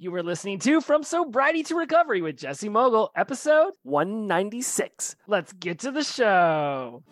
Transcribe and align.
You 0.00 0.12
were 0.12 0.22
listening 0.22 0.60
to 0.60 0.80
From 0.80 1.02
Sobriety 1.02 1.64
to 1.64 1.74
Recovery 1.74 2.22
with 2.22 2.36
Jesse 2.36 2.68
Mogul, 2.68 3.10
episode 3.16 3.72
196. 3.82 5.16
Let's 5.26 5.52
get 5.54 5.80
to 5.80 5.90
the 5.90 6.04
show. 6.04 7.02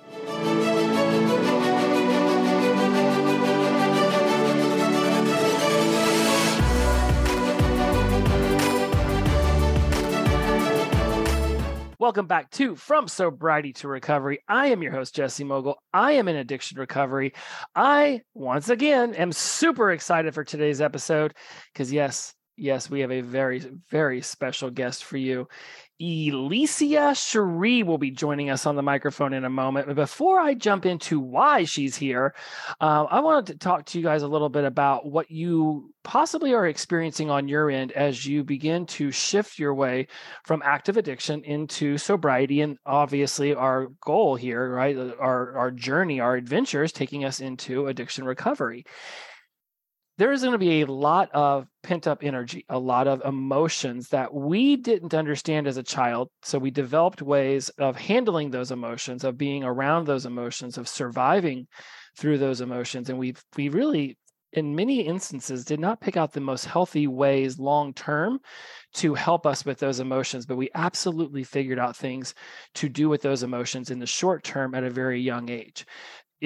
Welcome 11.99 12.29
back 12.29 12.53
to 12.53 12.77
From 12.77 13.09
Sobriety 13.09 13.73
to 13.73 13.89
Recovery. 13.89 14.39
I 14.49 14.69
am 14.69 14.81
your 14.85 14.93
host, 14.93 15.13
Jesse 15.17 15.43
Mogul. 15.43 15.77
I 15.93 16.13
am 16.13 16.29
in 16.29 16.37
addiction 16.37 16.79
recovery. 16.79 17.33
I, 17.75 18.23
once 18.35 18.69
again, 18.69 19.13
am 19.17 19.33
super 19.33 19.91
excited 19.91 20.35
for 20.35 20.45
today's 20.45 20.81
episode 20.81 21.35
because, 21.73 21.93
yes, 21.93 22.33
yes, 22.57 22.91
we 22.91 23.01
have 23.01 23.13
a 23.13 23.21
very, 23.21 23.59
very 23.91 24.21
special 24.23 24.71
guest 24.71 25.05
for 25.05 25.17
you. 25.17 25.49
Elysia 26.01 27.17
Cherie 27.17 27.83
will 27.83 27.97
be 27.97 28.11
joining 28.11 28.51
us 28.51 28.67
on 28.67 28.77
the 28.77 28.83
microphone 28.83 29.33
in 29.33 29.47
a 29.47 29.51
moment. 29.51 29.87
But 29.87 29.97
before 29.97 30.39
I 30.39 30.53
jump 30.53 30.85
into 30.85 31.19
why 31.19 31.65
she's 31.65 31.97
here, 31.97 32.35
uh, 32.81 33.05
I 33.05 33.21
wanted 33.21 33.47
to 33.47 33.59
talk 33.59 33.87
to 33.87 33.99
you 33.99 34.05
guys 34.05 34.23
a 34.23 34.29
little 34.29 34.51
bit 34.51 34.65
about 34.65 35.07
what 35.07 35.31
you 35.31 35.95
possibly 36.05 36.53
are 36.53 36.67
experiencing 36.67 37.31
on 37.31 37.49
your 37.49 37.71
end 37.71 37.93
as 37.93 38.27
you 38.27 38.45
begin 38.45 38.85
to 38.87 39.11
shift 39.11 39.59
your 39.59 39.75
way 39.75 40.09
from 40.45 40.63
active 40.65 40.99
addiction 40.99 41.43
into 41.45 41.97
sobriety. 41.97 42.61
And 42.61 42.77
obviously, 42.85 43.55
our 43.55 43.87
goal 44.05 44.37
here, 44.37 44.75
right, 44.75 44.97
our, 45.19 45.57
our 45.57 45.71
journey, 45.71 46.21
our 46.21 46.37
adventure 46.37 46.83
is 46.83 46.93
taking 46.93 47.25
us 47.25 47.41
into 47.41 47.87
addiction 47.87 48.25
recovery 48.25 48.85
there 50.19 50.33
is 50.33 50.41
going 50.41 50.53
to 50.53 50.59
be 50.59 50.81
a 50.81 50.87
lot 50.87 51.31
of 51.33 51.67
pent 51.83 52.07
up 52.07 52.25
energy, 52.25 52.65
a 52.69 52.79
lot 52.79 53.07
of 53.07 53.23
emotions 53.25 54.09
that 54.09 54.33
we 54.33 54.77
didn't 54.77 55.15
understand 55.15 55.67
as 55.67 55.77
a 55.77 55.83
child. 55.83 56.31
So 56.43 56.59
we 56.59 56.71
developed 56.71 57.23
ways 57.23 57.69
of 57.79 57.97
handling 57.97 58.51
those 58.51 58.71
emotions, 58.71 59.25
of 59.25 59.37
being 59.37 59.63
around 59.63 60.07
those 60.07 60.27
emotions, 60.27 60.79
of 60.79 60.89
surviving 60.89 61.67
through 62.17 62.39
those 62.39 62.61
emotions. 62.61 63.11
And 63.11 63.19
we 63.19 63.35
we 63.57 63.69
really 63.69 64.17
in 64.53 64.75
many 64.75 65.01
instances 65.01 65.65
did 65.65 65.81
not 65.81 66.01
pick 66.01 66.17
out 66.17 66.33
the 66.33 66.41
most 66.41 66.65
healthy 66.65 67.07
ways 67.07 67.59
long 67.59 67.93
term 67.93 68.39
to 68.95 69.13
help 69.13 69.45
us 69.45 69.65
with 69.65 69.79
those 69.79 70.01
emotions 70.01 70.47
but 70.47 70.57
we 70.57 70.71
absolutely 70.75 71.43
figured 71.43 71.79
out 71.79 71.97
things 71.97 72.33
to 72.73 72.89
do 72.89 73.09
with 73.09 73.21
those 73.23 73.43
emotions 73.43 73.91
in 73.91 73.99
the 73.99 74.07
short 74.07 74.45
term 74.45 74.75
at 74.75 74.85
a 74.85 74.91
very 74.91 75.21
young 75.21 75.51
age 75.51 75.85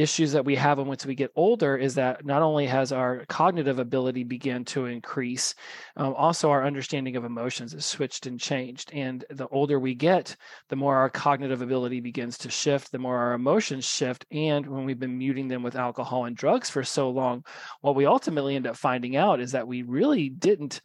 issues 0.00 0.32
that 0.32 0.44
we 0.44 0.56
have 0.56 0.78
once 0.78 1.04
we 1.04 1.14
get 1.14 1.30
older 1.36 1.76
is 1.76 1.94
that 1.94 2.24
not 2.24 2.42
only 2.42 2.66
has 2.66 2.92
our 2.92 3.24
cognitive 3.26 3.78
ability 3.78 4.24
begun 4.24 4.64
to 4.64 4.86
increase 4.86 5.54
um, 5.96 6.14
also 6.14 6.50
our 6.50 6.64
understanding 6.64 7.16
of 7.16 7.24
emotions 7.24 7.74
is 7.74 7.84
switched 7.84 8.26
and 8.26 8.40
changed. 8.40 8.90
And 8.92 9.24
the 9.30 9.48
older 9.48 9.78
we 9.78 9.94
get 9.94 10.34
the 10.68 10.76
more 10.76 10.96
our 10.96 11.10
cognitive 11.10 11.62
ability 11.62 12.00
begins 12.00 12.38
to 12.38 12.50
shift 12.50 12.90
the 12.90 12.98
more 12.98 13.18
our 13.18 13.34
emotions 13.34 13.84
shift. 13.84 14.24
And 14.30 14.66
when 14.66 14.84
we've 14.84 14.98
been 14.98 15.18
muting 15.18 15.48
them 15.48 15.62
with 15.62 15.76
alcohol 15.76 16.24
and 16.24 16.36
drugs 16.36 16.70
for 16.70 16.82
so 16.82 17.10
long 17.10 17.44
what 17.80 17.94
we 17.94 18.06
ultimately 18.06 18.56
end 18.56 18.66
up 18.66 18.76
finding 18.76 19.16
out 19.16 19.40
is 19.40 19.52
that 19.52 19.68
we 19.68 19.82
really 19.82 20.28
didn't 20.28 20.80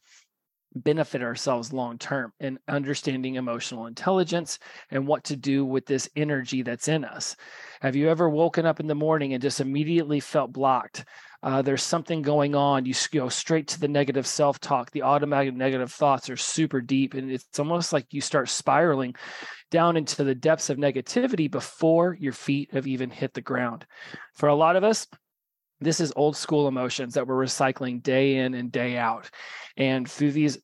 benefit 0.76 1.22
ourselves 1.22 1.74
long 1.74 1.98
term 1.98 2.34
in 2.40 2.60
understanding 2.68 3.36
emotional 3.36 3.88
intelligence 3.88 4.60
and 4.92 5.08
what 5.08 5.24
to 5.24 5.36
do 5.36 5.66
with 5.66 5.86
this 5.86 6.10
energy 6.16 6.62
that's 6.62 6.88
in 6.88 7.06
us. 7.06 7.36
Have 7.82 7.96
you 7.96 8.10
ever 8.10 8.30
woken 8.30 8.66
up 8.66 8.80
in 8.80 8.88
the 8.88 8.96
morning 8.96 9.34
and 9.34 9.42
just 9.42 9.62
immediately 9.62 10.20
felt 10.20 10.52
blocked? 10.52 11.06
Uh, 11.42 11.62
there's 11.62 11.84
something 11.84 12.24
going 12.24 12.56
on. 12.56 12.86
You 12.86 12.96
go 13.12 13.30
straight 13.30 13.68
to 13.70 13.80
the 13.80 13.88
negative 13.88 14.26
self 14.26 14.60
talk. 14.60 14.92
The 14.92 15.04
automatic 15.04 15.54
negative 15.54 15.92
thoughts 15.92 16.30
are 16.30 16.38
super 16.38 16.82
deep, 16.82 17.14
and 17.14 17.32
it's 17.32 17.60
almost 17.60 17.94
like 17.94 18.08
you 18.12 18.20
start 18.20 18.50
spiraling 18.50 19.16
down 19.70 19.96
into 19.96 20.24
the 20.24 20.36
depths 20.36 20.70
of 20.70 20.78
negativity 20.78 21.50
before 21.50 22.18
your 22.20 22.34
feet 22.34 22.74
have 22.74 22.88
even 22.88 23.12
hit 23.12 23.34
the 23.34 23.42
ground. 23.42 23.86
For 24.34 24.50
a 24.50 24.56
lot 24.56 24.76
of 24.76 24.84
us, 24.84 25.08
this 25.82 26.00
is 26.00 26.14
old 26.16 26.36
school 26.36 26.68
emotions 26.68 27.14
that 27.14 27.28
we're 27.28 27.46
recycling 27.46 28.02
day 28.02 28.38
in 28.38 28.54
and 28.54 28.72
day 28.72 28.98
out. 28.98 29.30
And 29.78 30.10
through 30.10 30.32
these 30.32 30.58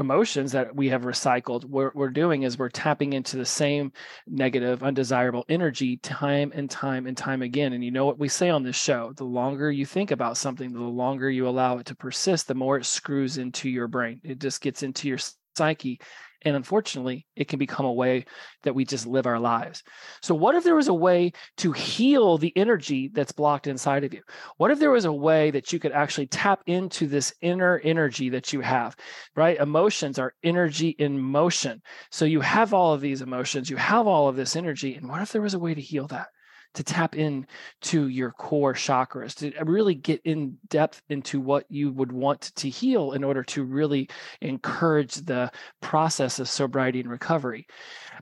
emotions 0.00 0.52
that 0.52 0.74
we 0.74 0.88
have 0.88 1.02
recycled, 1.02 1.64
what 1.64 1.94
we're 1.94 2.10
doing 2.10 2.42
is 2.42 2.58
we're 2.58 2.68
tapping 2.68 3.12
into 3.12 3.36
the 3.36 3.44
same 3.44 3.92
negative, 4.26 4.82
undesirable 4.82 5.44
energy 5.48 5.98
time 5.98 6.50
and 6.54 6.68
time 6.68 7.06
and 7.06 7.16
time 7.16 7.42
again. 7.42 7.74
And 7.74 7.84
you 7.84 7.90
know 7.90 8.06
what 8.06 8.18
we 8.18 8.28
say 8.28 8.48
on 8.48 8.62
this 8.62 8.76
show 8.76 9.12
the 9.16 9.24
longer 9.24 9.70
you 9.70 9.86
think 9.86 10.10
about 10.10 10.36
something, 10.36 10.72
the 10.72 10.80
longer 10.80 11.30
you 11.30 11.46
allow 11.46 11.78
it 11.78 11.86
to 11.86 11.94
persist, 11.94 12.48
the 12.48 12.54
more 12.54 12.78
it 12.78 12.86
screws 12.86 13.38
into 13.38 13.68
your 13.68 13.86
brain. 13.86 14.20
It 14.24 14.38
just 14.40 14.60
gets 14.60 14.82
into 14.82 15.08
your 15.08 15.18
psyche 15.56 16.00
and 16.42 16.56
unfortunately, 16.56 17.26
it 17.36 17.48
can 17.48 17.58
become 17.58 17.86
a 17.86 17.92
way 17.92 18.24
that 18.62 18.74
we 18.74 18.84
just 18.84 19.06
live 19.06 19.26
our 19.26 19.38
lives. 19.38 19.82
So, 20.22 20.34
what 20.34 20.54
if 20.54 20.64
there 20.64 20.74
was 20.74 20.88
a 20.88 20.94
way 20.94 21.32
to 21.58 21.72
heal 21.72 22.38
the 22.38 22.52
energy 22.56 23.10
that's 23.12 23.32
blocked 23.32 23.66
inside 23.66 24.04
of 24.04 24.14
you? 24.14 24.22
What 24.56 24.70
if 24.70 24.78
there 24.78 24.90
was 24.90 25.04
a 25.04 25.12
way 25.12 25.50
that 25.50 25.72
you 25.72 25.78
could 25.78 25.92
actually 25.92 26.26
tap 26.26 26.62
into 26.66 27.06
this 27.06 27.34
inner 27.42 27.78
energy 27.84 28.30
that 28.30 28.52
you 28.52 28.60
have, 28.60 28.96
right? 29.36 29.58
Emotions 29.58 30.18
are 30.18 30.34
energy 30.42 30.90
in 30.98 31.18
motion. 31.18 31.82
So, 32.10 32.24
you 32.24 32.40
have 32.40 32.72
all 32.72 32.94
of 32.94 33.00
these 33.00 33.22
emotions, 33.22 33.68
you 33.68 33.76
have 33.76 34.06
all 34.06 34.28
of 34.28 34.36
this 34.36 34.56
energy. 34.56 34.94
And 34.94 35.08
what 35.08 35.22
if 35.22 35.32
there 35.32 35.42
was 35.42 35.54
a 35.54 35.58
way 35.58 35.74
to 35.74 35.80
heal 35.80 36.06
that? 36.08 36.28
To 36.74 36.84
tap 36.84 37.16
in 37.16 37.46
to 37.82 38.08
your 38.08 38.30
core 38.30 38.74
chakras 38.74 39.34
to 39.34 39.54
uh, 39.56 39.64
really 39.64 39.94
get 39.94 40.20
in 40.24 40.56
depth 40.68 41.02
into 41.08 41.40
what 41.40 41.64
you 41.68 41.92
would 41.92 42.12
want 42.12 42.52
to 42.56 42.68
heal 42.68 43.12
in 43.12 43.24
order 43.24 43.42
to 43.42 43.64
really 43.64 44.08
encourage 44.40 45.14
the 45.14 45.50
process 45.80 46.38
of 46.38 46.48
sobriety 46.48 47.00
and 47.00 47.10
recovery. 47.10 47.66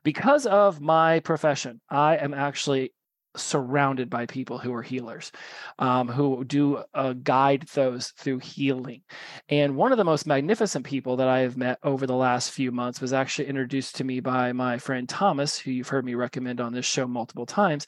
Because 0.02 0.46
of 0.46 0.80
my 0.80 1.20
profession 1.20 1.80
i 1.90 2.16
am 2.16 2.34
actually 2.34 2.92
surrounded 3.38 4.10
by 4.10 4.26
people 4.26 4.58
who 4.58 4.72
are 4.74 4.82
healers, 4.82 5.32
um, 5.78 6.08
who 6.08 6.44
do 6.44 6.82
uh, 6.94 7.14
guide 7.14 7.66
those 7.74 8.08
through 8.16 8.38
healing. 8.38 9.02
And 9.48 9.76
one 9.76 9.92
of 9.92 9.98
the 9.98 10.04
most 10.04 10.26
magnificent 10.26 10.84
people 10.84 11.16
that 11.16 11.28
I 11.28 11.40
have 11.40 11.56
met 11.56 11.78
over 11.82 12.06
the 12.06 12.14
last 12.14 12.50
few 12.50 12.72
months 12.72 13.00
was 13.00 13.12
actually 13.12 13.48
introduced 13.48 13.96
to 13.96 14.04
me 14.04 14.20
by 14.20 14.52
my 14.52 14.78
friend 14.78 15.08
Thomas, 15.08 15.58
who 15.58 15.70
you've 15.70 15.88
heard 15.88 16.04
me 16.04 16.14
recommend 16.14 16.60
on 16.60 16.72
this 16.72 16.86
show 16.86 17.06
multiple 17.06 17.46
times. 17.46 17.86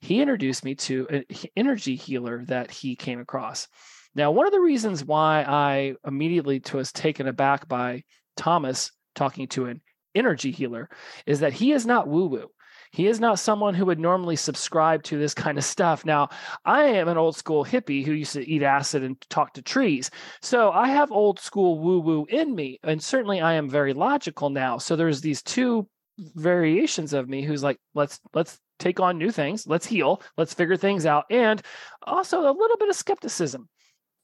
He 0.00 0.20
introduced 0.20 0.64
me 0.64 0.74
to 0.76 1.06
an 1.10 1.24
energy 1.56 1.96
healer 1.96 2.44
that 2.46 2.70
he 2.70 2.96
came 2.96 3.20
across. 3.20 3.68
Now, 4.14 4.30
one 4.30 4.46
of 4.46 4.52
the 4.52 4.60
reasons 4.60 5.04
why 5.04 5.44
I 5.46 5.94
immediately 6.06 6.62
was 6.72 6.92
taken 6.92 7.28
aback 7.28 7.68
by 7.68 8.02
Thomas 8.36 8.90
talking 9.14 9.48
to 9.48 9.66
an 9.66 9.80
energy 10.14 10.50
healer 10.50 10.88
is 11.26 11.40
that 11.40 11.52
he 11.52 11.72
is 11.72 11.86
not 11.86 12.08
woo 12.08 12.26
woo. 12.26 12.50
He 12.90 13.06
is 13.06 13.20
not 13.20 13.38
someone 13.38 13.74
who 13.74 13.86
would 13.86 13.98
normally 13.98 14.36
subscribe 14.36 15.02
to 15.04 15.18
this 15.18 15.34
kind 15.34 15.58
of 15.58 15.64
stuff. 15.64 16.04
Now, 16.04 16.28
I 16.64 16.84
am 16.84 17.08
an 17.08 17.18
old 17.18 17.36
school 17.36 17.64
hippie 17.64 18.04
who 18.04 18.12
used 18.12 18.32
to 18.34 18.48
eat 18.48 18.62
acid 18.62 19.02
and 19.02 19.20
talk 19.28 19.54
to 19.54 19.62
trees. 19.62 20.10
So 20.42 20.70
I 20.70 20.88
have 20.88 21.12
old 21.12 21.38
school 21.38 21.78
woo 21.78 22.00
woo 22.00 22.26
in 22.28 22.54
me. 22.54 22.78
And 22.82 23.02
certainly 23.02 23.40
I 23.40 23.54
am 23.54 23.68
very 23.68 23.92
logical 23.92 24.50
now. 24.50 24.78
So 24.78 24.96
there's 24.96 25.20
these 25.20 25.42
two 25.42 25.88
variations 26.18 27.12
of 27.12 27.28
me 27.28 27.42
who's 27.42 27.62
like, 27.62 27.78
let's, 27.94 28.20
let's, 28.34 28.58
take 28.78 29.00
on 29.00 29.18
new 29.18 29.32
things 29.32 29.66
let's 29.66 29.86
heal 29.86 30.22
let's 30.36 30.54
figure 30.54 30.76
things 30.76 31.04
out 31.04 31.24
and 31.30 31.62
also 32.04 32.42
a 32.42 32.54
little 32.56 32.76
bit 32.76 32.88
of 32.88 32.94
skepticism 32.94 33.68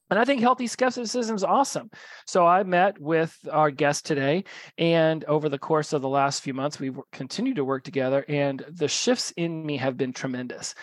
and 0.09 0.19
I 0.19 0.25
think 0.25 0.41
healthy 0.41 0.67
skepticism 0.67 1.35
is 1.35 1.43
awesome. 1.43 1.89
So 2.27 2.45
I 2.45 2.63
met 2.63 2.99
with 2.99 3.37
our 3.51 3.71
guest 3.71 4.05
today, 4.05 4.43
and 4.77 5.23
over 5.25 5.49
the 5.49 5.57
course 5.57 5.93
of 5.93 6.01
the 6.01 6.09
last 6.09 6.41
few 6.41 6.53
months, 6.53 6.79
we've 6.79 6.99
continued 7.11 7.55
to 7.55 7.65
work 7.65 7.83
together, 7.83 8.23
and 8.27 8.63
the 8.69 8.87
shifts 8.87 9.31
in 9.37 9.65
me 9.65 9.77
have 9.77 9.97
been 9.97 10.13
tremendous. 10.13 10.75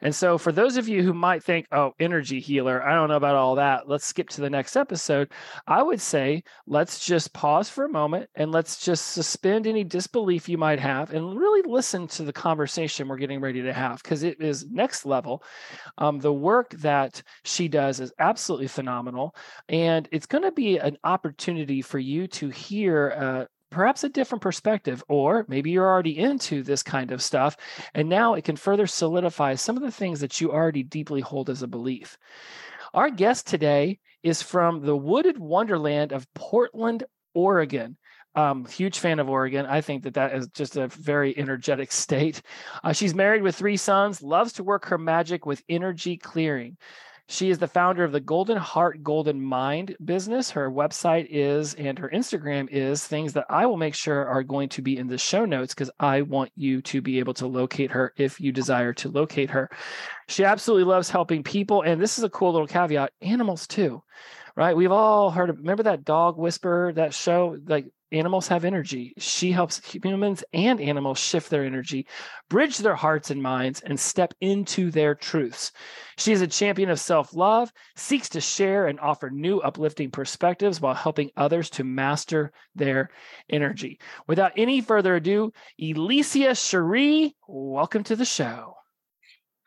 And 0.00 0.14
so, 0.14 0.38
for 0.38 0.52
those 0.52 0.76
of 0.76 0.88
you 0.88 1.02
who 1.02 1.12
might 1.12 1.44
think, 1.44 1.66
oh, 1.72 1.92
energy 2.00 2.40
healer, 2.40 2.82
I 2.82 2.94
don't 2.94 3.08
know 3.08 3.16
about 3.16 3.36
all 3.36 3.56
that, 3.56 3.88
let's 3.88 4.06
skip 4.06 4.28
to 4.30 4.40
the 4.40 4.50
next 4.50 4.76
episode. 4.76 5.30
I 5.66 5.82
would 5.82 6.00
say, 6.00 6.42
let's 6.66 7.04
just 7.04 7.32
pause 7.32 7.68
for 7.68 7.84
a 7.84 7.88
moment 7.88 8.30
and 8.34 8.50
let's 8.50 8.82
just 8.82 9.08
suspend 9.08 9.66
any 9.66 9.84
disbelief 9.84 10.48
you 10.48 10.58
might 10.58 10.80
have 10.80 11.12
and 11.12 11.38
really 11.38 11.62
listen 11.68 12.06
to 12.08 12.24
the 12.24 12.32
conversation 12.32 13.08
we're 13.08 13.16
getting 13.16 13.40
ready 13.40 13.62
to 13.62 13.72
have 13.72 14.02
because 14.02 14.22
it 14.22 14.40
is 14.40 14.66
next 14.70 15.04
level. 15.04 15.42
Um, 15.98 16.18
the 16.18 16.32
work 16.32 16.70
that 16.78 17.22
she 17.44 17.68
does 17.68 18.00
is 18.00 18.12
absolutely 18.18 18.68
phenomenal. 18.70 19.34
And 19.68 20.08
it's 20.12 20.26
going 20.26 20.44
to 20.44 20.52
be 20.52 20.78
an 20.78 20.96
opportunity 21.04 21.82
for 21.82 21.98
you 21.98 22.26
to 22.28 22.48
hear 22.48 23.14
uh, 23.16 23.44
perhaps 23.70 24.04
a 24.04 24.08
different 24.08 24.42
perspective, 24.42 25.02
or 25.08 25.44
maybe 25.48 25.70
you're 25.70 25.88
already 25.88 26.18
into 26.18 26.62
this 26.62 26.82
kind 26.82 27.12
of 27.12 27.22
stuff. 27.22 27.56
And 27.94 28.08
now 28.08 28.34
it 28.34 28.44
can 28.44 28.56
further 28.56 28.86
solidify 28.86 29.54
some 29.54 29.76
of 29.76 29.82
the 29.82 29.92
things 29.92 30.20
that 30.20 30.40
you 30.40 30.52
already 30.52 30.82
deeply 30.82 31.20
hold 31.20 31.48
as 31.48 31.62
a 31.62 31.68
belief. 31.68 32.18
Our 32.92 33.10
guest 33.10 33.46
today 33.46 34.00
is 34.22 34.42
from 34.42 34.84
the 34.84 34.96
wooded 34.96 35.38
wonderland 35.38 36.12
of 36.12 36.26
Portland, 36.34 37.04
Oregon. 37.34 37.96
Um, 38.34 38.64
huge 38.64 38.98
fan 38.98 39.18
of 39.18 39.28
Oregon. 39.28 39.66
I 39.66 39.80
think 39.80 40.04
that 40.04 40.14
that 40.14 40.34
is 40.34 40.48
just 40.48 40.76
a 40.76 40.88
very 40.88 41.36
energetic 41.36 41.90
state. 41.92 42.42
Uh, 42.82 42.92
she's 42.92 43.14
married 43.14 43.42
with 43.42 43.56
three 43.56 43.76
sons, 43.76 44.22
loves 44.22 44.52
to 44.54 44.64
work 44.64 44.86
her 44.86 44.98
magic 44.98 45.46
with 45.46 45.62
energy 45.68 46.16
clearing. 46.16 46.76
She 47.30 47.48
is 47.50 47.58
the 47.58 47.68
founder 47.68 48.02
of 48.02 48.10
the 48.10 48.18
Golden 48.18 48.56
Heart 48.56 49.04
Golden 49.04 49.40
Mind 49.40 49.94
business. 50.04 50.50
Her 50.50 50.68
website 50.68 51.28
is 51.30 51.74
and 51.74 51.96
her 51.96 52.10
Instagram 52.12 52.68
is 52.68 53.06
things 53.06 53.34
that 53.34 53.46
I 53.48 53.66
will 53.66 53.76
make 53.76 53.94
sure 53.94 54.26
are 54.26 54.42
going 54.42 54.68
to 54.70 54.82
be 54.82 54.98
in 54.98 55.06
the 55.06 55.16
show 55.16 55.44
notes 55.44 55.72
because 55.72 55.92
I 56.00 56.22
want 56.22 56.50
you 56.56 56.82
to 56.82 57.00
be 57.00 57.20
able 57.20 57.34
to 57.34 57.46
locate 57.46 57.92
her 57.92 58.12
if 58.16 58.40
you 58.40 58.50
desire 58.50 58.92
to 58.94 59.10
locate 59.10 59.50
her. 59.50 59.70
She 60.26 60.44
absolutely 60.44 60.90
loves 60.90 61.08
helping 61.08 61.44
people. 61.44 61.82
And 61.82 62.00
this 62.00 62.18
is 62.18 62.24
a 62.24 62.30
cool 62.30 62.50
little 62.50 62.66
caveat 62.66 63.12
animals 63.22 63.68
too 63.68 64.02
right? 64.56 64.76
We've 64.76 64.90
all 64.90 65.30
heard 65.30 65.48
of, 65.48 65.58
remember 65.58 65.84
that 65.84 66.04
dog 66.04 66.36
whisperer, 66.36 66.92
that 66.94 67.14
show? 67.14 67.56
Like 67.66 67.86
animals 68.12 68.48
have 68.48 68.64
energy. 68.64 69.14
She 69.18 69.52
helps 69.52 69.84
humans 69.94 70.42
and 70.52 70.80
animals 70.80 71.18
shift 71.18 71.50
their 71.50 71.64
energy, 71.64 72.06
bridge 72.48 72.78
their 72.78 72.94
hearts 72.94 73.30
and 73.30 73.42
minds, 73.42 73.80
and 73.80 73.98
step 73.98 74.34
into 74.40 74.90
their 74.90 75.14
truths. 75.14 75.72
She 76.18 76.32
is 76.32 76.40
a 76.40 76.46
champion 76.46 76.90
of 76.90 77.00
self 77.00 77.34
love, 77.34 77.72
seeks 77.96 78.28
to 78.30 78.40
share 78.40 78.86
and 78.86 78.98
offer 79.00 79.30
new 79.30 79.58
uplifting 79.60 80.10
perspectives 80.10 80.80
while 80.80 80.94
helping 80.94 81.30
others 81.36 81.70
to 81.70 81.84
master 81.84 82.52
their 82.74 83.10
energy. 83.48 84.00
Without 84.26 84.52
any 84.56 84.80
further 84.80 85.16
ado, 85.16 85.52
Elysia 85.80 86.54
Cherie, 86.54 87.36
welcome 87.46 88.04
to 88.04 88.16
the 88.16 88.24
show. 88.24 88.79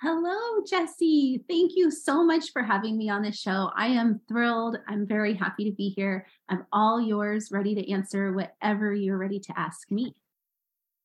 Hello, 0.03 0.61
Jesse. 0.69 1.45
Thank 1.47 1.77
you 1.77 1.89
so 1.89 2.25
much 2.25 2.51
for 2.51 2.61
having 2.61 2.97
me 2.97 3.09
on 3.09 3.21
the 3.21 3.31
show. 3.31 3.71
I 3.73 3.87
am 3.87 4.19
thrilled. 4.27 4.77
I'm 4.85 5.07
very 5.07 5.33
happy 5.33 5.63
to 5.63 5.71
be 5.71 5.93
here. 5.95 6.27
I'm 6.49 6.65
all 6.73 6.99
yours, 6.99 7.51
ready 7.53 7.73
to 7.75 7.89
answer 7.89 8.33
whatever 8.33 8.93
you're 8.93 9.17
ready 9.17 9.39
to 9.39 9.57
ask 9.57 9.89
me. 9.89 10.13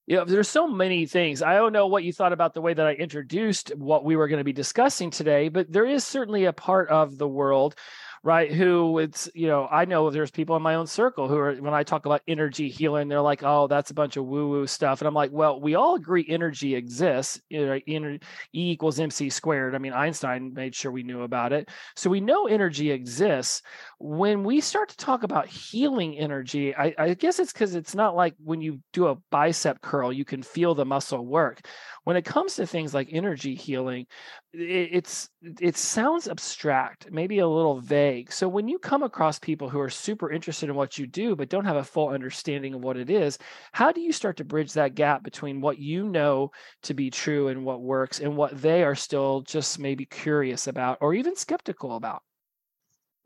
Yeah, 0.09 0.25
there's 0.25 0.49
so 0.49 0.67
many 0.67 1.07
things. 1.07 1.43
I 1.43 1.55
don't 1.55 1.73
know 1.73 1.87
what 1.87 2.03
you 2.03 2.13
thought 2.13 2.33
about 2.33 2.55
the 2.55 2.61
way 2.61 2.75
that 2.75 2.87
I 2.89 2.95
introduced 2.95 3.73
what 3.77 4.05
we 4.05 4.17
were 4.17 4.27
going 4.27 4.39
to 4.39 4.45
be 4.45 4.53
discussing 4.53 5.11
today, 5.11 5.49
but 5.49 5.71
there 5.71 5.87
is 5.87 6.03
certainly 6.03 6.47
a 6.47 6.53
part 6.53 6.89
of 6.89 7.19
the 7.19 7.29
world 7.29 7.77
right? 8.23 8.53
Who 8.53 8.99
it's, 8.99 9.31
you 9.35 9.47
know, 9.47 9.69
I 9.71 9.85
know 9.85 10.11
there's 10.11 10.31
people 10.31 10.57
in 10.57 10.63
my 10.63 10.75
own 10.75 10.87
circle 10.87 11.29
who 11.29 11.37
are, 11.37 11.55
when 11.55 11.75
I 11.75 11.83
talk 11.83 12.07
about 12.07 12.23
energy 12.27 12.69
healing, 12.69 13.09
they're 13.09 13.21
like, 13.21 13.43
oh, 13.43 13.67
that's 13.67 13.91
a 13.91 13.95
bunch 13.95 14.17
of 14.17 14.27
woo 14.27 14.49
woo 14.49 14.67
stuff. 14.67 15.01
And 15.01 15.09
I'm 15.09 15.15
like, 15.15 15.31
well, 15.33 15.61
we 15.61 15.75
all 15.75 15.95
agree 15.95 16.27
energy 16.29 16.75
exists. 16.75 17.41
E 17.51 18.19
equals 18.53 19.01
MC 19.01 19.31
squared. 19.31 19.75
I 19.75 19.79
mean, 19.79 19.93
Einstein 19.93 20.53
made 20.55 20.75
sure 20.75 20.91
we 20.91 21.03
knew 21.03 21.23
about 21.23 21.53
it. 21.53 21.69
So 21.97 22.11
we 22.11 22.21
know 22.21 22.47
energy 22.47 22.91
exists. 22.91 23.63
When 23.99 24.45
we 24.45 24.61
start 24.61 24.89
to 24.91 24.97
talk 24.97 25.23
about 25.23 25.47
healing 25.47 26.19
energy, 26.19 26.75
I, 26.75 26.95
I 26.99 27.15
guess 27.15 27.39
it's 27.39 27.53
because 27.53 27.75
it's 27.75 27.95
not 27.95 28.17
like 28.17 28.35
when 28.43 28.61
you 28.61 28.81
do 28.93 29.09
a 29.09 29.17
bicep 29.31 29.81
curl, 29.81 30.13
you 30.13 30.25
can 30.25 30.43
feel 30.43 30.75
the 30.75 30.85
muscle 30.85 31.25
work 31.25 31.61
when 32.05 32.17
it 32.17 32.25
comes 32.25 32.55
to 32.55 32.67
things 32.67 32.95
like 32.95 33.09
energy 33.13 33.55
healing 33.55 34.07
it's 34.53 35.29
it 35.61 35.77
sounds 35.77 36.27
abstract 36.27 37.11
maybe 37.11 37.39
a 37.39 37.47
little 37.47 37.81
vague. 37.81 38.33
So 38.33 38.49
when 38.49 38.67
you 38.67 38.79
come 38.79 39.03
across 39.03 39.39
people 39.39 39.69
who 39.69 39.79
are 39.79 39.91
super 39.91 40.31
interested 40.31 40.71
in 40.71 40.75
what 40.75 40.99
you 40.99 41.07
do 41.07 41.37
but 41.37 41.51
don't 41.51 41.67
have 41.67 41.77
a 41.77 41.85
full 41.85 42.09
understanding 42.09 42.75
of 42.75 42.81
what 42.81 42.97
it 42.97 43.11
is 43.11 43.39
how 43.73 43.93
do 43.93 44.01
you 44.01 44.11
start 44.11 44.39
to 44.39 44.45
bridge 44.45 44.73
that 44.73 44.95
gap 44.95 45.23
between 45.23 45.61
what 45.61 45.79
you 45.79 46.09
know 46.09 46.51
to 46.83 46.95
be 46.95 47.11
true 47.11 47.49
and 47.49 47.63
what 47.65 47.83
works 47.83 48.21
and 48.21 48.37
what 48.37 48.61
they 48.61 48.83
are 48.83 48.95
still 48.95 49.43
just 49.43 49.79
maybe 49.79 50.07
curious 50.07 50.67
about 50.67 50.97
or 51.03 51.13
even 51.13 51.37
skeptical 51.37 51.97
about? 51.97 52.23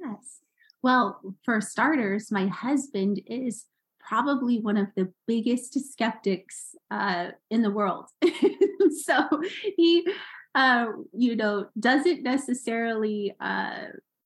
Yes. 0.00 0.40
Well 0.82 1.20
for 1.44 1.60
starters 1.60 2.32
my 2.32 2.48
husband 2.48 3.20
is 3.26 3.66
probably 4.00 4.60
one 4.60 4.76
of 4.76 4.88
the 4.96 5.12
biggest 5.26 5.78
skeptics 5.92 6.74
uh, 6.90 7.28
in 7.50 7.62
the 7.62 7.70
world. 7.70 8.06
so 9.04 9.40
he, 9.76 10.06
uh, 10.54 10.86
you 11.12 11.36
know, 11.36 11.66
doesn't 11.78 12.22
necessarily 12.22 13.34
uh, 13.40 13.84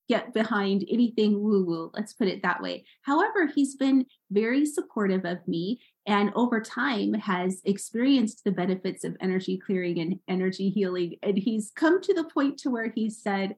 get 0.08 0.32
behind 0.32 0.84
anything 0.90 1.40
woo 1.40 1.64
woo. 1.64 1.90
Let's 1.94 2.12
put 2.12 2.28
it 2.28 2.42
that 2.42 2.62
way. 2.62 2.84
However, 3.02 3.46
he's 3.46 3.76
been 3.76 4.06
very 4.30 4.64
supportive 4.64 5.24
of 5.24 5.46
me 5.46 5.80
and 6.06 6.30
over 6.34 6.60
time 6.60 7.14
has 7.14 7.60
experienced 7.64 8.44
the 8.44 8.52
benefits 8.52 9.02
of 9.04 9.16
energy 9.20 9.58
clearing 9.58 9.98
and 9.98 10.20
energy 10.28 10.70
healing. 10.70 11.16
And 11.22 11.36
he's 11.36 11.72
come 11.74 12.00
to 12.02 12.14
the 12.14 12.24
point 12.24 12.58
to 12.58 12.70
where 12.70 12.92
he 12.94 13.10
said, 13.10 13.56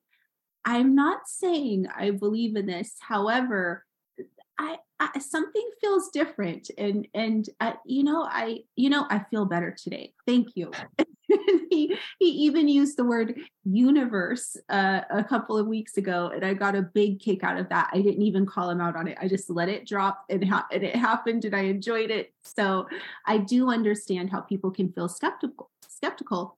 I'm 0.64 0.94
not 0.94 1.26
saying 1.26 1.87
I 1.94 2.11
believe 2.11 2.56
in 2.56 2.67
this. 2.67 2.97
However, 3.00 3.85
I, 4.58 4.78
I, 4.99 5.19
something 5.20 5.70
feels 5.81 6.08
different 6.08 6.70
and 6.76 7.06
and 7.14 7.49
uh, 7.60 7.75
you 7.87 8.02
know 8.02 8.25
i 8.28 8.58
you 8.75 8.90
know 8.90 9.06
i 9.08 9.20
feel 9.31 9.44
better 9.44 9.70
today. 9.70 10.12
Thank 10.26 10.56
you. 10.56 10.70
He 11.70 11.94
he 12.19 12.26
even 12.26 12.66
used 12.66 12.96
the 12.96 13.05
word 13.05 13.38
universe 13.62 14.56
uh, 14.70 15.02
a 15.10 15.22
couple 15.22 15.58
of 15.58 15.66
weeks 15.66 15.99
ago 15.99 16.32
and 16.34 16.43
i 16.43 16.55
got 16.55 16.75
a 16.75 16.81
big 16.81 17.20
kick 17.20 17.44
out 17.44 17.58
of 17.58 17.69
that. 17.69 17.90
I 17.93 18.00
didn't 18.00 18.22
even 18.22 18.46
call 18.46 18.70
him 18.70 18.81
out 18.81 18.96
on 18.96 19.06
it. 19.06 19.19
I 19.20 19.28
just 19.28 19.50
let 19.50 19.69
it 19.69 19.87
drop 19.87 20.25
and, 20.31 20.49
ha- 20.49 20.66
and 20.72 20.82
it 20.82 20.96
happened 20.96 21.44
and 21.44 21.54
i 21.54 21.61
enjoyed 21.61 22.11
it. 22.11 22.32
So 22.43 22.88
i 23.26 23.37
do 23.37 23.70
understand 23.70 24.31
how 24.31 24.40
people 24.40 24.70
can 24.70 24.90
feel 24.90 25.08
skeptical 25.08 25.70
skeptical. 25.87 26.56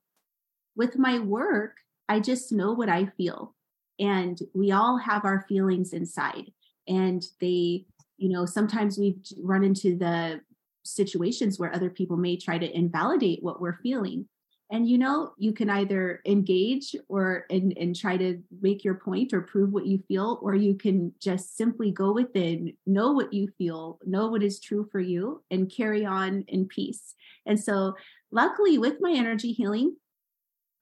With 0.76 0.96
my 0.96 1.18
work 1.18 1.78
i 2.08 2.20
just 2.20 2.52
know 2.52 2.72
what 2.72 2.88
i 2.88 3.06
feel 3.16 3.54
and 3.98 4.38
we 4.54 4.70
all 4.70 4.96
have 4.96 5.24
our 5.24 5.44
feelings 5.48 5.92
inside 5.92 6.52
and 6.88 7.22
they 7.40 7.84
you 8.18 8.28
know 8.28 8.46
sometimes 8.46 8.98
we 8.98 9.16
run 9.38 9.64
into 9.64 9.96
the 9.96 10.40
situations 10.82 11.58
where 11.58 11.74
other 11.74 11.90
people 11.90 12.16
may 12.16 12.36
try 12.36 12.58
to 12.58 12.76
invalidate 12.76 13.42
what 13.42 13.60
we're 13.60 13.78
feeling. 13.82 14.26
And 14.72 14.88
you 14.88 14.98
know 14.98 15.32
you 15.36 15.52
can 15.52 15.68
either 15.68 16.20
engage 16.24 16.94
or 17.08 17.44
and, 17.50 17.76
and 17.76 17.94
try 17.94 18.16
to 18.16 18.40
make 18.62 18.84
your 18.84 18.94
point 18.94 19.32
or 19.32 19.40
prove 19.40 19.72
what 19.72 19.86
you 19.86 19.98
feel 20.06 20.38
or 20.42 20.54
you 20.54 20.74
can 20.74 21.12
just 21.20 21.56
simply 21.56 21.90
go 21.90 22.12
within 22.12 22.74
know 22.86 23.10
what 23.10 23.32
you 23.32 23.48
feel 23.58 23.98
know 24.06 24.28
what 24.28 24.44
is 24.44 24.60
true 24.60 24.88
for 24.92 25.00
you 25.00 25.42
and 25.50 25.74
carry 25.74 26.06
on 26.06 26.44
in 26.46 26.66
peace. 26.66 27.14
And 27.46 27.58
so 27.58 27.94
luckily 28.30 28.78
with 28.78 28.98
my 29.00 29.10
energy 29.10 29.52
healing 29.52 29.96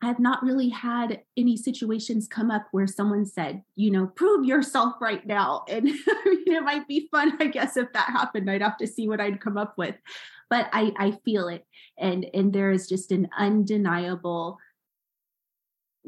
I've 0.00 0.20
not 0.20 0.42
really 0.42 0.68
had 0.68 1.22
any 1.36 1.56
situations 1.56 2.28
come 2.28 2.50
up 2.50 2.68
where 2.70 2.86
someone 2.86 3.26
said, 3.26 3.62
you 3.74 3.90
know, 3.90 4.06
prove 4.06 4.44
yourself 4.44 4.94
right 5.00 5.26
now. 5.26 5.64
And 5.68 5.88
I 5.88 6.24
mean, 6.24 6.52
it 6.54 6.62
might 6.62 6.86
be 6.86 7.08
fun, 7.10 7.36
I 7.40 7.46
guess, 7.46 7.76
if 7.76 7.92
that 7.92 8.08
happened. 8.08 8.50
I'd 8.50 8.62
have 8.62 8.76
to 8.78 8.86
see 8.86 9.08
what 9.08 9.20
I'd 9.20 9.40
come 9.40 9.58
up 9.58 9.76
with. 9.76 9.96
But 10.50 10.68
I, 10.72 10.92
I 10.96 11.10
feel 11.24 11.48
it. 11.48 11.66
And 11.98 12.26
and 12.32 12.52
there 12.52 12.70
is 12.70 12.88
just 12.88 13.12
an 13.12 13.28
undeniable 13.36 14.58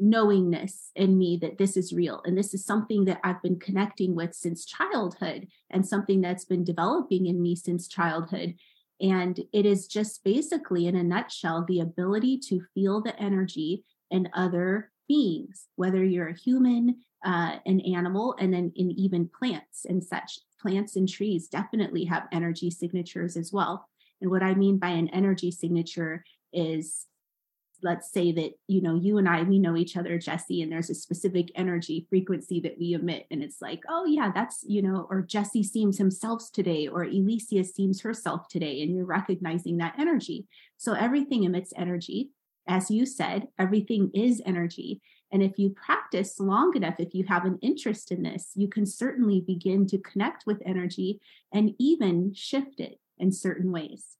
knowingness 0.01 0.91
in 0.95 1.17
me 1.17 1.37
that 1.41 1.57
this 1.57 1.77
is 1.77 1.93
real. 1.93 2.21
And 2.25 2.37
this 2.37 2.53
is 2.53 2.65
something 2.65 3.05
that 3.05 3.19
I've 3.23 3.41
been 3.41 3.59
connecting 3.59 4.15
with 4.15 4.33
since 4.33 4.65
childhood 4.65 5.47
and 5.69 5.87
something 5.87 6.21
that's 6.21 6.45
been 6.45 6.63
developing 6.63 7.27
in 7.27 7.41
me 7.41 7.55
since 7.55 7.87
childhood. 7.87 8.55
And 9.01 9.39
it 9.51 9.65
is 9.65 9.87
just 9.87 10.23
basically, 10.23 10.87
in 10.87 10.95
a 10.95 11.03
nutshell, 11.03 11.65
the 11.67 11.79
ability 11.79 12.37
to 12.49 12.61
feel 12.73 13.01
the 13.01 13.19
energy 13.19 13.83
in 14.11 14.29
other 14.33 14.91
beings, 15.07 15.67
whether 15.75 16.03
you're 16.03 16.29
a 16.29 16.37
human, 16.37 16.97
uh, 17.25 17.57
an 17.65 17.81
animal, 17.81 18.35
and 18.39 18.53
then 18.53 18.71
in 18.75 18.91
even 18.91 19.27
plants 19.27 19.85
and 19.85 20.03
such. 20.03 20.39
Plants 20.61 20.95
and 20.95 21.09
trees 21.09 21.47
definitely 21.47 22.05
have 22.05 22.27
energy 22.31 22.69
signatures 22.69 23.35
as 23.35 23.51
well. 23.51 23.87
And 24.21 24.29
what 24.29 24.43
I 24.43 24.53
mean 24.53 24.77
by 24.77 24.89
an 24.89 25.07
energy 25.09 25.51
signature 25.51 26.23
is 26.53 27.07
let's 27.83 28.11
say 28.11 28.31
that 28.31 28.51
you 28.67 28.81
know 28.81 28.95
you 28.95 29.17
and 29.17 29.27
i 29.27 29.43
we 29.43 29.59
know 29.59 29.75
each 29.75 29.97
other 29.97 30.17
jesse 30.17 30.61
and 30.61 30.71
there's 30.71 30.89
a 30.89 30.95
specific 30.95 31.51
energy 31.55 32.05
frequency 32.09 32.59
that 32.59 32.77
we 32.79 32.93
emit 32.93 33.25
and 33.31 33.43
it's 33.43 33.61
like 33.61 33.81
oh 33.89 34.05
yeah 34.05 34.31
that's 34.33 34.63
you 34.67 34.81
know 34.81 35.07
or 35.09 35.21
jesse 35.21 35.63
seems 35.63 35.97
himself 35.97 36.51
today 36.53 36.87
or 36.87 37.05
elysia 37.05 37.65
seems 37.65 38.01
herself 38.01 38.47
today 38.47 38.81
and 38.81 38.95
you're 38.95 39.05
recognizing 39.05 39.77
that 39.77 39.95
energy. 39.97 40.47
So 40.77 40.93
everything 40.93 41.43
emits 41.43 41.73
energy. 41.75 42.31
As 42.67 42.91
you 42.91 43.05
said 43.05 43.47
everything 43.57 44.11
is 44.13 44.41
energy. 44.45 45.01
And 45.31 45.41
if 45.41 45.57
you 45.57 45.69
practice 45.69 46.39
long 46.39 46.75
enough 46.75 46.95
if 46.99 47.13
you 47.13 47.25
have 47.27 47.45
an 47.45 47.57
interest 47.61 48.11
in 48.11 48.23
this 48.23 48.51
you 48.55 48.67
can 48.67 48.85
certainly 48.85 49.41
begin 49.41 49.87
to 49.87 49.97
connect 49.97 50.45
with 50.45 50.61
energy 50.65 51.19
and 51.53 51.73
even 51.79 52.33
shift 52.33 52.79
it 52.79 52.99
in 53.17 53.31
certain 53.31 53.71
ways 53.71 54.17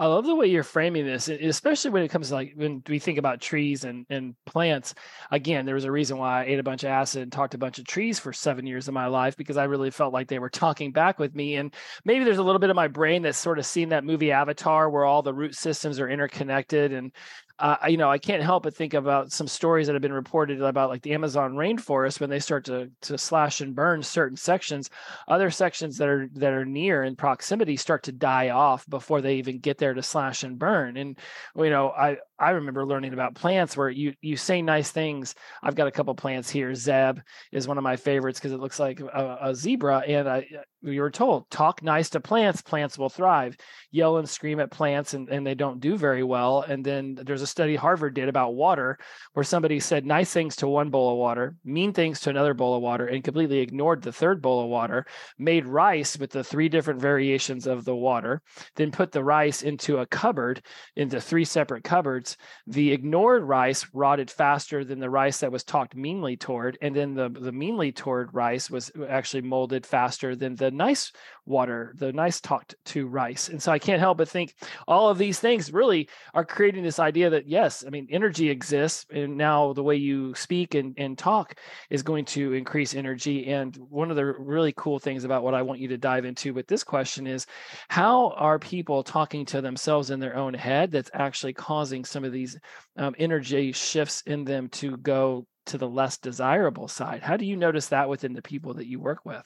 I 0.00 0.06
love 0.06 0.26
the 0.26 0.34
way 0.34 0.46
you're 0.46 0.62
framing 0.62 1.04
this, 1.04 1.28
especially 1.28 1.90
when 1.90 2.04
it 2.04 2.08
comes 2.08 2.28
to 2.28 2.34
like 2.34 2.52
when 2.54 2.82
we 2.88 3.00
think 3.00 3.18
about 3.18 3.40
trees 3.40 3.82
and, 3.82 4.06
and 4.08 4.36
plants. 4.46 4.94
Again, 5.32 5.66
there 5.66 5.74
was 5.74 5.84
a 5.84 5.90
reason 5.90 6.18
why 6.18 6.42
I 6.42 6.44
ate 6.44 6.60
a 6.60 6.62
bunch 6.62 6.84
of 6.84 6.90
acid 6.90 7.22
and 7.22 7.32
talked 7.32 7.54
a 7.54 7.58
bunch 7.58 7.80
of 7.80 7.84
trees 7.84 8.20
for 8.20 8.32
seven 8.32 8.64
years 8.64 8.86
of 8.86 8.94
my 8.94 9.08
life 9.08 9.36
because 9.36 9.56
I 9.56 9.64
really 9.64 9.90
felt 9.90 10.12
like 10.12 10.28
they 10.28 10.38
were 10.38 10.50
talking 10.50 10.92
back 10.92 11.18
with 11.18 11.34
me. 11.34 11.56
And 11.56 11.74
maybe 12.04 12.24
there's 12.24 12.38
a 12.38 12.44
little 12.44 12.60
bit 12.60 12.70
of 12.70 12.76
my 12.76 12.86
brain 12.86 13.22
that's 13.22 13.38
sort 13.38 13.58
of 13.58 13.66
seen 13.66 13.88
that 13.88 14.04
movie 14.04 14.30
Avatar 14.30 14.88
where 14.88 15.04
all 15.04 15.22
the 15.22 15.34
root 15.34 15.56
systems 15.56 15.98
are 15.98 16.08
interconnected. 16.08 16.92
And 16.92 17.10
uh, 17.58 17.76
you 17.88 17.96
know, 17.96 18.10
I 18.10 18.18
can't 18.18 18.42
help 18.42 18.62
but 18.62 18.76
think 18.76 18.94
about 18.94 19.32
some 19.32 19.48
stories 19.48 19.86
that 19.86 19.94
have 19.94 20.02
been 20.02 20.12
reported 20.12 20.62
about 20.62 20.90
like 20.90 21.02
the 21.02 21.12
Amazon 21.12 21.54
rainforest 21.54 22.20
when 22.20 22.30
they 22.30 22.38
start 22.38 22.64
to 22.66 22.90
to 23.02 23.18
slash 23.18 23.60
and 23.60 23.74
burn 23.74 24.02
certain 24.02 24.36
sections, 24.36 24.90
other 25.26 25.50
sections 25.50 25.98
that 25.98 26.08
are 26.08 26.28
that 26.34 26.52
are 26.52 26.64
near 26.64 27.02
in 27.02 27.16
proximity 27.16 27.76
start 27.76 28.04
to 28.04 28.12
die 28.12 28.50
off 28.50 28.88
before 28.88 29.20
they 29.20 29.36
even 29.36 29.58
get 29.58 29.78
there 29.78 29.94
to 29.94 30.02
slash 30.02 30.44
and 30.44 30.58
burn. 30.58 30.96
And 30.96 31.18
you 31.56 31.70
know, 31.70 31.90
I 31.90 32.18
I 32.38 32.50
remember 32.50 32.86
learning 32.86 33.12
about 33.12 33.34
plants 33.34 33.76
where 33.76 33.90
you 33.90 34.14
you 34.20 34.36
say 34.36 34.62
nice 34.62 34.90
things. 34.90 35.34
I've 35.62 35.74
got 35.74 35.88
a 35.88 35.90
couple 35.92 36.14
plants 36.14 36.48
here. 36.48 36.74
Zeb 36.74 37.18
is 37.52 37.66
one 37.66 37.78
of 37.78 37.84
my 37.84 37.96
favorites 37.96 38.38
because 38.38 38.52
it 38.52 38.60
looks 38.60 38.78
like 38.78 39.00
a, 39.00 39.38
a 39.42 39.54
zebra, 39.54 39.98
and 40.06 40.28
I 40.28 40.38
uh, 40.38 40.62
we 40.82 41.00
were 41.00 41.10
told 41.10 41.50
talk 41.50 41.82
nice 41.82 42.10
to 42.10 42.20
plants, 42.20 42.62
plants 42.62 42.96
will 42.96 43.08
thrive. 43.08 43.56
Yell 43.90 44.18
and 44.18 44.28
scream 44.28 44.60
at 44.60 44.70
plants, 44.70 45.14
and, 45.14 45.28
and 45.28 45.44
they 45.44 45.54
don't 45.54 45.80
do 45.80 45.96
very 45.96 46.22
well. 46.22 46.62
And 46.62 46.84
then 46.84 47.18
there's 47.24 47.42
a 47.42 47.46
study 47.46 47.74
Harvard 47.74 48.14
did 48.14 48.28
about 48.28 48.54
water 48.54 48.98
where 49.32 49.44
somebody 49.44 49.80
said 49.80 50.06
nice 50.06 50.32
things 50.32 50.54
to 50.56 50.68
one 50.68 50.90
bowl 50.90 51.10
of 51.10 51.18
water, 51.18 51.56
mean 51.64 51.92
things 51.92 52.20
to 52.20 52.30
another 52.30 52.54
bowl 52.54 52.76
of 52.76 52.82
water, 52.82 53.06
and 53.06 53.24
completely 53.24 53.58
ignored 53.58 54.02
the 54.02 54.12
third 54.12 54.40
bowl 54.40 54.62
of 54.62 54.68
water. 54.68 55.04
Made 55.38 55.66
rice 55.66 56.16
with 56.16 56.30
the 56.30 56.44
three 56.44 56.68
different 56.68 57.00
variations 57.00 57.66
of 57.66 57.84
the 57.84 57.96
water, 57.96 58.42
then 58.76 58.92
put 58.92 59.10
the 59.10 59.24
rice 59.24 59.62
into 59.62 59.98
a 59.98 60.06
cupboard 60.06 60.62
into 60.94 61.20
three 61.20 61.44
separate 61.44 61.82
cupboards 61.82 62.27
the 62.66 62.92
ignored 62.92 63.42
rice 63.44 63.86
rotted 63.92 64.30
faster 64.30 64.84
than 64.84 64.98
the 64.98 65.10
rice 65.10 65.40
that 65.40 65.52
was 65.52 65.64
talked 65.64 65.94
meanly 65.94 66.36
toward, 66.36 66.78
and 66.82 66.94
then 66.94 67.14
the, 67.14 67.28
the 67.28 67.52
meanly 67.52 67.92
toward 67.92 68.34
rice 68.34 68.70
was 68.70 68.90
actually 69.08 69.42
molded 69.42 69.86
faster 69.86 70.36
than 70.36 70.54
the 70.56 70.70
nice 70.70 71.12
water, 71.48 71.94
the 71.96 72.12
nice 72.12 72.40
talked 72.40 72.74
to 72.84 73.06
rice. 73.06 73.48
And 73.48 73.62
so 73.62 73.72
I 73.72 73.78
can't 73.78 74.00
help 74.00 74.18
but 74.18 74.28
think 74.28 74.54
all 74.86 75.08
of 75.08 75.18
these 75.18 75.40
things 75.40 75.72
really 75.72 76.08
are 76.34 76.44
creating 76.44 76.82
this 76.82 76.98
idea 76.98 77.30
that 77.30 77.48
yes, 77.48 77.84
I 77.86 77.90
mean 77.90 78.06
energy 78.10 78.50
exists, 78.50 79.06
and 79.10 79.36
now 79.36 79.72
the 79.72 79.82
way 79.82 79.96
you 79.96 80.34
speak 80.34 80.74
and, 80.74 80.94
and 80.98 81.16
talk 81.16 81.54
is 81.90 82.02
going 82.02 82.26
to 82.26 82.52
increase 82.52 82.94
energy. 82.94 83.46
And 83.46 83.76
one 83.76 84.10
of 84.10 84.16
the 84.16 84.26
really 84.26 84.72
cool 84.76 84.98
things 84.98 85.24
about 85.24 85.42
what 85.42 85.54
I 85.54 85.62
want 85.62 85.80
you 85.80 85.88
to 85.88 85.98
dive 85.98 86.24
into 86.24 86.54
with 86.54 86.66
this 86.66 86.84
question 86.84 87.26
is 87.26 87.46
how 87.88 88.30
are 88.30 88.58
people 88.58 89.02
talking 89.02 89.44
to 89.46 89.60
themselves 89.60 90.10
in 90.10 90.20
their 90.20 90.36
own 90.36 90.54
head 90.54 90.90
that's 90.90 91.10
actually 91.14 91.52
causing 91.52 92.04
some 92.04 92.24
of 92.24 92.32
these 92.32 92.58
um, 92.96 93.14
energy 93.18 93.72
shifts 93.72 94.22
in 94.26 94.44
them 94.44 94.68
to 94.68 94.96
go 94.98 95.46
to 95.66 95.78
the 95.78 95.88
less 95.88 96.18
desirable 96.18 96.88
side. 96.88 97.22
How 97.22 97.36
do 97.36 97.44
you 97.44 97.56
notice 97.56 97.88
that 97.88 98.08
within 98.08 98.32
the 98.32 98.42
people 98.42 98.74
that 98.74 98.86
you 98.86 99.00
work 99.00 99.24
with? 99.24 99.44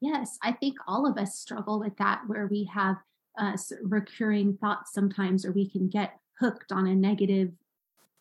Yes, 0.00 0.38
I 0.42 0.52
think 0.52 0.76
all 0.86 1.06
of 1.06 1.18
us 1.18 1.38
struggle 1.38 1.78
with 1.78 1.96
that 1.98 2.22
where 2.26 2.46
we 2.46 2.64
have 2.72 2.96
uh, 3.38 3.56
recurring 3.82 4.56
thoughts 4.56 4.92
sometimes, 4.92 5.44
or 5.44 5.52
we 5.52 5.68
can 5.68 5.88
get 5.88 6.18
hooked 6.38 6.72
on 6.72 6.86
a 6.86 6.94
negative 6.94 7.52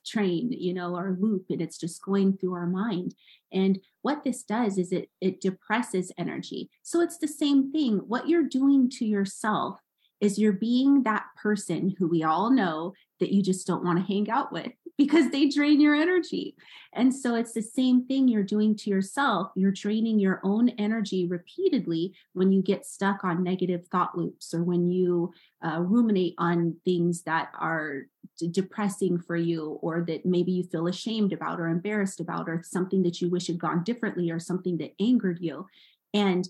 train, 0.06 0.52
you 0.52 0.74
know, 0.74 0.96
or 0.96 1.18
loop, 1.20 1.46
and 1.50 1.62
it's 1.62 1.78
just 1.78 2.04
going 2.04 2.38
through 2.38 2.54
our 2.54 2.68
mind. 2.68 3.16
And 3.52 3.80
what 4.02 4.24
this 4.24 4.44
does 4.44 4.78
is 4.78 4.92
it 4.92 5.10
it 5.22 5.42
depresses 5.42 6.12
energy. 6.18 6.70
So 6.84 7.02
it's 7.02 7.18
the 7.18 7.28
same 7.28 7.72
thing. 7.72 8.00
What 8.08 8.28
you're 8.28 8.44
doing 8.44 8.90
to 8.92 9.06
yourself 9.06 9.80
is 10.22 10.38
you're 10.38 10.54
being 10.54 11.04
that 11.04 11.26
person 11.42 11.96
who 11.98 12.08
we 12.08 12.24
all 12.24 12.50
know 12.52 12.94
that 13.20 13.32
you 13.32 13.42
just 13.42 13.68
don't 13.68 13.84
want 13.84 14.00
to 14.00 14.14
hang 14.14 14.30
out 14.30 14.52
with 14.52 14.72
because 14.98 15.30
they 15.32 15.48
drain 15.48 15.80
your 15.80 15.96
energy. 15.96 16.56
And 16.94 17.14
so 17.14 17.36
it's 17.36 17.54
the 17.54 17.62
same 17.62 18.06
thing 18.06 18.28
you're 18.28 18.44
doing 18.44 18.76
to 18.78 18.90
yourself. 18.90 19.52
You're 19.56 19.72
draining 19.72 20.20
your 20.20 20.42
own 20.44 20.70
energy 20.70 21.26
repeatedly 21.26 22.14
when 22.34 22.52
you 22.52 22.62
get 22.62 22.86
stuck 22.86 23.24
on 23.24 23.44
negative 23.44 23.88
thought 23.88 24.18
loops 24.18 24.54
or 24.54 24.64
when 24.64 24.90
you 24.90 25.32
uh, 25.66 25.80
ruminate 25.80 26.36
on 26.38 26.76
things 26.84 27.24
that 27.24 27.52
are 27.58 28.08
d- 28.38 28.50
depressing 28.50 29.20
for 29.20 29.38
you 29.38 29.80
or 29.82 30.04
that 30.08 30.26
maybe 30.26 30.52
you 30.52 30.64
feel 30.64 30.88
ashamed 30.88 31.32
about 31.32 31.62
or 31.62 31.68
embarrassed 31.68 32.20
about 32.20 32.50
or 32.50 32.62
something 32.66 33.04
that 33.04 33.22
you 33.22 33.30
wish 33.30 33.48
had 33.48 33.58
gone 33.58 33.84
differently 33.84 34.30
or 34.32 34.40
something 34.40 34.78
that 34.80 34.94
angered 35.00 35.40
you. 35.40 35.66
And 36.14 36.48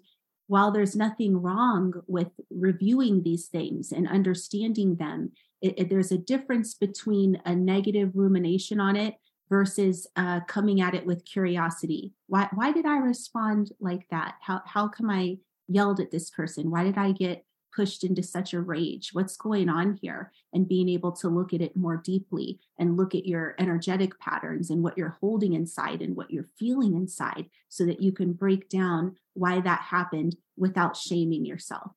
while 0.50 0.72
there's 0.72 0.96
nothing 0.96 1.40
wrong 1.40 1.94
with 2.08 2.32
reviewing 2.50 3.22
these 3.22 3.46
things 3.46 3.92
and 3.92 4.08
understanding 4.08 4.96
them, 4.96 5.32
it, 5.62 5.76
it, 5.78 5.90
there's 5.90 6.12
a 6.12 6.18
difference 6.18 6.74
between 6.74 7.40
a 7.46 7.56
negative 7.56 8.10
rumination 8.16 8.80
on 8.80 8.96
it 8.96 9.14
versus 9.48 10.08
uh, 10.16 10.40
coming 10.48 10.82
at 10.82 10.96
it 10.96 11.06
with 11.06 11.24
curiosity. 11.24 12.14
Why, 12.26 12.50
why 12.56 12.72
did 12.72 12.88
I 12.88 12.98
respond 12.98 13.70
like 13.80 14.08
that? 14.10 14.36
How, 14.42 14.62
how 14.66 14.88
come 14.88 15.12
I 15.12 15.38
yelled 15.68 16.00
at 16.00 16.10
this 16.10 16.32
person? 16.32 16.72
Why 16.72 16.84
did 16.84 16.98
I 16.98 17.12
get 17.12 17.46
pushed 17.76 18.04
into 18.04 18.24
such 18.24 18.54
a 18.54 18.62
rage? 18.62 19.10
What's 19.14 19.38
going 19.38 19.70
on 19.70 20.00
here? 20.02 20.32
And 20.54 20.68
being 20.68 20.90
able 20.90 21.12
to 21.14 21.30
look 21.30 21.54
at 21.54 21.62
it 21.62 21.76
more 21.76 21.98
deeply 21.98 22.60
and 22.78 22.98
look 22.98 23.16
at 23.16 23.26
your 23.26 23.56
energetic 23.60 24.20
patterns 24.20 24.70
and 24.70 24.84
what 24.84 24.98
you're 24.98 25.18
holding 25.22 25.54
inside 25.54 26.02
and 26.02 26.16
what 26.16 26.32
you're 26.32 26.50
feeling 26.58 26.96
inside 26.96 27.50
so 27.70 27.86
that 27.86 28.02
you 28.02 28.12
can 28.12 28.34
break 28.34 28.70
down 28.70 29.16
why 29.34 29.62
that 29.62 29.82
happened 29.82 30.36
without 30.58 30.96
shaming 30.96 31.46
yourself. 31.46 31.92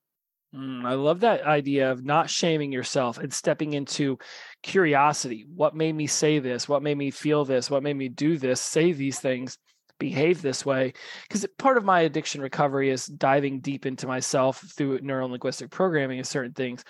Mm, 0.55 0.85
I 0.85 0.95
love 0.95 1.21
that 1.21 1.45
idea 1.45 1.91
of 1.91 2.05
not 2.05 2.29
shaming 2.29 2.73
yourself 2.73 3.17
and 3.17 3.33
stepping 3.33 3.73
into 3.73 4.19
curiosity. 4.63 5.47
What 5.55 5.75
made 5.75 5.95
me 5.95 6.07
say 6.07 6.41
this? 6.41 6.69
What 6.69 6.83
made 6.83 6.99
me 6.99 7.11
feel 7.11 7.45
this? 7.45 7.71
What 7.71 7.83
made 7.83 7.97
me 7.97 8.09
do 8.09 8.37
this? 8.37 8.61
Say 8.61 8.93
these 8.93 9.19
things? 9.19 9.57
Behave 9.99 10.43
this 10.43 10.67
way 10.67 10.93
because 11.29 11.47
part 11.59 11.77
of 11.77 11.85
my 11.85 12.01
addiction 12.01 12.41
recovery 12.41 12.91
is 12.91 13.07
diving 13.07 13.61
deep 13.61 13.87
into 13.87 14.07
myself 14.07 14.65
through 14.77 14.99
neuro 15.01 15.27
linguistic 15.29 15.71
programming 15.71 16.21
of 16.21 16.27
certain 16.27 16.53
things. 16.53 16.85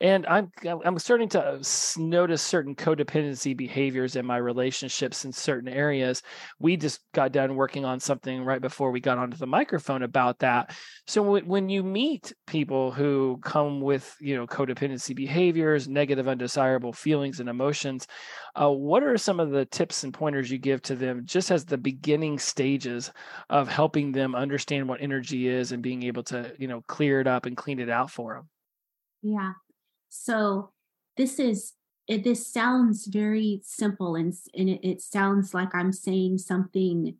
And 0.00 0.26
i'm 0.26 0.50
i'm 0.64 0.98
starting 0.98 1.28
to 1.30 1.42
uh, 1.42 1.62
notice 1.96 2.42
certain 2.42 2.74
codependency 2.74 3.56
behaviors 3.56 4.16
in 4.16 4.26
my 4.26 4.36
relationships 4.36 5.24
in 5.24 5.32
certain 5.32 5.68
areas. 5.68 6.22
We 6.58 6.76
just 6.76 7.00
got 7.14 7.32
done 7.32 7.56
working 7.56 7.84
on 7.84 8.00
something 8.00 8.44
right 8.44 8.60
before 8.60 8.90
we 8.90 9.00
got 9.00 9.18
onto 9.18 9.36
the 9.36 9.46
microphone 9.46 10.02
about 10.02 10.40
that. 10.40 10.74
So 11.06 11.38
when 11.38 11.68
you 11.68 11.82
meet 11.82 12.32
people 12.46 12.90
who 12.90 13.38
come 13.42 13.80
with 13.80 14.16
you 14.20 14.36
know 14.36 14.46
codependency 14.46 15.14
behaviors 15.14 15.88
negative 15.88 16.28
undesirable 16.28 16.92
feelings 16.92 17.40
and 17.40 17.48
emotions 17.48 18.06
uh, 18.54 18.70
what 18.70 19.02
are 19.02 19.16
some 19.16 19.40
of 19.40 19.50
the 19.50 19.64
tips 19.66 20.04
and 20.04 20.12
pointers 20.12 20.50
you 20.50 20.58
give 20.58 20.82
to 20.82 20.94
them 20.94 21.22
just 21.24 21.50
as 21.50 21.64
the 21.64 21.78
beginning 21.78 22.38
stages 22.48 23.12
of 23.50 23.68
helping 23.68 24.12
them 24.12 24.34
understand 24.34 24.88
what 24.88 25.00
energy 25.00 25.48
is 25.48 25.72
and 25.72 25.82
being 25.82 26.02
able 26.02 26.22
to, 26.24 26.52
you 26.58 26.66
know, 26.66 26.82
clear 26.86 27.20
it 27.20 27.26
up 27.26 27.46
and 27.46 27.56
clean 27.56 27.78
it 27.78 27.90
out 27.90 28.10
for 28.10 28.34
them? 28.34 28.48
Yeah. 29.22 29.52
So 30.08 30.70
this 31.16 31.38
is 31.38 31.74
it, 32.06 32.24
this 32.24 32.50
sounds 32.50 33.06
very 33.06 33.60
simple 33.64 34.16
and, 34.16 34.32
and 34.54 34.68
it, 34.70 34.80
it 34.82 35.02
sounds 35.02 35.52
like 35.52 35.74
I'm 35.74 35.92
saying 35.92 36.38
something 36.38 37.16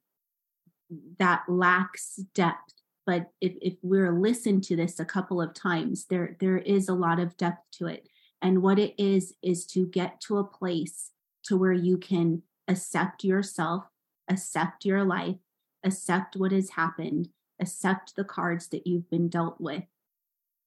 that 1.18 1.42
lacks 1.48 2.16
depth 2.34 2.72
but 3.04 3.26
if, 3.40 3.52
if 3.60 3.74
we're 3.82 4.18
listened 4.18 4.64
to 4.64 4.76
this 4.76 4.98
a 4.98 5.04
couple 5.04 5.42
of 5.42 5.52
times 5.52 6.06
there 6.08 6.34
there 6.40 6.56
is 6.56 6.88
a 6.88 6.94
lot 6.94 7.20
of 7.20 7.36
depth 7.36 7.60
to 7.72 7.86
it 7.86 8.08
and 8.40 8.62
what 8.62 8.78
it 8.78 8.94
is 8.96 9.34
is 9.42 9.66
to 9.66 9.86
get 9.86 10.20
to 10.22 10.38
a 10.38 10.44
place 10.44 11.10
to 11.44 11.56
where 11.56 11.72
you 11.72 11.96
can 11.96 12.42
accept 12.68 13.24
yourself, 13.24 13.84
accept 14.28 14.84
your 14.84 15.04
life, 15.04 15.36
accept 15.84 16.36
what 16.36 16.52
has 16.52 16.70
happened, 16.70 17.28
accept 17.60 18.16
the 18.16 18.24
cards 18.24 18.68
that 18.68 18.86
you've 18.86 19.08
been 19.10 19.28
dealt 19.28 19.60
with, 19.60 19.84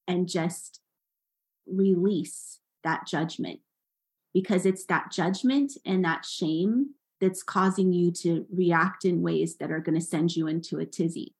and 0.07 0.27
just 0.27 0.81
release 1.65 2.59
that 2.83 3.07
judgment. 3.07 3.59
Because 4.33 4.65
it's 4.65 4.85
that 4.85 5.11
judgment 5.11 5.73
and 5.85 6.05
that 6.05 6.25
shame 6.25 6.91
that's 7.19 7.43
causing 7.43 7.91
you 7.93 8.11
to 8.11 8.45
react 8.51 9.05
in 9.05 9.21
ways 9.21 9.57
that 9.57 9.71
are 9.71 9.79
going 9.79 9.99
to 9.99 10.05
send 10.05 10.35
you 10.35 10.47
into 10.47 10.79
a 10.79 10.85
tizzy. 10.85 11.35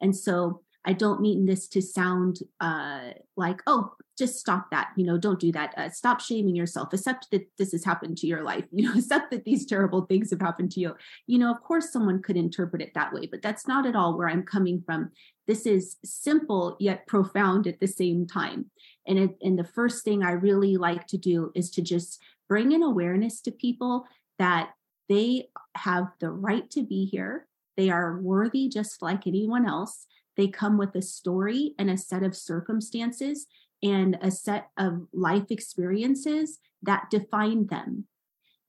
And 0.00 0.14
so 0.16 0.62
I 0.86 0.92
don't 0.92 1.20
mean 1.20 1.46
this 1.46 1.66
to 1.68 1.82
sound 1.82 2.38
uh, 2.60 3.10
like, 3.36 3.60
oh, 3.66 3.92
just 4.16 4.38
stop 4.38 4.70
that. 4.70 4.90
You 4.96 5.04
know, 5.04 5.18
don't 5.18 5.40
do 5.40 5.50
that. 5.52 5.74
Uh, 5.76 5.90
stop 5.90 6.20
shaming 6.20 6.54
yourself. 6.54 6.92
Accept 6.92 7.26
that 7.32 7.46
this 7.58 7.72
has 7.72 7.84
happened 7.84 8.16
to 8.18 8.26
your 8.26 8.42
life. 8.42 8.64
You 8.76 8.88
know, 8.88 8.94
accept 8.98 9.30
that 9.30 9.44
these 9.44 9.66
terrible 9.66 10.02
things 10.02 10.30
have 10.30 10.40
happened 10.40 10.70
to 10.72 10.80
you. 10.80 10.94
You 11.26 11.38
know, 11.38 11.50
of 11.50 11.62
course, 11.62 11.92
someone 11.92 12.22
could 12.22 12.36
interpret 12.36 12.82
it 12.82 12.92
that 12.94 13.12
way, 13.12 13.26
but 13.26 13.42
that's 13.42 13.66
not 13.66 13.86
at 13.86 13.96
all 13.96 14.16
where 14.16 14.28
I'm 14.28 14.42
coming 14.42 14.82
from. 14.84 15.10
This 15.46 15.66
is 15.66 15.96
simple 16.04 16.76
yet 16.78 17.06
profound 17.06 17.66
at 17.66 17.80
the 17.80 17.88
same 17.88 18.26
time. 18.26 18.70
And 19.06 19.18
it, 19.18 19.30
and 19.40 19.58
the 19.58 19.64
first 19.64 20.04
thing 20.04 20.22
I 20.22 20.32
really 20.32 20.76
like 20.76 21.06
to 21.08 21.18
do 21.18 21.52
is 21.54 21.70
to 21.72 21.82
just 21.82 22.20
bring 22.48 22.74
an 22.74 22.82
awareness 22.82 23.40
to 23.42 23.50
people 23.50 24.04
that 24.38 24.70
they 25.08 25.48
have 25.74 26.08
the 26.20 26.30
right 26.30 26.70
to 26.70 26.82
be 26.82 27.06
here. 27.06 27.46
They 27.76 27.90
are 27.90 28.20
worthy 28.20 28.68
just 28.68 29.02
like 29.02 29.26
anyone 29.26 29.66
else 29.66 30.06
they 30.36 30.48
come 30.48 30.78
with 30.78 30.94
a 30.94 31.02
story 31.02 31.74
and 31.78 31.90
a 31.90 31.96
set 31.96 32.22
of 32.22 32.36
circumstances 32.36 33.46
and 33.82 34.18
a 34.20 34.30
set 34.30 34.68
of 34.78 35.06
life 35.12 35.50
experiences 35.50 36.58
that 36.82 37.10
define 37.10 37.66
them. 37.66 38.06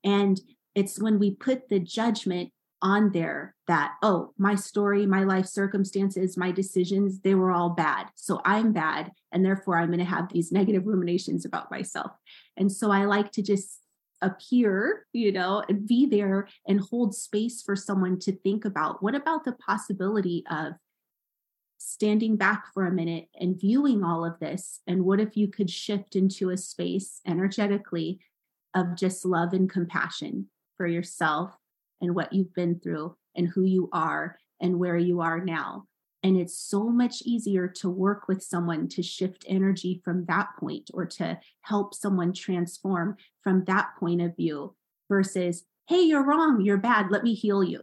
And 0.04 0.40
it's 0.74 1.00
when 1.00 1.18
we 1.18 1.32
put 1.32 1.68
the 1.68 1.80
judgment 1.80 2.52
on 2.80 3.10
there 3.10 3.56
that, 3.66 3.94
oh, 4.02 4.32
my 4.38 4.54
story, 4.54 5.06
my 5.06 5.24
life 5.24 5.46
circumstances, 5.46 6.36
my 6.36 6.52
decisions, 6.52 7.20
they 7.20 7.34
were 7.34 7.50
all 7.50 7.70
bad. 7.70 8.06
So 8.14 8.40
I'm 8.44 8.72
bad. 8.72 9.10
And 9.32 9.44
therefore, 9.44 9.78
I'm 9.78 9.88
going 9.88 9.98
to 9.98 10.04
have 10.04 10.32
these 10.32 10.52
negative 10.52 10.86
ruminations 10.86 11.44
about 11.44 11.70
myself. 11.70 12.12
And 12.56 12.70
so 12.70 12.92
I 12.92 13.04
like 13.04 13.32
to 13.32 13.42
just 13.42 13.80
appear, 14.22 15.06
you 15.12 15.32
know, 15.32 15.64
and 15.68 15.86
be 15.86 16.06
there 16.06 16.48
and 16.66 16.80
hold 16.80 17.14
space 17.14 17.62
for 17.62 17.76
someone 17.76 18.18
to 18.20 18.32
think 18.32 18.64
about 18.64 19.02
what 19.02 19.14
about 19.14 19.44
the 19.44 19.52
possibility 19.52 20.44
of 20.50 20.74
standing 21.78 22.36
back 22.36 22.64
for 22.74 22.86
a 22.86 22.92
minute 22.92 23.28
and 23.38 23.58
viewing 23.58 24.04
all 24.04 24.24
of 24.24 24.38
this? 24.40 24.80
And 24.86 25.04
what 25.04 25.20
if 25.20 25.36
you 25.36 25.48
could 25.48 25.70
shift 25.70 26.16
into 26.16 26.50
a 26.50 26.56
space 26.56 27.20
energetically 27.26 28.20
of 28.74 28.96
just 28.96 29.24
love 29.24 29.52
and 29.52 29.70
compassion 29.70 30.48
for 30.76 30.86
yourself 30.86 31.56
and 32.00 32.14
what 32.14 32.32
you've 32.32 32.54
been 32.54 32.78
through 32.78 33.16
and 33.34 33.48
who 33.48 33.62
you 33.64 33.88
are 33.92 34.38
and 34.60 34.78
where 34.78 34.98
you 34.98 35.20
are 35.20 35.42
now? 35.42 35.84
And 36.22 36.36
it's 36.36 36.58
so 36.58 36.88
much 36.88 37.22
easier 37.22 37.68
to 37.76 37.88
work 37.88 38.26
with 38.26 38.42
someone 38.42 38.88
to 38.88 39.02
shift 39.02 39.44
energy 39.48 40.00
from 40.04 40.24
that 40.26 40.48
point 40.58 40.90
or 40.92 41.06
to 41.06 41.38
help 41.62 41.94
someone 41.94 42.32
transform 42.32 43.16
from 43.42 43.64
that 43.64 43.90
point 44.00 44.20
of 44.20 44.36
view 44.36 44.74
versus, 45.08 45.64
hey, 45.88 46.02
you're 46.02 46.24
wrong, 46.24 46.60
you're 46.60 46.76
bad, 46.76 47.06
let 47.10 47.22
me 47.22 47.34
heal 47.34 47.62
you. 47.62 47.82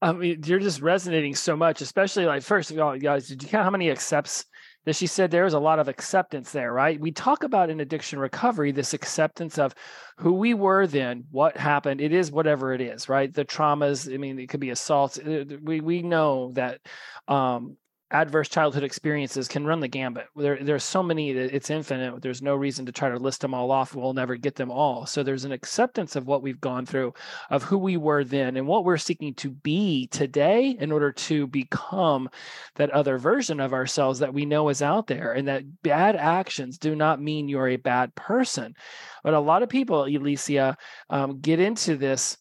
I 0.00 0.12
mean, 0.12 0.42
you're 0.44 0.60
just 0.60 0.80
resonating 0.80 1.34
so 1.34 1.56
much, 1.56 1.80
especially 1.80 2.26
like 2.26 2.42
first 2.42 2.70
of 2.70 2.78
all, 2.78 2.96
guys, 2.98 3.28
did 3.28 3.42
you 3.42 3.48
count 3.48 3.64
how 3.64 3.70
many 3.70 3.90
accepts 3.90 4.44
that 4.84 4.96
she 4.96 5.06
said 5.06 5.30
there 5.30 5.44
was 5.44 5.54
a 5.54 5.58
lot 5.58 5.78
of 5.78 5.88
acceptance 5.88 6.52
there, 6.52 6.72
right? 6.72 7.00
We 7.00 7.10
talk 7.10 7.42
about 7.42 7.68
in 7.68 7.80
addiction 7.80 8.18
recovery 8.18 8.72
this 8.72 8.94
acceptance 8.94 9.58
of 9.58 9.74
who 10.16 10.32
we 10.32 10.54
were 10.54 10.86
then, 10.86 11.24
what 11.30 11.56
happened. 11.56 12.00
It 12.00 12.12
is 12.12 12.30
whatever 12.30 12.72
it 12.72 12.80
is, 12.80 13.08
right? 13.08 13.32
The 13.32 13.44
traumas. 13.44 14.12
I 14.12 14.16
mean, 14.18 14.38
it 14.38 14.48
could 14.48 14.60
be 14.60 14.70
assaults. 14.70 15.18
Uh, 15.18 15.44
we 15.62 15.80
we 15.80 16.02
know 16.02 16.52
that 16.54 16.80
um, 17.26 17.76
adverse 18.10 18.48
childhood 18.48 18.84
experiences 18.84 19.48
can 19.48 19.66
run 19.66 19.80
the 19.80 19.88
gambit. 19.88 20.26
There, 20.34 20.58
there's 20.62 20.84
so 20.84 21.02
many 21.02 21.32
that 21.32 21.54
it's 21.54 21.68
infinite. 21.68 22.22
There's 22.22 22.40
no 22.40 22.56
reason 22.56 22.86
to 22.86 22.92
try 22.92 23.10
to 23.10 23.18
list 23.18 23.42
them 23.42 23.52
all 23.52 23.70
off. 23.70 23.94
We'll 23.94 24.14
never 24.14 24.36
get 24.36 24.54
them 24.54 24.70
all. 24.70 25.04
So 25.04 25.22
there's 25.22 25.44
an 25.44 25.52
acceptance 25.52 26.16
of 26.16 26.26
what 26.26 26.42
we've 26.42 26.60
gone 26.60 26.86
through, 26.86 27.12
of 27.50 27.62
who 27.62 27.76
we 27.76 27.96
were 27.98 28.24
then, 28.24 28.56
and 28.56 28.66
what 28.66 28.84
we're 28.84 28.96
seeking 28.96 29.34
to 29.34 29.50
be 29.50 30.06
today 30.06 30.76
in 30.80 30.90
order 30.90 31.12
to 31.12 31.46
become 31.48 32.30
that 32.76 32.90
other 32.90 33.18
version 33.18 33.60
of 33.60 33.74
ourselves 33.74 34.20
that 34.20 34.32
we 34.32 34.46
know 34.46 34.70
is 34.70 34.80
out 34.80 35.06
there. 35.06 35.32
And 35.32 35.48
that 35.48 35.64
bad 35.82 36.16
actions 36.16 36.78
do 36.78 36.94
not 36.96 37.20
mean 37.20 37.48
you're 37.48 37.68
a 37.68 37.76
bad 37.76 38.14
person. 38.14 38.74
But 39.22 39.34
a 39.34 39.40
lot 39.40 39.62
of 39.62 39.68
people, 39.68 40.04
Alicia, 40.04 40.76
um, 41.10 41.40
get 41.40 41.60
into 41.60 41.96
this 41.96 42.38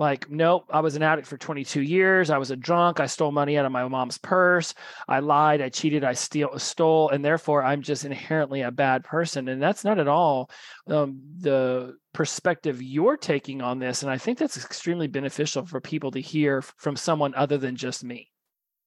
like 0.00 0.30
nope 0.30 0.64
i 0.70 0.80
was 0.80 0.96
an 0.96 1.02
addict 1.02 1.28
for 1.28 1.36
22 1.36 1.82
years. 1.82 2.30
I 2.30 2.38
was 2.38 2.50
a 2.50 2.56
drunk. 2.56 2.98
I 2.98 3.06
stole 3.06 3.30
money 3.30 3.58
out 3.58 3.66
of 3.66 3.72
my 3.72 3.86
mom's 3.86 4.18
purse. 4.18 4.74
I 5.06 5.20
lied. 5.20 5.60
I 5.60 5.68
cheated. 5.68 6.02
I 6.02 6.14
steal, 6.14 6.58
stole. 6.58 7.10
And 7.10 7.24
therefore 7.24 7.62
i'm 7.62 7.82
just 7.82 8.04
inherently 8.04 8.62
a 8.62 8.70
bad 8.70 9.04
person. 9.04 9.48
And 9.48 9.62
that's 9.62 9.84
not 9.84 9.98
at 9.98 10.08
all 10.08 10.50
um, 10.88 11.20
the 11.38 11.96
perspective 12.12 12.82
you're 12.82 13.16
taking 13.16 13.60
on 13.60 13.78
this. 13.78 14.02
And 14.02 14.10
i 14.10 14.18
think 14.18 14.38
that's 14.38 14.56
extremely 14.56 15.06
beneficial 15.06 15.66
for 15.66 15.80
people 15.80 16.10
to 16.12 16.20
hear 16.20 16.62
from 16.62 16.96
someone 16.96 17.34
other 17.34 17.58
than 17.58 17.76
just 17.76 18.02
me. 18.02 18.30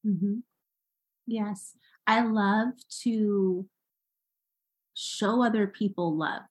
Mm-hmm. 0.06 0.40
yes. 1.28 1.76
I 2.06 2.26
love 2.26 2.74
to 3.04 3.66
show 4.94 5.44
other 5.44 5.68
people 5.68 6.18
love 6.18 6.42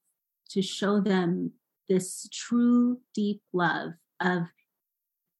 to 0.50 0.62
show 0.62 1.00
them 1.00 1.52
this 1.88 2.28
true 2.33 2.99
deep 3.14 3.42
love 3.52 3.92
of 4.23 4.45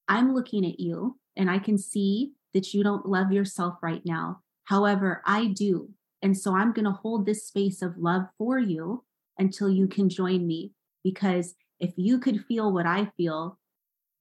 I'm 0.09 0.35
looking 0.35 0.65
at 0.67 0.81
you 0.81 1.19
and 1.37 1.51
I 1.51 1.59
can 1.59 1.79
see 1.79 2.33
that 2.55 2.75
you 2.75 2.83
don't 2.83 3.07
love 3.07 3.33
yourself 3.33 3.77
right 3.83 4.03
now. 4.05 4.41
However, 4.65 5.23
I 5.25 5.47
do. 5.47 5.91
And 6.21 6.37
so 6.37 6.57
I'm 6.57 6.73
going 6.73 6.85
to 6.85 6.93
hold 6.93 7.27
this 7.27 7.47
space 7.47 7.83
of 7.83 7.99
love 7.99 8.27
for 8.39 8.59
you 8.59 9.05
until 9.39 9.69
you 9.71 9.89
can 9.89 10.09
join 10.09 10.47
me. 10.47 10.73
Because 11.03 11.55
if 11.81 11.93
you 11.97 12.19
could 12.19 12.45
feel 12.45 12.73
what 12.73 12.87
I 12.87 13.07
feel, 13.17 13.59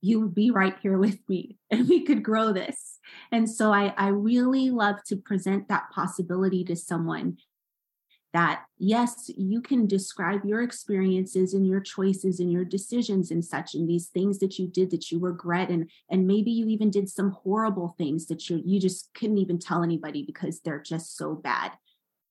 you 0.02 0.20
would 0.22 0.34
be 0.34 0.50
right 0.50 0.76
here 0.82 0.98
with 0.98 1.20
me 1.30 1.58
and 1.72 1.88
we 1.88 2.04
could 2.04 2.24
grow 2.24 2.52
this. 2.52 3.00
And 3.32 3.50
so 3.50 3.72
I, 3.72 3.94
I 3.98 4.08
really 4.08 4.72
love 4.72 5.04
to 5.08 5.16
present 5.16 5.68
that 5.68 5.92
possibility 5.94 6.64
to 6.66 6.76
someone 6.76 7.38
that 8.34 8.64
yes 8.78 9.30
you 9.36 9.62
can 9.62 9.86
describe 9.86 10.46
your 10.46 10.62
experiences 10.62 11.54
and 11.54 11.68
your 11.68 11.82
choices 11.82 12.40
and 12.40 12.52
your 12.52 12.64
decisions 12.64 13.30
and 13.30 13.44
such 13.44 13.76
and 13.76 13.90
these 13.90 14.08
things 14.08 14.40
that 14.40 14.58
you 14.58 14.68
did 14.68 14.90
that 14.90 15.12
you 15.12 15.20
regret 15.20 15.70
and 15.70 15.90
and 16.10 16.26
maybe 16.26 16.52
you 16.52 16.68
even 16.68 16.90
did 16.90 17.10
some 17.10 17.32
horrible 17.44 17.94
things 17.98 18.28
that 18.28 18.50
you 18.50 18.62
you 18.66 18.80
just 18.80 19.10
couldn't 19.14 19.38
even 19.38 19.60
tell 19.60 19.84
anybody 19.84 20.24
because 20.26 20.62
they're 20.62 20.82
just 20.82 21.18
so 21.18 21.36
bad. 21.36 21.72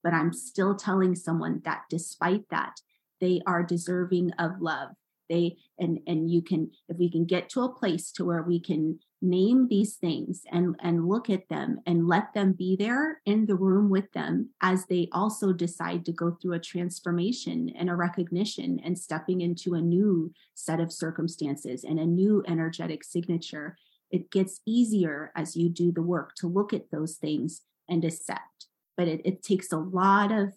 But 0.03 0.15
i'm 0.15 0.33
still 0.33 0.75
telling 0.75 1.15
someone 1.15 1.61
that 1.65 1.83
despite 1.91 2.49
that 2.51 2.81
they 3.21 3.41
are 3.47 3.63
deserving 3.63 4.33
of 4.39 4.61
love. 4.61 4.91
They 5.29 5.59
and 5.79 6.01
and 6.07 6.29
you 6.29 6.43
can 6.43 6.73
if 6.89 6.99
we 6.99 7.11
can 7.11 7.25
get 7.25 7.49
to 7.51 7.63
a 7.63 7.73
place 7.73 8.11
to 8.13 8.25
where 8.25 8.43
we 8.43 8.59
can 8.59 8.99
name 9.23 9.69
these 9.69 9.97
things 9.97 10.43
and 10.51 10.75
and 10.81 11.07
look 11.07 11.29
at 11.29 11.49
them 11.49 11.79
and 11.87 12.09
let 12.09 12.33
them 12.33 12.53
be 12.53 12.75
there 12.77 13.21
in 13.27 13.47
the 13.47 13.55
room 13.55 13.91
with 13.91 14.11
them 14.13 14.49
as 14.63 14.87
they 14.87 15.09
also 15.13 15.53
decide 15.53 16.05
to 16.05 16.13
go 16.13 16.31
through 16.31 16.55
a 16.55 16.59
transformation 16.59 17.71
and 17.79 17.91
a 17.91 17.95
recognition 17.95 18.81
and 18.85 18.99
stepping 18.99 19.41
into 19.43 19.75
a 19.75 19.81
new 19.81 20.33
set 20.55 20.81
of 20.81 20.93
circumstances 20.93 21.85
and 21.85 21.99
a 21.99 22.07
new 22.07 22.43
energetic 22.49 23.05
signature. 23.05 23.77
It 24.11 24.31
gets 24.31 24.61
easier 24.67 25.33
as 25.37 25.55
you 25.55 25.69
do 25.69 25.93
the 25.93 26.03
work 26.03 26.35
to 26.37 26.49
look 26.49 26.73
at 26.73 26.91
those 26.91 27.17
things 27.17 27.63
and 27.89 28.05
accept. 28.05 28.67
But 28.97 29.09
it, 29.09 29.21
it 29.25 29.43
takes 29.43 29.71
a 29.71 29.79
lot 29.79 30.33
of 30.33 30.53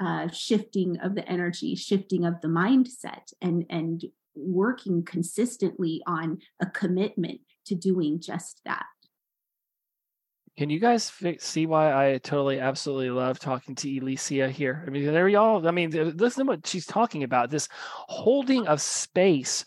uh, 0.00 0.28
shifting 0.28 0.98
of 1.00 1.14
the 1.14 1.28
energy, 1.28 1.74
shifting 1.74 2.24
of 2.24 2.40
the 2.40 2.48
mindset, 2.48 3.32
and 3.40 3.64
and 3.70 4.04
working 4.34 5.04
consistently 5.04 6.00
on 6.06 6.38
a 6.60 6.66
commitment 6.66 7.40
to 7.68 7.74
doing 7.74 8.20
just 8.20 8.60
that. 8.64 8.84
Can 10.56 10.70
you 10.70 10.80
guys 10.80 11.12
see 11.38 11.66
why 11.66 11.92
I 11.92 12.18
totally, 12.18 12.58
absolutely 12.58 13.10
love 13.10 13.38
talking 13.38 13.76
to 13.76 13.98
Alicia 13.98 14.50
here? 14.50 14.82
I 14.84 14.90
mean, 14.90 15.04
there 15.04 15.28
y'all. 15.28 15.64
I 15.68 15.70
mean, 15.70 15.92
listen 16.16 16.44
to 16.44 16.50
what 16.50 16.66
she's 16.66 16.84
talking 16.84 17.22
about. 17.22 17.48
This 17.48 17.68
holding 17.72 18.66
of 18.66 18.80
space 18.80 19.64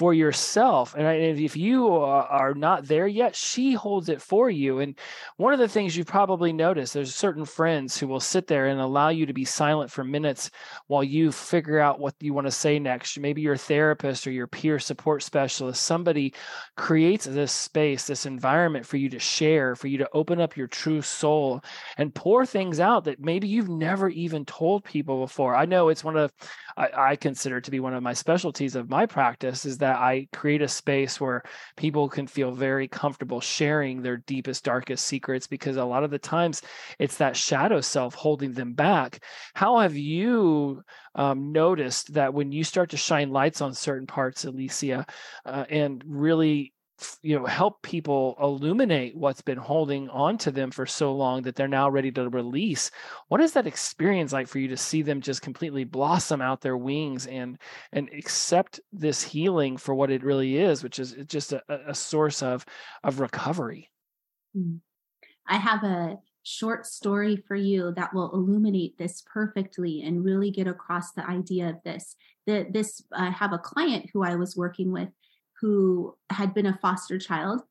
for 0.00 0.14
yourself. 0.14 0.94
And 0.96 1.38
if 1.38 1.58
you 1.58 1.94
uh, 1.94 2.26
are 2.30 2.54
not 2.54 2.86
there 2.86 3.06
yet, 3.06 3.36
she 3.36 3.74
holds 3.74 4.08
it 4.08 4.22
for 4.22 4.48
you. 4.48 4.78
And 4.78 4.98
one 5.36 5.52
of 5.52 5.58
the 5.58 5.68
things 5.68 5.94
you 5.94 6.06
probably 6.06 6.54
noticed, 6.54 6.94
there's 6.94 7.14
certain 7.14 7.44
friends 7.44 7.98
who 7.98 8.08
will 8.08 8.18
sit 8.18 8.46
there 8.46 8.68
and 8.68 8.80
allow 8.80 9.10
you 9.10 9.26
to 9.26 9.34
be 9.34 9.44
silent 9.44 9.90
for 9.90 10.02
minutes 10.02 10.50
while 10.86 11.04
you 11.04 11.30
figure 11.30 11.78
out 11.78 12.00
what 12.00 12.14
you 12.18 12.32
want 12.32 12.46
to 12.46 12.50
say 12.50 12.78
next. 12.78 13.18
Maybe 13.18 13.42
your 13.42 13.58
therapist 13.58 14.26
or 14.26 14.30
your 14.30 14.46
peer 14.46 14.78
support 14.78 15.22
specialist, 15.22 15.82
somebody 15.82 16.32
creates 16.78 17.26
this 17.26 17.52
space, 17.52 18.06
this 18.06 18.24
environment 18.24 18.86
for 18.86 18.96
you 18.96 19.10
to 19.10 19.18
share, 19.18 19.76
for 19.76 19.88
you 19.88 19.98
to 19.98 20.08
open 20.14 20.40
up 20.40 20.56
your 20.56 20.66
true 20.66 21.02
soul 21.02 21.62
and 21.98 22.14
pour 22.14 22.46
things 22.46 22.80
out 22.80 23.04
that 23.04 23.20
maybe 23.20 23.48
you've 23.48 23.68
never 23.68 24.08
even 24.08 24.46
told 24.46 24.82
people 24.82 25.20
before. 25.20 25.54
I 25.54 25.66
know 25.66 25.90
it's 25.90 26.02
one 26.02 26.16
of 26.16 26.32
I, 26.74 27.10
I 27.10 27.16
consider 27.16 27.60
to 27.60 27.70
be 27.70 27.80
one 27.80 27.92
of 27.92 28.02
my 28.02 28.14
specialties 28.14 28.74
of 28.76 28.88
my 28.88 29.04
practice 29.04 29.66
is 29.66 29.76
that 29.78 29.89
I 29.98 30.28
create 30.32 30.62
a 30.62 30.68
space 30.68 31.20
where 31.20 31.42
people 31.76 32.08
can 32.08 32.26
feel 32.26 32.52
very 32.52 32.88
comfortable 32.88 33.40
sharing 33.40 34.02
their 34.02 34.18
deepest, 34.18 34.64
darkest 34.64 35.06
secrets 35.06 35.46
because 35.46 35.76
a 35.76 35.84
lot 35.84 36.04
of 36.04 36.10
the 36.10 36.18
times 36.18 36.62
it's 36.98 37.16
that 37.16 37.36
shadow 37.36 37.80
self 37.80 38.14
holding 38.14 38.52
them 38.52 38.74
back. 38.74 39.24
How 39.54 39.78
have 39.78 39.96
you 39.96 40.82
um, 41.14 41.52
noticed 41.52 42.14
that 42.14 42.34
when 42.34 42.52
you 42.52 42.64
start 42.64 42.90
to 42.90 42.96
shine 42.96 43.30
lights 43.30 43.60
on 43.60 43.74
certain 43.74 44.06
parts, 44.06 44.44
Alicia, 44.44 45.06
uh, 45.44 45.64
and 45.68 46.02
really 46.06 46.72
you 47.22 47.38
know 47.38 47.46
help 47.46 47.82
people 47.82 48.36
illuminate 48.40 49.16
what's 49.16 49.40
been 49.40 49.58
holding 49.58 50.08
on 50.10 50.38
to 50.38 50.50
them 50.50 50.70
for 50.70 50.86
so 50.86 51.14
long 51.14 51.42
that 51.42 51.54
they're 51.54 51.68
now 51.68 51.88
ready 51.88 52.10
to 52.10 52.28
release 52.28 52.90
what 53.28 53.40
is 53.40 53.52
that 53.52 53.66
experience 53.66 54.32
like 54.32 54.48
for 54.48 54.58
you 54.58 54.68
to 54.68 54.76
see 54.76 55.02
them 55.02 55.20
just 55.20 55.42
completely 55.42 55.84
blossom 55.84 56.40
out 56.40 56.60
their 56.60 56.76
wings 56.76 57.26
and 57.26 57.58
and 57.92 58.08
accept 58.16 58.80
this 58.92 59.22
healing 59.22 59.76
for 59.76 59.94
what 59.94 60.10
it 60.10 60.22
really 60.22 60.56
is 60.56 60.82
which 60.82 60.98
is 60.98 61.16
just 61.26 61.52
a, 61.52 61.62
a 61.86 61.94
source 61.94 62.42
of 62.42 62.64
of 63.04 63.20
recovery 63.20 63.90
hmm. 64.54 64.76
i 65.46 65.56
have 65.56 65.84
a 65.84 66.16
short 66.42 66.86
story 66.86 67.36
for 67.46 67.54
you 67.54 67.92
that 67.96 68.14
will 68.14 68.32
illuminate 68.32 68.96
this 68.96 69.22
perfectly 69.30 70.02
and 70.02 70.24
really 70.24 70.50
get 70.50 70.66
across 70.66 71.12
the 71.12 71.28
idea 71.28 71.68
of 71.68 71.76
this 71.84 72.16
that 72.46 72.72
this 72.72 73.02
i 73.12 73.30
have 73.30 73.52
a 73.52 73.58
client 73.58 74.08
who 74.12 74.22
i 74.22 74.34
was 74.34 74.56
working 74.56 74.90
with 74.90 75.08
who 75.60 76.16
had 76.30 76.54
been 76.54 76.66
a 76.66 76.78
foster 76.80 77.18
child. 77.18 77.62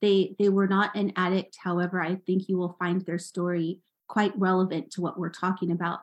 They 0.00 0.36
they 0.38 0.48
were 0.48 0.68
not 0.68 0.94
an 0.94 1.12
addict. 1.16 1.58
However, 1.62 2.00
I 2.00 2.16
think 2.16 2.48
you 2.48 2.56
will 2.56 2.76
find 2.78 3.04
their 3.04 3.18
story 3.18 3.80
quite 4.08 4.38
relevant 4.38 4.90
to 4.92 5.00
what 5.00 5.18
we're 5.18 5.30
talking 5.30 5.70
about. 5.72 6.00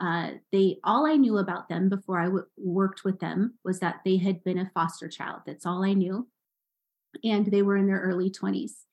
Uh, 0.00 0.32
they 0.52 0.78
all 0.84 1.06
I 1.06 1.16
knew 1.16 1.38
about 1.38 1.68
them 1.68 1.88
before 1.88 2.20
I 2.20 2.26
w- 2.26 2.46
worked 2.56 3.04
with 3.04 3.18
them 3.20 3.58
was 3.64 3.80
that 3.80 4.00
they 4.04 4.18
had 4.18 4.44
been 4.44 4.58
a 4.58 4.70
foster 4.74 5.08
child. 5.08 5.40
That's 5.46 5.66
all 5.66 5.84
I 5.84 5.94
knew, 5.94 6.28
and 7.24 7.46
they 7.46 7.62
were 7.62 7.76
in 7.76 7.86
their 7.86 8.00
early 8.00 8.30
twenties. 8.30 8.84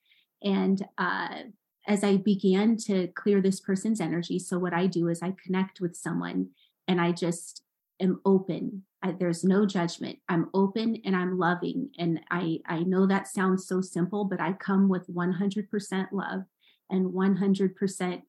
And 0.42 0.84
uh, 0.98 1.42
as 1.86 2.02
I 2.02 2.16
began 2.16 2.76
to 2.78 3.08
clear 3.08 3.40
this 3.40 3.60
person's 3.60 4.00
energy, 4.00 4.38
so 4.38 4.58
what 4.58 4.74
I 4.74 4.86
do 4.86 5.08
is 5.08 5.22
I 5.22 5.34
connect 5.44 5.80
with 5.80 5.96
someone 5.96 6.50
and 6.88 7.00
I 7.00 7.12
just 7.12 7.62
am 8.00 8.20
open. 8.24 8.82
I, 9.02 9.12
there's 9.12 9.44
no 9.44 9.66
judgment. 9.66 10.18
I'm 10.28 10.50
open 10.54 11.00
and 11.04 11.14
I'm 11.14 11.38
loving. 11.38 11.90
And 11.98 12.20
I, 12.30 12.60
I 12.66 12.80
know 12.80 13.06
that 13.06 13.28
sounds 13.28 13.66
so 13.66 13.80
simple, 13.80 14.24
but 14.24 14.40
I 14.40 14.52
come 14.52 14.88
with 14.88 15.06
100% 15.08 16.08
love 16.12 16.42
and 16.90 17.12
100% 17.12 18.22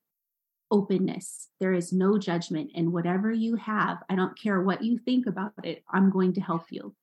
openness. 0.69 1.49
There 1.59 1.73
is 1.73 1.93
no 1.93 2.17
judgment. 2.17 2.71
And 2.75 2.91
whatever 2.91 3.31
you 3.31 3.55
have, 3.55 3.99
I 4.09 4.15
don't 4.15 4.39
care 4.39 4.61
what 4.61 4.83
you 4.83 4.97
think 4.97 5.27
about 5.27 5.53
it, 5.63 5.83
I'm 5.91 6.09
going 6.09 6.33
to 6.33 6.41
help 6.41 6.65
you. 6.69 6.95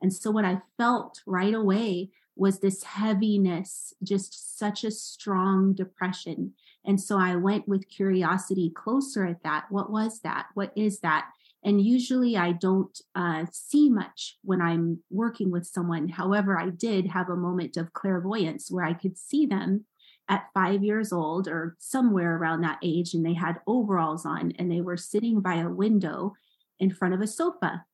And 0.00 0.12
so, 0.12 0.30
what 0.30 0.44
I 0.44 0.62
felt 0.76 1.20
right 1.26 1.54
away 1.54 2.10
was 2.36 2.60
this 2.60 2.84
heaviness, 2.84 3.92
just 4.02 4.56
such 4.56 4.84
a 4.84 4.92
strong 4.92 5.74
depression. 5.74 6.52
And 6.84 7.00
so, 7.00 7.18
I 7.18 7.34
went 7.34 7.66
with 7.66 7.88
curiosity 7.88 8.70
closer 8.70 9.26
at 9.26 9.42
that. 9.42 9.66
What 9.70 9.90
was 9.90 10.20
that? 10.20 10.46
What 10.54 10.72
is 10.76 11.00
that? 11.00 11.30
And 11.68 11.84
usually 11.84 12.34
I 12.34 12.52
don't 12.52 12.98
uh, 13.14 13.44
see 13.52 13.90
much 13.90 14.38
when 14.42 14.62
I'm 14.62 15.02
working 15.10 15.50
with 15.50 15.66
someone. 15.66 16.08
However, 16.08 16.58
I 16.58 16.70
did 16.70 17.08
have 17.08 17.28
a 17.28 17.36
moment 17.36 17.76
of 17.76 17.92
clairvoyance 17.92 18.70
where 18.70 18.86
I 18.86 18.94
could 18.94 19.18
see 19.18 19.44
them 19.44 19.84
at 20.30 20.48
five 20.54 20.82
years 20.82 21.12
old 21.12 21.46
or 21.46 21.76
somewhere 21.78 22.38
around 22.38 22.62
that 22.62 22.78
age, 22.82 23.12
and 23.12 23.22
they 23.22 23.34
had 23.34 23.60
overalls 23.66 24.24
on 24.24 24.54
and 24.58 24.72
they 24.72 24.80
were 24.80 24.96
sitting 24.96 25.42
by 25.42 25.56
a 25.56 25.68
window 25.68 26.32
in 26.78 26.90
front 26.90 27.12
of 27.12 27.20
a 27.20 27.26
sofa. 27.26 27.84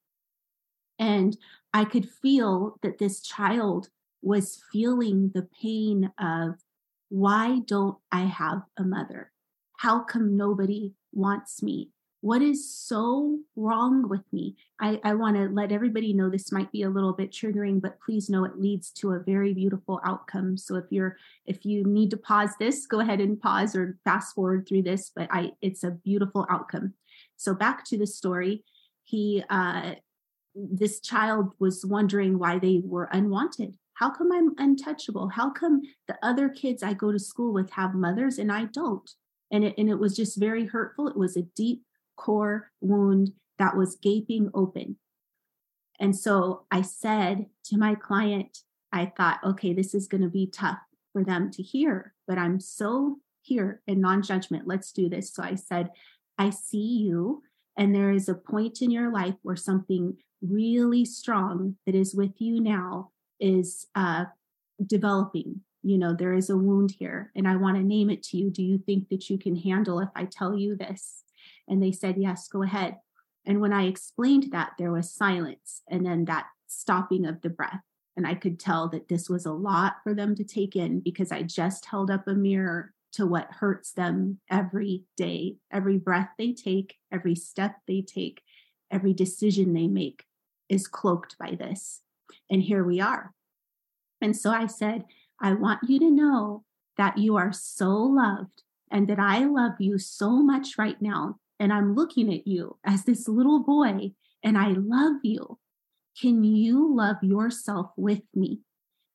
And 1.00 1.36
I 1.72 1.84
could 1.84 2.08
feel 2.08 2.78
that 2.82 2.98
this 2.98 3.22
child 3.22 3.88
was 4.22 4.62
feeling 4.70 5.32
the 5.34 5.48
pain 5.60 6.12
of 6.16 6.60
why 7.08 7.58
don't 7.66 7.98
I 8.12 8.26
have 8.26 8.62
a 8.78 8.84
mother? 8.84 9.32
How 9.78 10.04
come 10.04 10.36
nobody 10.36 10.92
wants 11.12 11.60
me? 11.60 11.90
What 12.24 12.40
is 12.40 12.74
so 12.74 13.38
wrong 13.54 14.08
with 14.08 14.22
me? 14.32 14.56
I, 14.80 14.98
I 15.04 15.12
want 15.12 15.36
to 15.36 15.50
let 15.50 15.70
everybody 15.70 16.14
know 16.14 16.30
this 16.30 16.50
might 16.50 16.72
be 16.72 16.80
a 16.80 16.88
little 16.88 17.12
bit 17.12 17.30
triggering, 17.30 17.82
but 17.82 18.00
please 18.00 18.30
know 18.30 18.46
it 18.46 18.58
leads 18.58 18.90
to 18.92 19.10
a 19.10 19.18
very 19.18 19.52
beautiful 19.52 20.00
outcome. 20.06 20.56
So 20.56 20.76
if 20.76 20.86
you're 20.88 21.18
if 21.44 21.66
you 21.66 21.84
need 21.84 22.10
to 22.12 22.16
pause 22.16 22.52
this, 22.58 22.86
go 22.86 23.00
ahead 23.00 23.20
and 23.20 23.38
pause 23.38 23.76
or 23.76 23.98
fast 24.04 24.34
forward 24.34 24.66
through 24.66 24.84
this. 24.84 25.12
But 25.14 25.28
I 25.30 25.50
it's 25.60 25.84
a 25.84 25.90
beautiful 25.90 26.46
outcome. 26.48 26.94
So 27.36 27.52
back 27.52 27.84
to 27.88 27.98
the 27.98 28.06
story. 28.06 28.64
He 29.02 29.44
uh 29.50 29.96
this 30.54 31.00
child 31.00 31.52
was 31.58 31.84
wondering 31.84 32.38
why 32.38 32.58
they 32.58 32.80
were 32.82 33.10
unwanted. 33.12 33.76
How 33.92 34.08
come 34.08 34.32
I'm 34.32 34.54
untouchable? 34.56 35.28
How 35.28 35.50
come 35.50 35.82
the 36.08 36.16
other 36.22 36.48
kids 36.48 36.82
I 36.82 36.94
go 36.94 37.12
to 37.12 37.18
school 37.18 37.52
with 37.52 37.70
have 37.72 37.94
mothers 37.94 38.38
and 38.38 38.50
I 38.50 38.64
don't? 38.64 39.10
And 39.50 39.62
it, 39.62 39.74
and 39.76 39.90
it 39.90 39.98
was 39.98 40.16
just 40.16 40.38
very 40.38 40.64
hurtful. 40.64 41.06
It 41.06 41.18
was 41.18 41.36
a 41.36 41.42
deep 41.54 41.82
core 42.16 42.70
wound 42.80 43.32
that 43.58 43.76
was 43.76 43.96
gaping 43.96 44.50
open. 44.54 44.96
And 46.00 46.16
so 46.16 46.66
I 46.70 46.82
said 46.82 47.46
to 47.66 47.78
my 47.78 47.94
client, 47.94 48.58
I 48.92 49.12
thought, 49.16 49.40
okay, 49.44 49.72
this 49.72 49.94
is 49.94 50.06
going 50.06 50.22
to 50.22 50.28
be 50.28 50.46
tough 50.46 50.78
for 51.12 51.24
them 51.24 51.50
to 51.52 51.62
hear, 51.62 52.14
but 52.26 52.38
I'm 52.38 52.60
so 52.60 53.18
here 53.42 53.82
in 53.86 54.00
non 54.00 54.22
judgment. 54.22 54.66
Let's 54.66 54.92
do 54.92 55.08
this. 55.08 55.32
So 55.32 55.42
I 55.42 55.54
said, 55.54 55.90
I 56.38 56.50
see 56.50 56.98
you, 56.98 57.42
and 57.76 57.94
there 57.94 58.10
is 58.10 58.28
a 58.28 58.34
point 58.34 58.82
in 58.82 58.90
your 58.90 59.12
life 59.12 59.34
where 59.42 59.56
something 59.56 60.16
really 60.42 61.04
strong 61.04 61.76
that 61.86 61.94
is 61.94 62.14
with 62.14 62.40
you 62.40 62.60
now 62.60 63.10
is 63.40 63.86
uh, 63.94 64.24
developing. 64.84 65.60
You 65.82 65.98
know, 65.98 66.14
there 66.14 66.32
is 66.32 66.50
a 66.50 66.56
wound 66.56 66.94
here, 66.98 67.30
and 67.36 67.46
I 67.46 67.56
want 67.56 67.76
to 67.76 67.82
name 67.82 68.10
it 68.10 68.22
to 68.24 68.36
you. 68.36 68.50
Do 68.50 68.62
you 68.62 68.78
think 68.78 69.08
that 69.10 69.28
you 69.28 69.38
can 69.38 69.54
handle 69.54 70.00
if 70.00 70.08
I 70.16 70.24
tell 70.24 70.56
you 70.56 70.76
this? 70.76 71.23
And 71.68 71.82
they 71.82 71.92
said, 71.92 72.16
Yes, 72.16 72.48
go 72.48 72.62
ahead. 72.62 72.96
And 73.46 73.60
when 73.60 73.72
I 73.72 73.86
explained 73.86 74.52
that, 74.52 74.72
there 74.78 74.92
was 74.92 75.12
silence 75.12 75.82
and 75.88 76.04
then 76.06 76.24
that 76.24 76.46
stopping 76.66 77.26
of 77.26 77.42
the 77.42 77.50
breath. 77.50 77.80
And 78.16 78.26
I 78.26 78.34
could 78.34 78.58
tell 78.58 78.88
that 78.88 79.08
this 79.08 79.28
was 79.28 79.44
a 79.44 79.52
lot 79.52 79.96
for 80.02 80.14
them 80.14 80.34
to 80.36 80.44
take 80.44 80.76
in 80.76 81.00
because 81.00 81.32
I 81.32 81.42
just 81.42 81.86
held 81.86 82.10
up 82.10 82.26
a 82.28 82.34
mirror 82.34 82.92
to 83.14 83.26
what 83.26 83.48
hurts 83.50 83.92
them 83.92 84.40
every 84.50 85.04
day. 85.16 85.56
Every 85.72 85.98
breath 85.98 86.30
they 86.38 86.52
take, 86.52 86.96
every 87.12 87.34
step 87.34 87.76
they 87.86 88.02
take, 88.02 88.42
every 88.90 89.12
decision 89.12 89.72
they 89.72 89.88
make 89.88 90.24
is 90.68 90.88
cloaked 90.88 91.36
by 91.38 91.56
this. 91.58 92.00
And 92.50 92.62
here 92.62 92.84
we 92.84 93.00
are. 93.00 93.32
And 94.20 94.36
so 94.36 94.50
I 94.50 94.66
said, 94.66 95.04
I 95.40 95.52
want 95.52 95.80
you 95.88 95.98
to 95.98 96.10
know 96.10 96.64
that 96.96 97.18
you 97.18 97.36
are 97.36 97.52
so 97.52 97.90
loved 97.90 98.62
and 98.90 99.08
that 99.08 99.18
I 99.18 99.44
love 99.44 99.80
you 99.80 99.98
so 99.98 100.42
much 100.42 100.78
right 100.78 101.00
now 101.02 101.38
and 101.58 101.72
I'm 101.72 101.94
looking 101.94 102.32
at 102.32 102.46
you 102.46 102.78
as 102.84 103.04
this 103.04 103.28
little 103.28 103.60
boy 103.60 104.12
and 104.42 104.58
I 104.58 104.68
love 104.76 105.16
you. 105.22 105.58
Can 106.20 106.44
you 106.44 106.94
love 106.94 107.16
yourself 107.22 107.90
with 107.96 108.22
me? 108.34 108.60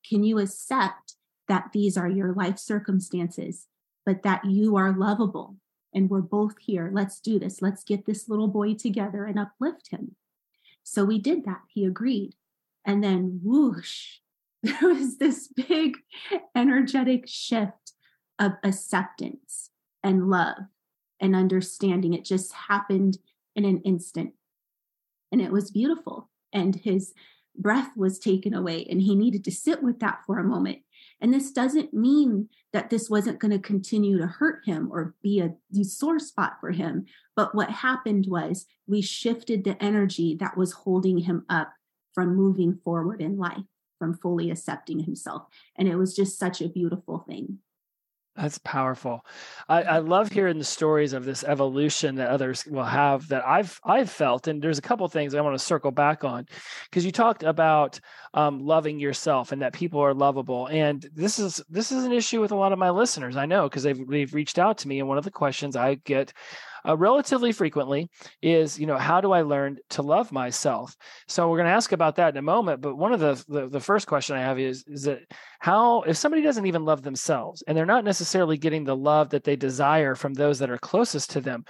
Can 0.08 0.24
you 0.24 0.38
accept 0.38 1.14
that 1.48 1.70
these 1.72 1.96
are 1.96 2.08
your 2.08 2.32
life 2.32 2.58
circumstances, 2.58 3.66
but 4.04 4.22
that 4.22 4.44
you 4.44 4.76
are 4.76 4.96
lovable 4.96 5.56
and 5.94 6.10
we're 6.10 6.20
both 6.20 6.54
here? 6.58 6.90
Let's 6.92 7.20
do 7.20 7.38
this. 7.38 7.62
Let's 7.62 7.84
get 7.84 8.06
this 8.06 8.28
little 8.28 8.48
boy 8.48 8.74
together 8.74 9.24
and 9.24 9.38
uplift 9.38 9.90
him. 9.90 10.16
So 10.82 11.04
we 11.04 11.18
did 11.18 11.44
that. 11.44 11.60
He 11.68 11.84
agreed. 11.84 12.34
And 12.84 13.04
then 13.04 13.40
whoosh, 13.42 14.18
there 14.62 14.88
was 14.88 15.18
this 15.18 15.48
big 15.48 15.98
energetic 16.54 17.24
shift 17.26 17.92
of 18.38 18.52
acceptance 18.64 19.70
and 20.02 20.30
love 20.30 20.56
and 21.20 21.36
understanding. 21.36 22.14
It 22.14 22.24
just 22.24 22.52
happened 22.52 23.18
in 23.54 23.64
an 23.64 23.80
instant. 23.82 24.32
And 25.32 25.40
it 25.40 25.52
was 25.52 25.70
beautiful. 25.70 26.30
And 26.52 26.74
his 26.74 27.12
breath 27.56 27.90
was 27.96 28.18
taken 28.18 28.54
away, 28.54 28.86
and 28.88 29.02
he 29.02 29.14
needed 29.14 29.44
to 29.44 29.50
sit 29.50 29.82
with 29.82 30.00
that 30.00 30.20
for 30.26 30.38
a 30.38 30.44
moment. 30.44 30.78
And 31.20 31.34
this 31.34 31.50
doesn't 31.52 31.92
mean 31.92 32.48
that 32.72 32.88
this 32.88 33.10
wasn't 33.10 33.38
going 33.38 33.50
to 33.50 33.58
continue 33.58 34.18
to 34.18 34.26
hurt 34.26 34.62
him 34.64 34.88
or 34.90 35.14
be 35.22 35.40
a 35.40 35.84
sore 35.84 36.18
spot 36.18 36.54
for 36.60 36.70
him. 36.70 37.06
But 37.36 37.54
what 37.54 37.70
happened 37.70 38.26
was 38.28 38.66
we 38.86 39.02
shifted 39.02 39.64
the 39.64 39.82
energy 39.82 40.36
that 40.40 40.56
was 40.56 40.72
holding 40.72 41.18
him 41.18 41.44
up 41.48 41.72
from 42.14 42.34
moving 42.34 42.78
forward 42.84 43.20
in 43.20 43.36
life, 43.36 43.64
from 43.98 44.14
fully 44.14 44.50
accepting 44.50 45.00
himself. 45.00 45.42
And 45.76 45.88
it 45.88 45.96
was 45.96 46.16
just 46.16 46.38
such 46.38 46.60
a 46.60 46.68
beautiful 46.68 47.24
thing. 47.28 47.58
That's 48.36 48.58
powerful. 48.58 49.24
I, 49.68 49.82
I, 49.82 49.98
love 49.98 50.30
hearing 50.30 50.58
the 50.58 50.64
stories 50.64 51.12
of 51.12 51.24
this 51.24 51.42
evolution 51.42 52.14
that 52.14 52.30
others 52.30 52.64
will 52.64 52.84
have 52.84 53.26
that 53.28 53.44
I've 53.46 53.80
I've 53.84 54.08
felt. 54.08 54.46
And 54.46 54.62
there's 54.62 54.78
a 54.78 54.82
couple 54.82 55.06
things 55.08 55.34
I 55.34 55.40
want 55.40 55.58
to 55.58 55.64
circle 55.64 55.90
back 55.90 56.22
on 56.22 56.46
because 56.84 57.04
you 57.04 57.10
talked 57.10 57.42
about 57.42 57.98
um, 58.32 58.60
loving 58.60 59.00
yourself 59.00 59.50
and 59.50 59.60
that 59.62 59.72
people 59.72 60.00
are 60.00 60.14
lovable. 60.14 60.68
And 60.68 61.06
this 61.12 61.40
is 61.40 61.60
this 61.68 61.90
is 61.90 62.04
an 62.04 62.12
issue 62.12 62.40
with 62.40 62.52
a 62.52 62.56
lot 62.56 62.72
of 62.72 62.78
my 62.78 62.90
listeners. 62.90 63.36
I 63.36 63.46
know 63.46 63.68
because 63.68 63.82
they've 63.82 64.08
they've 64.08 64.32
reached 64.32 64.60
out 64.60 64.78
to 64.78 64.88
me, 64.88 65.00
and 65.00 65.08
one 65.08 65.18
of 65.18 65.24
the 65.24 65.32
questions 65.32 65.74
I 65.74 65.96
get 65.96 66.32
uh, 66.86 66.96
relatively 66.96 67.52
frequently 67.52 68.08
is 68.42 68.78
you 68.78 68.86
know 68.86 68.96
how 68.96 69.20
do 69.20 69.32
i 69.32 69.42
learn 69.42 69.76
to 69.90 70.02
love 70.02 70.32
myself 70.32 70.96
so 71.26 71.48
we're 71.48 71.56
going 71.56 71.68
to 71.68 71.74
ask 71.74 71.92
about 71.92 72.16
that 72.16 72.32
in 72.32 72.36
a 72.38 72.42
moment 72.42 72.80
but 72.80 72.96
one 72.96 73.12
of 73.12 73.20
the, 73.20 73.44
the, 73.48 73.68
the 73.68 73.80
first 73.80 74.06
question 74.06 74.36
i 74.36 74.40
have 74.40 74.58
is 74.58 74.84
is 74.86 75.02
that 75.02 75.20
how 75.60 76.02
if 76.02 76.16
somebody 76.16 76.42
doesn't 76.42 76.66
even 76.66 76.84
love 76.84 77.02
themselves 77.02 77.62
and 77.66 77.76
they're 77.76 77.86
not 77.86 78.04
necessarily 78.04 78.56
getting 78.56 78.84
the 78.84 78.96
love 78.96 79.30
that 79.30 79.44
they 79.44 79.56
desire 79.56 80.14
from 80.14 80.34
those 80.34 80.58
that 80.58 80.70
are 80.70 80.78
closest 80.78 81.30
to 81.30 81.40
them 81.40 81.64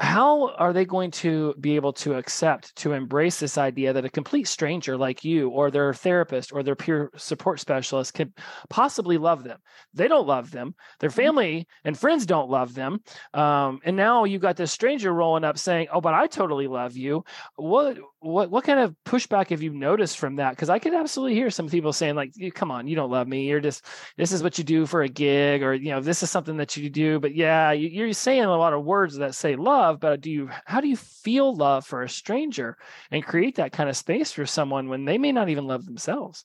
how 0.00 0.48
are 0.56 0.72
they 0.72 0.84
going 0.84 1.12
to 1.12 1.54
be 1.60 1.76
able 1.76 1.92
to 1.92 2.14
accept 2.14 2.74
to 2.74 2.92
embrace 2.92 3.38
this 3.38 3.56
idea 3.56 3.92
that 3.92 4.04
a 4.04 4.10
complete 4.10 4.48
stranger 4.48 4.96
like 4.96 5.24
you 5.24 5.50
or 5.50 5.70
their 5.70 5.94
therapist 5.94 6.52
or 6.52 6.64
their 6.64 6.74
peer 6.74 7.10
support 7.16 7.60
specialist 7.60 8.12
could 8.12 8.32
possibly 8.68 9.18
love 9.18 9.44
them? 9.44 9.58
They 9.92 10.08
don't 10.08 10.26
love 10.26 10.50
them. 10.50 10.74
Their 10.98 11.10
mm-hmm. 11.10 11.20
family 11.20 11.68
and 11.84 11.96
friends 11.96 12.26
don't 12.26 12.50
love 12.50 12.74
them. 12.74 13.02
Um, 13.34 13.78
and 13.84 13.96
now 13.96 14.24
you've 14.24 14.42
got 14.42 14.56
this 14.56 14.72
stranger 14.72 15.12
rolling 15.12 15.44
up 15.44 15.58
saying 15.58 15.86
oh 15.92 16.00
but 16.00 16.14
i 16.14 16.26
totally 16.26 16.66
love 16.66 16.96
you. 16.96 17.24
What 17.54 17.98
what 18.24 18.50
what 18.50 18.64
kind 18.64 18.80
of 18.80 18.94
pushback 19.04 19.50
have 19.50 19.62
you 19.62 19.72
noticed 19.72 20.18
from 20.18 20.36
that 20.36 20.50
because 20.50 20.70
i 20.70 20.78
can 20.78 20.94
absolutely 20.94 21.34
hear 21.34 21.50
some 21.50 21.68
people 21.68 21.92
saying 21.92 22.14
like 22.14 22.32
come 22.54 22.70
on 22.70 22.88
you 22.88 22.96
don't 22.96 23.10
love 23.10 23.28
me 23.28 23.46
you're 23.46 23.60
just 23.60 23.84
this 24.16 24.32
is 24.32 24.42
what 24.42 24.58
you 24.58 24.64
do 24.64 24.86
for 24.86 25.02
a 25.02 25.08
gig 25.08 25.62
or 25.62 25.74
you 25.74 25.90
know 25.90 26.00
this 26.00 26.22
is 26.22 26.30
something 26.30 26.56
that 26.56 26.76
you 26.76 26.90
do 26.90 27.20
but 27.20 27.34
yeah 27.34 27.70
you're 27.70 28.12
saying 28.12 28.42
a 28.42 28.56
lot 28.56 28.72
of 28.72 28.84
words 28.84 29.16
that 29.16 29.34
say 29.34 29.54
love 29.56 29.84
love, 29.84 30.00
but 30.00 30.20
do 30.20 30.30
you 30.30 30.50
how 30.64 30.80
do 30.80 30.88
you 30.88 30.96
feel 30.96 31.54
love 31.54 31.86
for 31.86 32.02
a 32.02 32.08
stranger 32.08 32.76
and 33.10 33.24
create 33.24 33.56
that 33.56 33.72
kind 33.72 33.88
of 33.88 33.96
space 33.96 34.32
for 34.32 34.46
someone 34.46 34.88
when 34.88 35.04
they 35.04 35.18
may 35.18 35.32
not 35.32 35.48
even 35.48 35.66
love 35.66 35.84
themselves? 35.84 36.44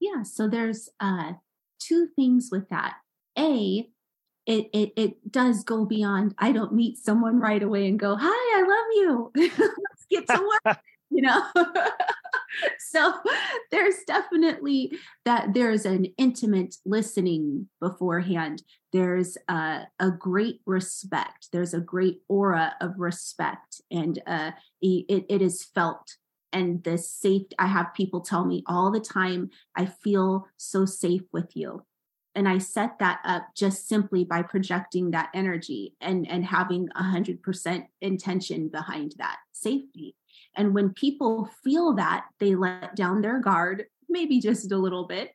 Yeah, 0.00 0.22
so 0.22 0.48
there's 0.48 0.88
uh 1.00 1.32
two 1.78 2.08
things 2.16 2.48
with 2.52 2.68
that. 2.70 2.94
A, 3.38 3.88
it 4.46 4.68
it 4.72 4.92
it 4.96 5.32
does 5.32 5.64
go 5.64 5.84
beyond 5.84 6.34
I 6.38 6.52
don't 6.52 6.74
meet 6.74 6.98
someone 6.98 7.38
right 7.38 7.62
away 7.62 7.86
and 7.88 7.98
go, 7.98 8.16
"Hi, 8.18 8.28
I 8.28 8.62
love 8.62 9.32
you. 9.36 9.50
Let's 10.10 10.26
get 10.26 10.36
to 10.36 10.50
work." 10.64 10.78
you 11.10 11.22
know. 11.22 11.42
so 12.78 13.14
there's 13.70 13.96
definitely 14.06 14.92
that 15.24 15.54
there's 15.54 15.84
an 15.86 16.06
intimate 16.18 16.76
listening 16.84 17.68
beforehand 17.80 18.62
there's 18.92 19.38
a, 19.48 19.80
a 19.98 20.10
great 20.10 20.60
respect 20.66 21.48
there's 21.52 21.74
a 21.74 21.80
great 21.80 22.20
aura 22.28 22.74
of 22.80 22.92
respect 22.98 23.80
and 23.90 24.20
uh, 24.26 24.50
it, 24.80 25.24
it 25.28 25.42
is 25.42 25.64
felt 25.64 26.16
and 26.52 26.84
the 26.84 26.98
safe 26.98 27.46
i 27.58 27.66
have 27.66 27.94
people 27.94 28.20
tell 28.20 28.44
me 28.44 28.62
all 28.66 28.90
the 28.90 29.00
time 29.00 29.50
i 29.76 29.86
feel 29.86 30.46
so 30.56 30.84
safe 30.84 31.22
with 31.32 31.56
you 31.56 31.82
and 32.34 32.48
i 32.48 32.58
set 32.58 32.98
that 32.98 33.20
up 33.24 33.46
just 33.54 33.88
simply 33.88 34.24
by 34.24 34.42
projecting 34.42 35.10
that 35.10 35.30
energy 35.34 35.94
and 36.00 36.28
and 36.28 36.44
having 36.44 36.88
a 36.94 37.02
hundred 37.02 37.42
percent 37.42 37.86
intention 38.00 38.68
behind 38.68 39.14
that 39.18 39.36
safety 39.52 40.14
and 40.56 40.74
when 40.74 40.90
people 40.90 41.48
feel 41.64 41.94
that 41.94 42.26
they 42.38 42.54
let 42.54 42.94
down 42.94 43.20
their 43.20 43.40
guard 43.40 43.84
maybe 44.08 44.40
just 44.40 44.72
a 44.72 44.76
little 44.76 45.06
bit 45.06 45.32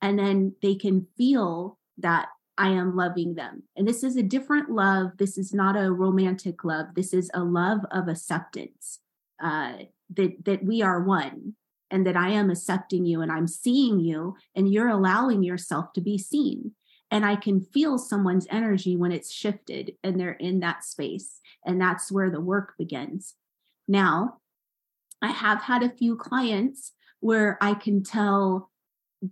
and 0.00 0.18
then 0.18 0.54
they 0.62 0.74
can 0.74 1.06
feel 1.16 1.78
that 1.98 2.28
I 2.56 2.70
am 2.70 2.96
loving 2.96 3.34
them. 3.34 3.62
And 3.76 3.86
this 3.86 4.02
is 4.02 4.16
a 4.16 4.22
different 4.22 4.68
love. 4.68 5.12
This 5.16 5.38
is 5.38 5.54
not 5.54 5.76
a 5.76 5.92
romantic 5.92 6.64
love. 6.64 6.86
This 6.94 7.14
is 7.14 7.30
a 7.32 7.44
love 7.44 7.80
of 7.92 8.08
acceptance 8.08 8.98
uh, 9.40 9.74
that, 10.16 10.44
that 10.44 10.64
we 10.64 10.82
are 10.82 11.02
one 11.02 11.54
and 11.90 12.06
that 12.06 12.16
I 12.16 12.30
am 12.30 12.50
accepting 12.50 13.06
you 13.06 13.20
and 13.20 13.32
I'm 13.32 13.46
seeing 13.46 14.00
you 14.00 14.36
and 14.54 14.72
you're 14.72 14.88
allowing 14.88 15.42
yourself 15.42 15.92
to 15.94 16.00
be 16.00 16.18
seen. 16.18 16.72
And 17.10 17.24
I 17.24 17.36
can 17.36 17.60
feel 17.60 17.96
someone's 17.96 18.46
energy 18.50 18.96
when 18.96 19.12
it's 19.12 19.32
shifted 19.32 19.94
and 20.04 20.20
they're 20.20 20.32
in 20.32 20.60
that 20.60 20.84
space. 20.84 21.40
And 21.64 21.80
that's 21.80 22.12
where 22.12 22.30
the 22.30 22.40
work 22.40 22.74
begins. 22.78 23.34
Now, 23.86 24.38
I 25.22 25.28
have 25.28 25.62
had 25.62 25.82
a 25.82 25.90
few 25.90 26.16
clients 26.16 26.92
where 27.20 27.58
I 27.60 27.74
can 27.74 28.02
tell 28.02 28.70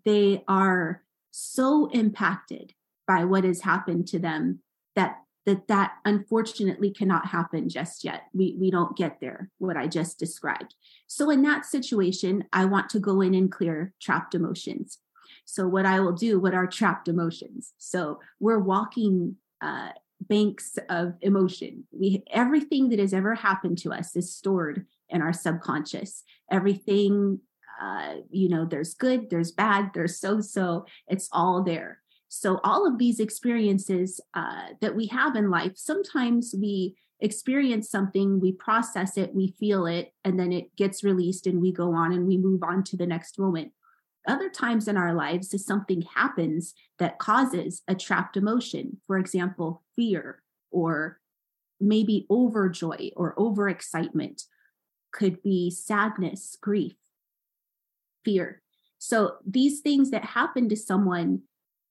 they 0.05 0.43
are 0.49 1.03
so 1.31 1.89
impacted 1.93 2.73
by 3.07 3.25
what 3.25 3.45
has 3.45 3.61
happened 3.61 4.09
to 4.09 4.19
them 4.19 4.61
that 4.97 5.19
that 5.47 5.69
that 5.69 5.93
unfortunately 6.05 6.91
cannot 6.91 7.27
happen 7.27 7.69
just 7.69 8.05
yet. 8.05 8.25
We 8.35 8.57
we 8.61 8.71
don't 8.71 8.97
get 8.97 9.21
there 9.21 9.51
what 9.59 9.77
i 9.77 9.87
just 9.87 10.19
described. 10.19 10.75
So 11.07 11.31
in 11.31 11.43
that 11.43 11.65
situation 11.65 12.45
i 12.53 12.65
want 12.65 12.91
to 12.91 13.01
go 13.01 13.21
in 13.21 13.35
and 13.35 13.51
clear 13.51 13.95
trapped 14.01 14.35
emotions. 14.35 14.99
So 15.45 15.67
what 15.67 15.87
i 15.87 16.01
will 16.01 16.13
do 16.13 16.39
what 16.39 16.55
are 16.55 16.67
trapped 16.67 17.09
emotions? 17.09 17.73
So 17.79 18.21
we're 18.41 18.59
walking 18.59 19.37
uh, 19.63 19.91
banks 20.21 20.79
of 20.89 21.15
emotion. 21.21 21.85
We 21.93 22.25
everything 22.31 22.89
that 22.91 22.99
has 22.99 23.15
ever 23.15 23.35
happened 23.35 23.79
to 23.79 23.93
us 23.93 24.17
is 24.17 24.35
stored 24.35 24.87
in 25.09 25.23
our 25.23 25.33
subconscious. 25.33 26.25
Everything 26.51 27.41
uh, 27.81 28.17
you 28.31 28.49
know 28.49 28.65
there's 28.65 28.95
good 28.95 29.29
there's 29.31 29.53
bad 29.53 29.91
there's 29.95 30.19
so 30.19 30.41
so 30.41 30.87
it's 31.09 31.29
all 31.31 31.63
there 31.63 32.01
so, 32.37 32.61
all 32.65 32.87
of 32.87 32.99
these 32.99 33.19
experiences 33.19 34.21
uh, 34.35 34.69
that 34.83 34.95
we 34.95 35.07
have 35.07 35.37
in 35.37 35.51
life, 35.51 35.73
sometimes 35.77 36.55
we 36.59 36.95
experience 37.21 37.89
something, 37.91 38.41
we 38.41 38.53
process 38.53 39.17
it, 39.17 39.35
we 39.35 39.55
feel 39.59 39.87
it, 39.87 40.13
and 40.23 40.39
then 40.39 40.53
it 40.53 40.77
gets 40.77 41.03
released 41.03 41.47
and 41.47 41.63
we 41.63 41.73
go 41.73 41.95
on 41.95 42.13
and 42.13 42.27
we 42.27 42.37
move 42.37 42.63
on 42.63 42.85
to 42.85 42.97
the 42.97 43.07
next 43.07 43.39
moment. 43.39 43.73
Other 44.29 44.51
times 44.51 44.87
in 44.87 44.99
our 44.99 45.15
lives, 45.15 45.55
if 45.55 45.63
something 45.63 46.03
happens 46.15 46.75
that 46.99 47.19
causes 47.19 47.83
a 47.89 47.95
trapped 47.95 48.37
emotion, 48.37 48.99
for 49.07 49.17
example, 49.17 49.83
fear 49.95 50.43
or 50.71 51.21
maybe 51.81 52.27
overjoy 52.31 53.13
or 53.17 53.35
overexcitement, 53.37 54.43
could 55.11 55.43
be 55.43 55.71
sadness, 55.71 56.59
grief, 56.61 56.97
fear. 58.27 58.61
So, 58.99 59.37
these 59.47 59.81
things 59.81 60.11
that 60.11 60.25
happen 60.25 60.69
to 60.69 60.77
someone 60.77 61.43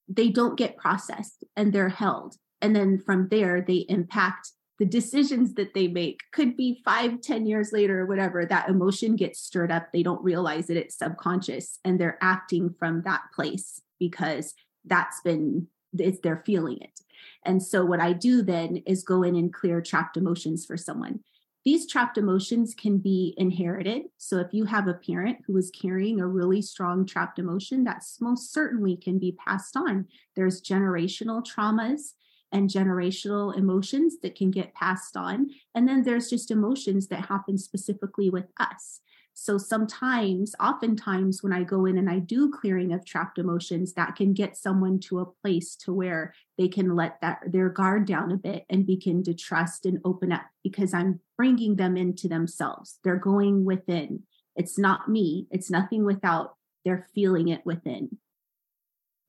they 0.08 0.30
don't 0.30 0.58
get 0.58 0.78
processed 0.78 1.44
and 1.56 1.74
they're 1.74 1.90
held. 1.90 2.36
And 2.62 2.76
then 2.76 3.00
from 3.00 3.28
there 3.30 3.62
they 3.62 3.86
impact 3.90 4.52
the 4.78 4.86
decisions 4.86 5.54
that 5.54 5.74
they 5.74 5.88
make. 5.88 6.20
Could 6.34 6.58
be 6.58 6.82
five 6.84 7.22
ten 7.22 7.46
years 7.46 7.72
later 7.72 8.02
or 8.02 8.06
whatever 8.06 8.46
that 8.46 8.70
emotion 8.70 9.16
gets 9.16 9.40
stirred 9.40 9.72
up. 9.72 9.92
They 9.92 10.04
don't 10.04 10.24
realize 10.24 10.68
that 10.68 10.78
it's 10.78 10.98
subconscious 10.98 11.80
and 11.86 12.00
they're 12.00 12.20
acting 12.22 12.76
from 12.78 13.04
that 13.04 13.22
place 13.34 13.82
because 14.00 14.54
that's 14.86 15.22
been 15.22 15.68
it's 15.98 16.20
they're 16.20 16.44
feeling 16.46 16.78
it. 16.82 17.00
And 17.46 17.64
so 17.64 17.86
what 17.86 18.00
i 18.00 18.12
do 18.12 18.42
then 18.42 18.84
is 18.86 19.04
go 19.04 19.24
in 19.24 19.36
and 19.36 19.54
clear 19.54 19.82
trapped 19.82 20.18
emotions 20.18 20.66
for 20.66 20.78
someone 20.78 21.20
these 21.66 21.88
trapped 21.88 22.18
emotions 22.18 22.76
can 22.76 23.00
be 23.00 23.34
inherited. 23.38 24.04
So, 24.18 24.38
if 24.38 24.54
you 24.54 24.66
have 24.66 24.88
a 24.88 24.94
parent 24.94 25.40
who 25.46 25.58
is 25.58 25.72
carrying 25.72 26.22
a 26.22 26.28
really 26.28 26.62
strong 26.62 27.06
trapped 27.06 27.40
emotion, 27.40 27.84
that 27.86 28.04
most 28.22 28.54
certainly 28.54 28.96
can 28.96 29.18
be 29.18 29.36
passed 29.44 29.76
on. 29.76 30.06
There's 30.36 30.62
generational 30.62 31.44
traumas 31.44 32.14
and 32.52 32.70
generational 32.70 33.58
emotions 33.58 34.18
that 34.22 34.36
can 34.36 34.52
get 34.52 34.76
passed 34.76 35.18
on. 35.18 35.50
And 35.74 35.88
then 35.88 36.04
there's 36.04 36.30
just 36.30 36.52
emotions 36.52 37.08
that 37.08 37.26
happen 37.26 37.58
specifically 37.58 38.30
with 38.30 38.46
us. 38.60 39.02
So 39.38 39.58
sometimes, 39.58 40.56
oftentimes, 40.62 41.44
when 41.44 41.52
I 41.52 41.64
go 41.64 41.86
in 41.86 41.98
and 41.98 42.10
I 42.10 42.20
do 42.20 42.50
clearing 42.50 42.94
of 42.94 43.06
trapped 43.06 43.38
emotions, 43.38 43.94
that 43.94 44.16
can 44.16 44.34
get 44.34 44.56
someone 44.56 44.98
to 45.02 45.20
a 45.20 45.26
place 45.26 45.76
to 45.82 45.94
where 45.94 46.34
they 46.58 46.70
can 46.70 46.96
let 46.96 47.20
that 47.22 47.42
their 47.46 47.68
guard 47.68 48.08
down 48.08 48.32
a 48.32 48.38
bit 48.38 48.64
and 48.70 48.88
begin 48.88 49.24
to 49.24 49.34
trust 49.34 49.86
and 49.86 50.00
open 50.06 50.32
up 50.32 50.44
because 50.64 50.94
I'm 50.94 51.20
bringing 51.36 51.76
them 51.76 51.98
into 51.98 52.30
themselves. 52.30 52.98
They're 53.04 53.18
going 53.18 53.66
within. 53.66 54.24
It's 54.56 54.80
not 54.80 55.10
me. 55.10 55.48
It's 55.52 55.70
nothing 55.70 56.06
without. 56.06 56.56
They're 56.86 57.06
feeling 57.14 57.50
it 57.50 57.66
within. 57.66 58.18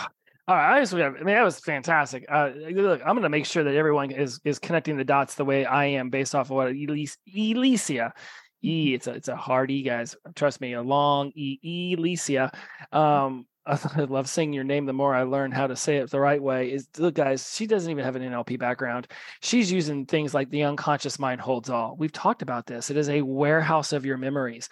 All 0.45 0.57
right, 0.57 0.75
I 0.75 0.81
just, 0.81 0.93
I 0.93 1.09
mean, 1.09 1.27
that 1.27 1.43
was 1.43 1.59
fantastic. 1.59 2.25
Uh, 2.27 2.49
look, 2.71 2.99
I'm 3.01 3.13
going 3.13 3.21
to 3.21 3.29
make 3.29 3.45
sure 3.45 3.63
that 3.63 3.75
everyone 3.75 4.11
is 4.11 4.41
is 4.43 4.59
connecting 4.59 4.97
the 4.97 5.05
dots 5.05 5.35
the 5.35 5.45
way 5.45 5.65
I 5.65 5.85
am, 5.85 6.09
based 6.09 6.35
off 6.35 6.47
of 6.47 6.57
what 6.57 6.73
Elysia 6.73 8.11
E. 8.63 8.93
It's 8.93 9.07
a 9.07 9.11
it's 9.11 9.27
a 9.27 9.35
hard 9.35 9.71
E, 9.71 9.83
guys. 9.83 10.15
Trust 10.35 10.61
me, 10.61 10.73
a 10.73 10.81
long 10.81 11.31
E. 11.35 11.95
Elysia. 11.95 12.53
Um, 12.91 13.45
I 13.65 14.01
love 14.01 14.27
saying 14.27 14.51
your 14.51 14.65
name. 14.65 14.85
The 14.85 14.93
more 14.93 15.15
I 15.15 15.23
learn 15.23 15.51
how 15.51 15.67
to 15.67 15.75
say 15.75 15.97
it 15.97 16.09
the 16.09 16.19
right 16.19 16.41
way, 16.41 16.69
is 16.69 16.87
look, 16.97 17.15
guys. 17.15 17.53
She 17.55 17.65
doesn't 17.65 17.89
even 17.89 18.03
have 18.03 18.15
an 18.15 18.21
NLP 18.21 18.59
background. 18.59 19.07
She's 19.41 19.71
using 19.71 20.05
things 20.05 20.33
like 20.33 20.49
the 20.49 20.63
unconscious 20.63 21.17
mind 21.17 21.39
holds 21.39 21.69
all. 21.69 21.95
We've 21.97 22.11
talked 22.11 22.41
about 22.41 22.65
this. 22.65 22.89
It 22.89 22.97
is 22.97 23.09
a 23.09 23.21
warehouse 23.21 23.93
of 23.93 24.05
your 24.05 24.17
memories, 24.17 24.67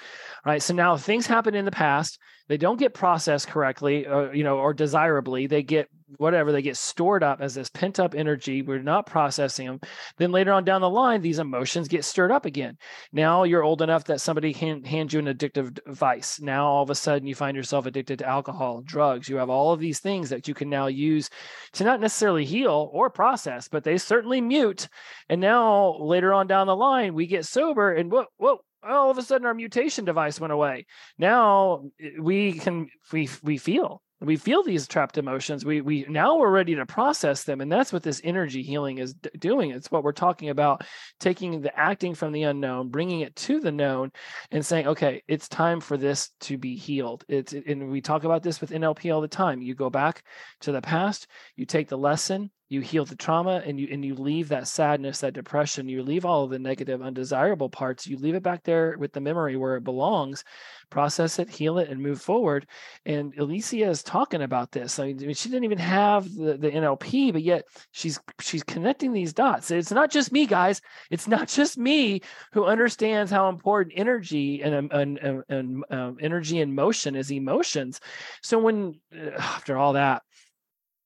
right? 0.45 0.61
So 0.61 0.73
now 0.73 0.97
things 0.97 1.25
happen 1.25 1.55
in 1.55 1.65
the 1.65 1.71
past. 1.71 2.19
They 2.49 2.57
don't 2.57 2.79
get 2.79 2.93
processed 2.93 3.47
correctly, 3.47 4.07
or, 4.07 4.29
uh, 4.29 4.33
you 4.33 4.43
know, 4.43 4.57
or 4.57 4.73
desirably. 4.73 5.47
They 5.47 5.63
get 5.63 5.87
whatever 6.17 6.51
they 6.51 6.61
get 6.61 6.77
stored 6.77 7.23
up 7.23 7.41
as 7.41 7.53
this 7.53 7.69
pent 7.69 7.99
up 7.99 8.15
energy 8.15 8.61
we're 8.61 8.81
not 8.81 9.05
processing 9.05 9.67
them 9.67 9.79
then 10.17 10.31
later 10.31 10.51
on 10.51 10.63
down 10.63 10.81
the 10.81 10.89
line 10.89 11.21
these 11.21 11.39
emotions 11.39 11.87
get 11.87 12.05
stirred 12.05 12.31
up 12.31 12.45
again. 12.45 12.77
Now 13.11 13.43
you're 13.43 13.63
old 13.63 13.81
enough 13.81 14.05
that 14.05 14.21
somebody 14.21 14.53
can 14.53 14.83
hand 14.83 15.11
you 15.11 15.19
an 15.19 15.25
addictive 15.25 15.77
vice. 15.87 16.39
Now 16.39 16.67
all 16.67 16.83
of 16.83 16.89
a 16.89 16.95
sudden 16.95 17.27
you 17.27 17.35
find 17.35 17.55
yourself 17.55 17.85
addicted 17.85 18.19
to 18.19 18.27
alcohol 18.27 18.81
drugs. 18.81 19.29
You 19.29 19.37
have 19.37 19.49
all 19.49 19.73
of 19.73 19.79
these 19.79 19.99
things 19.99 20.29
that 20.29 20.47
you 20.47 20.53
can 20.53 20.69
now 20.69 20.87
use 20.87 21.29
to 21.73 21.83
not 21.83 21.99
necessarily 21.99 22.45
heal 22.45 22.89
or 22.93 23.09
process 23.09 23.67
but 23.67 23.83
they 23.83 23.97
certainly 23.97 24.41
mute. 24.41 24.87
And 25.29 25.41
now 25.41 25.97
later 25.99 26.33
on 26.33 26.47
down 26.47 26.67
the 26.67 26.75
line 26.75 27.13
we 27.13 27.27
get 27.27 27.45
sober 27.45 27.93
and 27.93 28.11
whoa 28.11 28.25
whoa 28.37 28.59
all 28.83 29.11
of 29.11 29.17
a 29.17 29.21
sudden 29.21 29.45
our 29.45 29.53
mutation 29.53 30.05
device 30.05 30.39
went 30.39 30.53
away. 30.53 30.85
Now 31.17 31.85
eh, 31.99 32.11
we 32.19 32.53
can 32.53 32.89
we 33.11 33.29
we 33.43 33.57
feel 33.57 34.01
we 34.21 34.37
feel 34.37 34.61
these 34.61 34.87
trapped 34.87 35.17
emotions. 35.17 35.65
We 35.65 35.81
we 35.81 36.05
now 36.07 36.37
we're 36.37 36.51
ready 36.51 36.75
to 36.75 36.85
process 36.85 37.43
them. 37.43 37.59
And 37.59 37.71
that's 37.71 37.91
what 37.91 38.03
this 38.03 38.21
energy 38.23 38.61
healing 38.61 38.99
is 38.99 39.15
d- 39.15 39.29
doing. 39.37 39.71
It's 39.71 39.89
what 39.89 40.03
we're 40.03 40.11
talking 40.11 40.49
about 40.49 40.83
taking 41.19 41.61
the 41.61 41.77
acting 41.77 42.13
from 42.13 42.31
the 42.31 42.43
unknown 42.43 42.89
bringing 42.89 43.21
it 43.21 43.35
to 43.35 43.59
the 43.59 43.71
known 43.71 44.11
and 44.51 44.65
saying 44.65 44.87
okay 44.87 45.23
it's 45.27 45.47
time 45.49 45.79
for 45.81 45.97
this 45.97 46.29
to 46.41 46.57
be 46.57 46.75
healed. 46.75 47.25
It's 47.27 47.53
and 47.53 47.89
we 47.89 48.01
talk 48.01 48.23
about 48.23 48.43
this 48.43 48.61
with 48.61 48.71
NLP 48.71 49.13
all 49.13 49.21
the 49.21 49.27
time. 49.27 49.61
You 49.61 49.73
go 49.73 49.89
back 49.89 50.23
to 50.61 50.71
the 50.71 50.81
past 50.81 51.27
you 51.55 51.65
take 51.65 51.89
the 51.89 51.97
lesson 51.97 52.51
you 52.71 52.79
heal 52.79 53.03
the 53.03 53.17
trauma 53.17 53.61
and 53.65 53.77
you 53.77 53.87
and 53.91 54.05
you 54.05 54.15
leave 54.15 54.47
that 54.47 54.65
sadness 54.65 55.19
that 55.19 55.33
depression 55.33 55.89
you 55.89 56.01
leave 56.01 56.23
all 56.23 56.45
of 56.45 56.49
the 56.51 56.57
negative 56.57 57.01
undesirable 57.01 57.69
parts 57.69 58.07
you 58.07 58.17
leave 58.17 58.33
it 58.33 58.41
back 58.41 58.63
there 58.63 58.95
with 58.97 59.11
the 59.11 59.19
memory 59.19 59.57
where 59.57 59.75
it 59.75 59.83
belongs 59.83 60.45
process 60.91 61.39
it 61.39 61.49
heal 61.49 61.79
it 61.79 61.89
and 61.89 61.99
move 61.99 62.21
forward. 62.21 62.67
And 63.05 63.33
alicia 63.37 63.89
is 63.89 64.03
talking 64.03 64.43
about 64.43 64.71
this. 64.71 64.99
I 64.99 65.13
mean 65.13 65.33
she 65.33 65.49
didn't 65.49 65.63
even 65.63 65.79
have 65.79 66.31
the, 66.35 66.57
the 66.57 66.69
NLP 66.69 67.33
but 67.33 67.41
yet 67.41 67.65
she's 67.91 68.19
she's 68.39 68.61
connecting 68.61 69.11
these 69.11 69.33
dots. 69.33 69.71
It's 69.71 69.91
not 69.91 70.11
just 70.11 70.31
me 70.31 70.45
guys. 70.45 70.81
It's 71.09 71.27
not 71.27 71.47
just 71.61 71.77
me 71.77 72.21
who 72.53 72.65
understands 72.65 73.31
how 73.31 73.49
important 73.49 73.93
energy 73.95 74.61
and, 74.61 74.91
and, 74.93 75.17
and, 75.17 75.43
and 75.49 75.83
um, 75.89 76.17
energy 76.21 76.59
and 76.59 76.75
motion 76.75 77.15
is 77.15 77.31
emotions. 77.31 77.99
So 78.43 78.59
when 78.59 78.99
after 79.37 79.77
all 79.77 79.93
that 79.93 80.21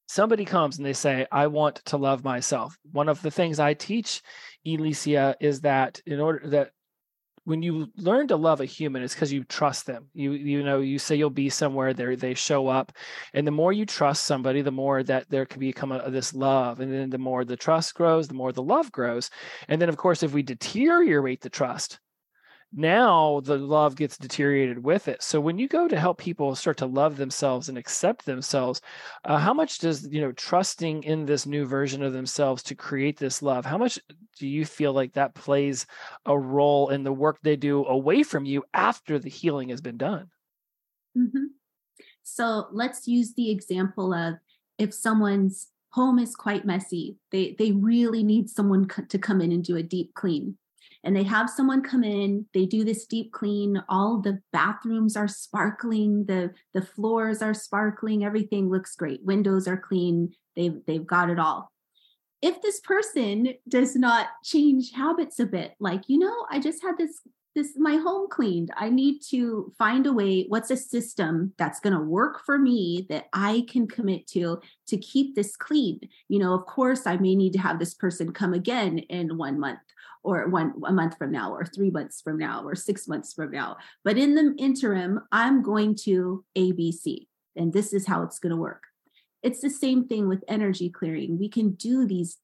somebody 0.08 0.46
comes 0.46 0.78
and 0.78 0.86
they 0.86 0.94
say, 0.94 1.26
I 1.32 1.48
want 1.48 1.78
to 1.86 1.98
love 1.98 2.24
myself. 2.24 2.78
One 2.92 3.10
of 3.10 3.22
the 3.22 3.32
things 3.32 3.60
I 3.60 3.74
teach 3.74 4.22
Elysia 4.66 5.36
is 5.40 5.62
that 5.62 6.02
in 6.06 6.20
order 6.20 6.48
that 6.50 6.72
when 7.46 7.62
you 7.62 7.88
learn 7.96 8.28
to 8.28 8.36
love 8.36 8.60
a 8.60 8.66
human 8.66 9.04
it's 9.04 9.14
because 9.14 9.32
you 9.32 9.44
trust 9.44 9.86
them 9.86 10.08
you 10.14 10.32
you 10.32 10.64
know 10.64 10.80
you 10.80 11.00
say 11.00 11.16
you'll 11.16 11.30
be 11.30 11.50
somewhere 11.50 11.94
there 11.94 12.16
they 12.16 12.34
show 12.34 12.68
up 12.68 12.92
and 13.34 13.48
the 13.48 13.52
more 13.52 13.72
you 13.72 13.86
trust 13.86 14.24
somebody 14.24 14.62
the 14.62 14.72
more 14.72 15.04
that 15.04 15.30
there 15.30 15.46
can 15.46 15.60
become 15.60 15.92
a, 15.92 16.10
this 16.10 16.34
love 16.34 16.80
and 16.80 16.92
then 16.92 17.10
the 17.10 17.18
more 17.18 17.46
the 17.46 17.56
trust 17.56 17.94
grows 17.94 18.28
the 18.28 18.34
more 18.34 18.52
the 18.52 18.64
love 18.64 18.92
grows 18.92 19.30
and 19.68 19.80
then 19.82 19.90
of 19.90 19.98
course 19.98 20.24
if 20.24 20.34
we 20.34 20.42
deteriorate 20.42 21.42
the 21.42 21.50
trust 21.50 22.00
now 22.76 23.40
the 23.40 23.58
love 23.58 23.96
gets 23.96 24.18
deteriorated 24.18 24.84
with 24.84 25.08
it. 25.08 25.24
So 25.24 25.40
when 25.40 25.58
you 25.58 25.68
go 25.68 25.88
to 25.88 26.00
help 26.00 26.18
people 26.18 26.54
start 26.56 26.78
to 26.78 26.86
love 26.86 27.16
themselves 27.16 27.70
and 27.70 27.78
accept 27.78 28.26
themselves 28.26 28.82
uh, 29.24 29.38
how 29.38 29.54
much 29.54 29.80
does 29.80 30.08
you 30.08 30.22
know 30.22 30.32
trusting 30.34 31.04
in 31.04 31.26
this 31.26 31.46
new 31.46 31.66
version 31.66 32.04
of 32.04 32.14
themselves 32.14 32.62
to 32.64 32.76
create 32.76 33.18
this 33.18 33.42
love 33.42 33.66
how 33.66 33.78
much 33.78 34.00
do 34.38 34.48
you 34.48 34.66
feel 34.66 34.92
like 34.92 35.14
that 35.14 35.34
plays 35.34 35.86
a 36.26 36.38
role 36.38 36.90
in 36.90 37.04
the 37.04 37.14
work 37.14 37.40
they 37.42 37.56
do 37.56 37.86
away 37.86 38.24
from 38.24 38.46
you 38.46 38.64
after 38.74 39.18
the 39.18 39.30
healing 39.30 39.70
has 39.70 39.82
been 39.82 39.98
done? 39.98 40.30
Mm-hmm. 41.18 41.46
so 42.24 42.68
let's 42.74 43.08
use 43.08 43.34
the 43.36 43.50
example 43.50 44.14
of 44.14 44.36
if 44.78 44.94
someone's 44.94 45.68
home 45.92 46.20
is 46.20 46.36
quite 46.36 46.66
messy 46.66 47.16
they 47.32 47.56
they 47.58 47.72
really 47.72 48.22
need 48.22 48.50
someone 48.50 48.90
to 49.08 49.18
come 49.18 49.40
in 49.40 49.54
and 49.54 49.64
do 49.64 49.78
a 49.78 49.84
deep 49.84 50.14
clean 50.14 50.58
and 51.06 51.16
they 51.16 51.24
have 51.24 51.50
someone 51.50 51.82
come 51.82 52.04
in 52.04 52.46
they 52.54 52.66
do 52.66 52.84
this 52.84 53.06
deep 53.06 53.32
clean 53.32 53.82
all 53.88 54.20
the 54.20 54.40
bathrooms 54.52 55.16
are 55.16 55.28
sparkling 55.28 56.26
the 56.26 56.52
the 56.74 56.82
floors 56.82 57.42
are 57.42 57.54
sparkling 57.54 58.26
everything 58.26 58.70
looks 58.70 58.96
great 58.96 59.24
windows 59.24 59.68
are 59.68 59.78
clean 59.78 60.34
they've 60.56 60.80
they've 60.88 61.06
got 61.06 61.30
it 61.30 61.40
all. 61.40 61.72
If 62.42 62.62
this 62.62 62.80
person 62.82 63.54
does 63.68 63.96
not 63.96 64.28
change 64.44 64.92
habits 64.92 65.40
a 65.40 65.46
bit 65.46 65.74
like 65.80 66.04
you 66.08 66.20
know 66.20 66.46
i 66.52 66.60
just 66.60 66.84
had 66.84 66.98
this 66.98 67.22
this 67.56 67.72
my 67.78 67.96
home 67.96 68.28
cleaned 68.30 68.70
i 68.76 68.90
need 68.90 69.22
to 69.30 69.74
find 69.80 70.06
a 70.06 70.14
way 70.14 70.46
what's 70.50 70.70
a 70.70 70.78
system 70.78 71.54
that's 71.58 71.80
going 71.80 71.94
to 71.94 72.02
work 72.02 72.42
for 72.46 72.60
me 72.60 73.08
that 73.10 73.26
i 73.34 73.66
can 73.70 73.88
commit 73.88 74.28
to 74.28 74.60
to 74.88 74.98
keep 74.98 75.34
this 75.36 75.56
clean? 75.56 76.00
You 76.28 76.40
know 76.40 76.54
of 76.54 76.66
course 76.66 77.08
i 77.08 77.18
may 77.18 77.36
need 77.36 77.54
to 77.54 77.60
have 77.60 77.80
this 77.80 77.96
person 77.96 78.32
come 78.32 78.54
again 78.54 79.00
in 79.00 79.38
one 79.38 79.60
month 79.60 79.80
or 80.26 80.50
one 80.50 80.74
a 80.86 80.92
month 80.92 81.18
from 81.18 81.32
now 81.32 81.54
or 81.54 81.66
three 81.66 81.92
months 81.92 82.22
from 82.22 82.38
now 82.38 82.64
or 82.64 82.76
six 82.76 83.08
months 83.08 83.34
from 83.34 83.52
now. 83.52 83.78
But 84.04 84.18
in 84.18 84.36
the 84.36 84.56
interim 84.58 85.22
i'm 85.32 85.62
going 85.62 85.96
to 86.04 86.44
abc 86.58 87.28
and 87.56 87.72
this 87.72 87.94
is 87.94 88.08
how 88.08 88.24
it's 88.24 88.40
going 88.40 88.52
to 88.52 88.62
work. 88.62 88.84
It's 89.44 89.62
the 89.62 89.70
same 89.70 90.08
thing 90.08 90.28
with 90.28 90.44
energy 90.48 90.90
clearing. 90.90 91.40
We 91.40 91.50
can 91.50 91.72
do 91.72 92.06
these 92.06 92.38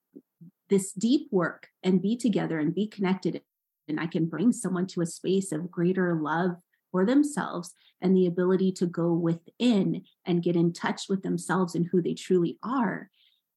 this 0.70 0.94
deep 0.94 1.28
work 1.32 1.68
and 1.84 2.02
be 2.02 2.16
together 2.16 2.58
and 2.58 2.74
be 2.74 2.88
connected 2.88 3.42
and 3.90 4.00
i 4.00 4.08
can 4.08 4.26
bring 4.26 4.54
someone 4.54 4.88
to 4.88 5.02
a 5.02 5.06
space 5.06 5.52
of 5.52 5.70
greater 5.70 6.16
love 6.16 6.52
for 6.92 7.06
themselves 7.06 7.74
and 8.02 8.16
the 8.16 8.26
ability 8.26 8.72
to 8.72 8.86
go 8.86 9.14
within 9.14 10.04
and 10.26 10.44
get 10.44 10.56
in 10.56 10.72
touch 10.72 11.04
with 11.10 11.24
themselves 11.24 11.76
and 11.76 11.88
who 11.92 12.02
they 12.02 12.14
truly 12.14 12.58
are 12.64 13.10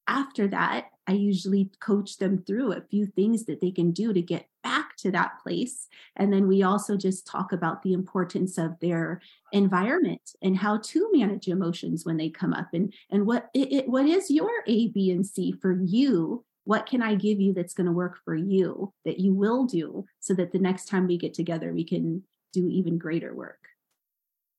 after 0.06 0.48
that, 0.48 0.86
I 1.06 1.12
usually 1.12 1.70
coach 1.80 2.18
them 2.18 2.42
through 2.46 2.72
a 2.72 2.80
few 2.80 3.06
things 3.06 3.44
that 3.44 3.60
they 3.60 3.70
can 3.70 3.90
do 3.92 4.12
to 4.12 4.22
get 4.22 4.46
back 4.62 4.96
to 4.98 5.10
that 5.10 5.38
place. 5.42 5.88
And 6.16 6.32
then 6.32 6.48
we 6.48 6.62
also 6.62 6.96
just 6.96 7.26
talk 7.26 7.52
about 7.52 7.82
the 7.82 7.92
importance 7.92 8.56
of 8.56 8.78
their 8.80 9.20
environment 9.52 10.30
and 10.42 10.56
how 10.56 10.78
to 10.78 11.10
manage 11.12 11.48
emotions 11.48 12.04
when 12.04 12.16
they 12.16 12.30
come 12.30 12.54
up 12.54 12.68
and, 12.72 12.92
and 13.10 13.26
what 13.26 13.50
it, 13.54 13.72
it, 13.72 13.88
what 13.88 14.06
is 14.06 14.30
your 14.30 14.50
A, 14.66 14.88
B, 14.88 15.10
and 15.10 15.26
C 15.26 15.52
for 15.52 15.72
you 15.72 16.44
what 16.64 16.86
can 16.86 17.02
I 17.02 17.14
give 17.14 17.40
you 17.40 17.52
that's 17.52 17.74
going 17.74 17.86
to 17.86 17.92
work 17.92 18.18
for 18.24 18.34
you 18.34 18.92
that 19.04 19.20
you 19.20 19.34
will 19.34 19.64
do 19.64 20.06
so 20.20 20.34
that 20.34 20.52
the 20.52 20.58
next 20.58 20.86
time 20.86 21.06
we 21.06 21.18
get 21.18 21.34
together, 21.34 21.72
we 21.72 21.84
can 21.84 22.24
do 22.52 22.68
even 22.68 22.98
greater 22.98 23.34
work? 23.34 23.60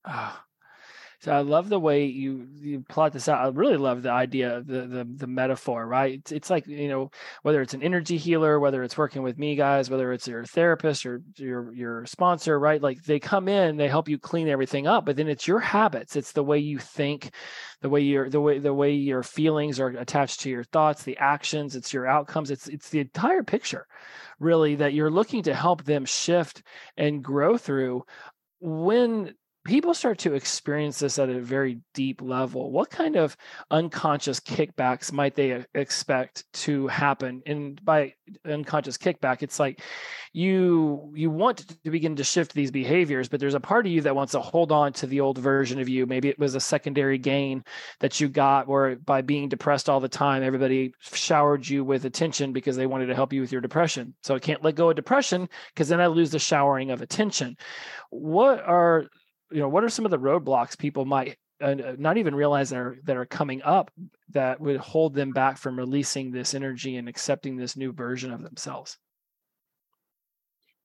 Oh, 0.07 0.39
so 1.19 1.31
I 1.31 1.41
love 1.41 1.69
the 1.69 1.79
way 1.79 2.05
you 2.05 2.47
you 2.55 2.85
plot 2.87 3.13
this 3.13 3.29
out. 3.29 3.45
I 3.45 3.49
really 3.49 3.77
love 3.77 4.03
the 4.03 4.11
idea, 4.11 4.61
the 4.65 4.81
the 4.81 5.07
the 5.09 5.27
metaphor, 5.27 5.85
right? 5.85 6.15
It's, 6.15 6.31
it's 6.31 6.49
like 6.49 6.67
you 6.67 6.87
know 6.87 7.11
whether 7.41 7.61
it's 7.61 7.73
an 7.73 7.83
energy 7.83 8.17
healer, 8.17 8.59
whether 8.59 8.83
it's 8.83 8.97
working 8.97 9.23
with 9.23 9.37
me 9.37 9.55
guys, 9.55 9.89
whether 9.89 10.11
it's 10.11 10.27
your 10.27 10.43
therapist 10.45 11.05
or 11.05 11.21
your 11.37 11.73
your 11.73 12.05
sponsor, 12.05 12.59
right? 12.59 12.81
Like 12.81 13.03
they 13.03 13.19
come 13.19 13.47
in, 13.47 13.77
they 13.77 13.87
help 13.87 14.09
you 14.09 14.17
clean 14.17 14.47
everything 14.47 14.87
up, 14.87 15.05
but 15.05 15.15
then 15.15 15.27
it's 15.27 15.47
your 15.47 15.59
habits, 15.59 16.15
it's 16.15 16.33
the 16.33 16.43
way 16.43 16.59
you 16.59 16.79
think, 16.79 17.31
the 17.81 17.89
way 17.89 18.01
your 18.01 18.29
the 18.29 18.41
way 18.41 18.59
the 18.59 18.73
way 18.73 18.93
your 18.93 19.23
feelings 19.23 19.79
are 19.79 19.89
attached 19.89 20.41
to 20.41 20.49
your 20.49 20.63
thoughts, 20.63 21.03
the 21.03 21.17
actions, 21.17 21.75
it's 21.75 21.93
your 21.93 22.07
outcomes, 22.07 22.51
it's 22.51 22.67
it's 22.67 22.89
the 22.89 22.99
entire 22.99 23.43
picture, 23.43 23.87
really 24.39 24.75
that 24.75 24.93
you're 24.93 25.11
looking 25.11 25.43
to 25.43 25.55
help 25.55 25.83
them 25.83 26.05
shift 26.05 26.61
and 26.97 27.23
grow 27.23 27.57
through 27.57 28.03
when 28.59 29.33
people 29.65 29.95
start 29.95 30.19
to 30.19 30.35
experience 30.35 30.99
this 30.99 31.17
at 31.17 31.27
a 31.27 31.41
very 31.41 31.79
deep 31.95 32.21
level, 32.21 32.71
what 32.71 32.91
kind 32.91 33.15
of 33.15 33.35
unconscious 33.71 34.39
kickbacks 34.39 35.11
might 35.11 35.35
they 35.35 35.53
uh, 35.53 35.63
expect 35.73 36.45
to 36.53 36.87
happen? 36.87 37.41
And 37.47 37.83
by 37.83 38.13
unconscious 38.45 38.97
kickback, 38.97 39.41
it's 39.41 39.59
like 39.59 39.81
you 40.33 41.11
you 41.15 41.31
want 41.31 41.67
to 41.83 41.91
begin 41.91 42.15
to 42.17 42.23
shift 42.23 42.53
these 42.53 42.69
behaviors, 42.69 43.27
but 43.27 43.39
there's 43.39 43.55
a 43.55 43.59
part 43.59 43.87
of 43.87 43.91
you 43.91 44.01
that 44.01 44.15
wants 44.15 44.33
to 44.33 44.39
hold 44.39 44.71
on 44.71 44.93
to 44.93 45.07
the 45.07 45.19
old 45.19 45.39
version 45.39 45.79
of 45.79 45.89
you. 45.89 46.05
Maybe 46.05 46.29
it 46.29 46.39
was 46.39 46.53
a 46.53 46.59
secondary 46.59 47.17
gain 47.17 47.63
that 48.01 48.21
you 48.21 48.29
got 48.29 48.67
where 48.67 48.95
by 48.97 49.21
being 49.21 49.49
depressed 49.49 49.89
all 49.89 49.99
the 49.99 50.07
time, 50.07 50.43
everybody 50.43 50.93
showered 51.01 51.67
you 51.67 51.83
with 51.83 52.05
attention 52.05 52.53
because 52.53 52.77
they 52.77 52.85
wanted 52.85 53.07
to 53.07 53.15
help 53.15 53.33
you 53.33 53.41
with 53.41 53.51
your 53.51 53.61
depression. 53.61 54.13
So 54.21 54.35
I 54.35 54.39
can't 54.39 54.63
let 54.63 54.75
go 54.75 54.91
of 54.91 54.95
depression 54.95 55.49
because 55.73 55.89
then 55.89 56.01
I 56.01 56.07
lose 56.07 56.29
the 56.29 56.39
showering 56.39 56.91
of 56.91 57.01
attention. 57.01 57.57
What 58.11 58.61
are 58.63 59.05
you 59.51 59.59
know 59.59 59.69
what 59.69 59.83
are 59.83 59.89
some 59.89 60.05
of 60.05 60.11
the 60.11 60.19
roadblocks 60.19 60.77
people 60.77 61.05
might 61.05 61.37
uh, 61.61 61.75
not 61.97 62.17
even 62.17 62.35
realize 62.35 62.69
that 62.69 62.79
are 62.79 62.97
that 63.03 63.17
are 63.17 63.25
coming 63.25 63.61
up 63.63 63.91
that 64.29 64.59
would 64.59 64.77
hold 64.77 65.13
them 65.13 65.31
back 65.31 65.57
from 65.57 65.77
releasing 65.77 66.31
this 66.31 66.53
energy 66.53 66.97
and 66.97 67.07
accepting 67.07 67.55
this 67.55 67.77
new 67.77 67.93
version 67.93 68.31
of 68.31 68.43
themselves? 68.43 68.97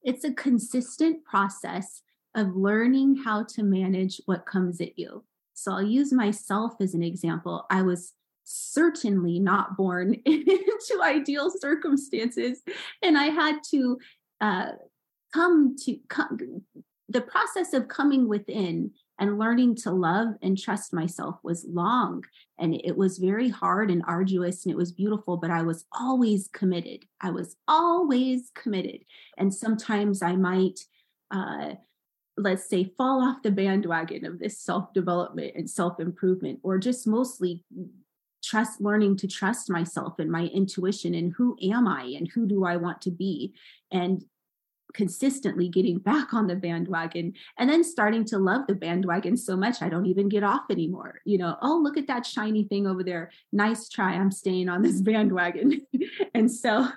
It's 0.02 0.24
a 0.24 0.32
consistent 0.32 1.24
process 1.24 2.02
of 2.34 2.54
learning 2.54 3.16
how 3.24 3.44
to 3.44 3.62
manage 3.62 4.20
what 4.26 4.46
comes 4.46 4.80
at 4.80 4.98
you. 4.98 5.24
So 5.54 5.72
i'll 5.72 5.82
use 5.82 6.12
myself 6.12 6.74
as 6.80 6.94
an 6.94 7.02
example. 7.02 7.66
I 7.70 7.82
was 7.82 8.12
certainly 8.44 9.38
not 9.38 9.76
born 9.76 10.14
into 10.24 11.00
ideal 11.02 11.52
circumstances 11.60 12.62
and 13.00 13.16
i 13.16 13.26
had 13.26 13.58
to 13.70 13.96
uh, 14.40 14.70
come 15.32 15.76
to 15.84 15.96
come, 16.08 16.62
the 17.10 17.20
process 17.20 17.72
of 17.74 17.88
coming 17.88 18.28
within 18.28 18.92
and 19.18 19.38
learning 19.38 19.74
to 19.74 19.90
love 19.90 20.28
and 20.42 20.56
trust 20.56 20.94
myself 20.94 21.36
was 21.42 21.66
long 21.68 22.24
and 22.58 22.74
it 22.74 22.96
was 22.96 23.18
very 23.18 23.48
hard 23.48 23.90
and 23.90 24.02
arduous 24.06 24.64
and 24.64 24.72
it 24.72 24.78
was 24.78 24.92
beautiful 24.92 25.36
but 25.36 25.50
i 25.50 25.60
was 25.60 25.84
always 25.92 26.48
committed. 26.52 27.04
I 27.20 27.30
was 27.30 27.56
always 27.68 28.50
committed. 28.54 29.00
And 29.36 29.52
sometimes 29.52 30.22
i 30.22 30.36
might 30.36 30.80
uh, 31.32 31.74
let's 32.36 32.68
say 32.68 32.92
fall 32.96 33.22
off 33.22 33.42
the 33.42 33.50
bandwagon 33.50 34.24
of 34.24 34.38
this 34.38 34.58
self-development 34.58 35.52
and 35.56 35.68
self-improvement 35.68 36.60
or 36.62 36.78
just 36.78 37.06
mostly 37.06 37.64
trust 38.42 38.80
learning 38.80 39.16
to 39.16 39.28
trust 39.28 39.68
myself 39.68 40.18
and 40.18 40.30
my 40.30 40.46
intuition 40.46 41.14
and 41.14 41.34
who 41.36 41.56
am 41.62 41.86
i 41.86 42.04
and 42.16 42.28
who 42.28 42.46
do 42.46 42.64
i 42.64 42.76
want 42.76 43.02
to 43.02 43.10
be? 43.10 43.52
And 43.90 44.24
consistently 44.94 45.68
getting 45.68 45.98
back 45.98 46.32
on 46.34 46.46
the 46.46 46.56
bandwagon 46.56 47.32
and 47.58 47.68
then 47.68 47.84
starting 47.84 48.24
to 48.24 48.38
love 48.38 48.66
the 48.66 48.74
bandwagon 48.74 49.36
so 49.36 49.56
much 49.56 49.82
I 49.82 49.88
don't 49.88 50.06
even 50.06 50.28
get 50.28 50.42
off 50.42 50.62
anymore. 50.70 51.20
You 51.24 51.38
know, 51.38 51.56
oh, 51.62 51.80
look 51.82 51.96
at 51.96 52.06
that 52.08 52.26
shiny 52.26 52.64
thing 52.64 52.86
over 52.86 53.02
there. 53.02 53.30
Nice 53.52 53.88
try. 53.88 54.14
I'm 54.14 54.30
staying 54.30 54.68
on 54.68 54.82
this 54.82 55.00
bandwagon. 55.02 55.86
and 56.34 56.50
so 56.50 56.88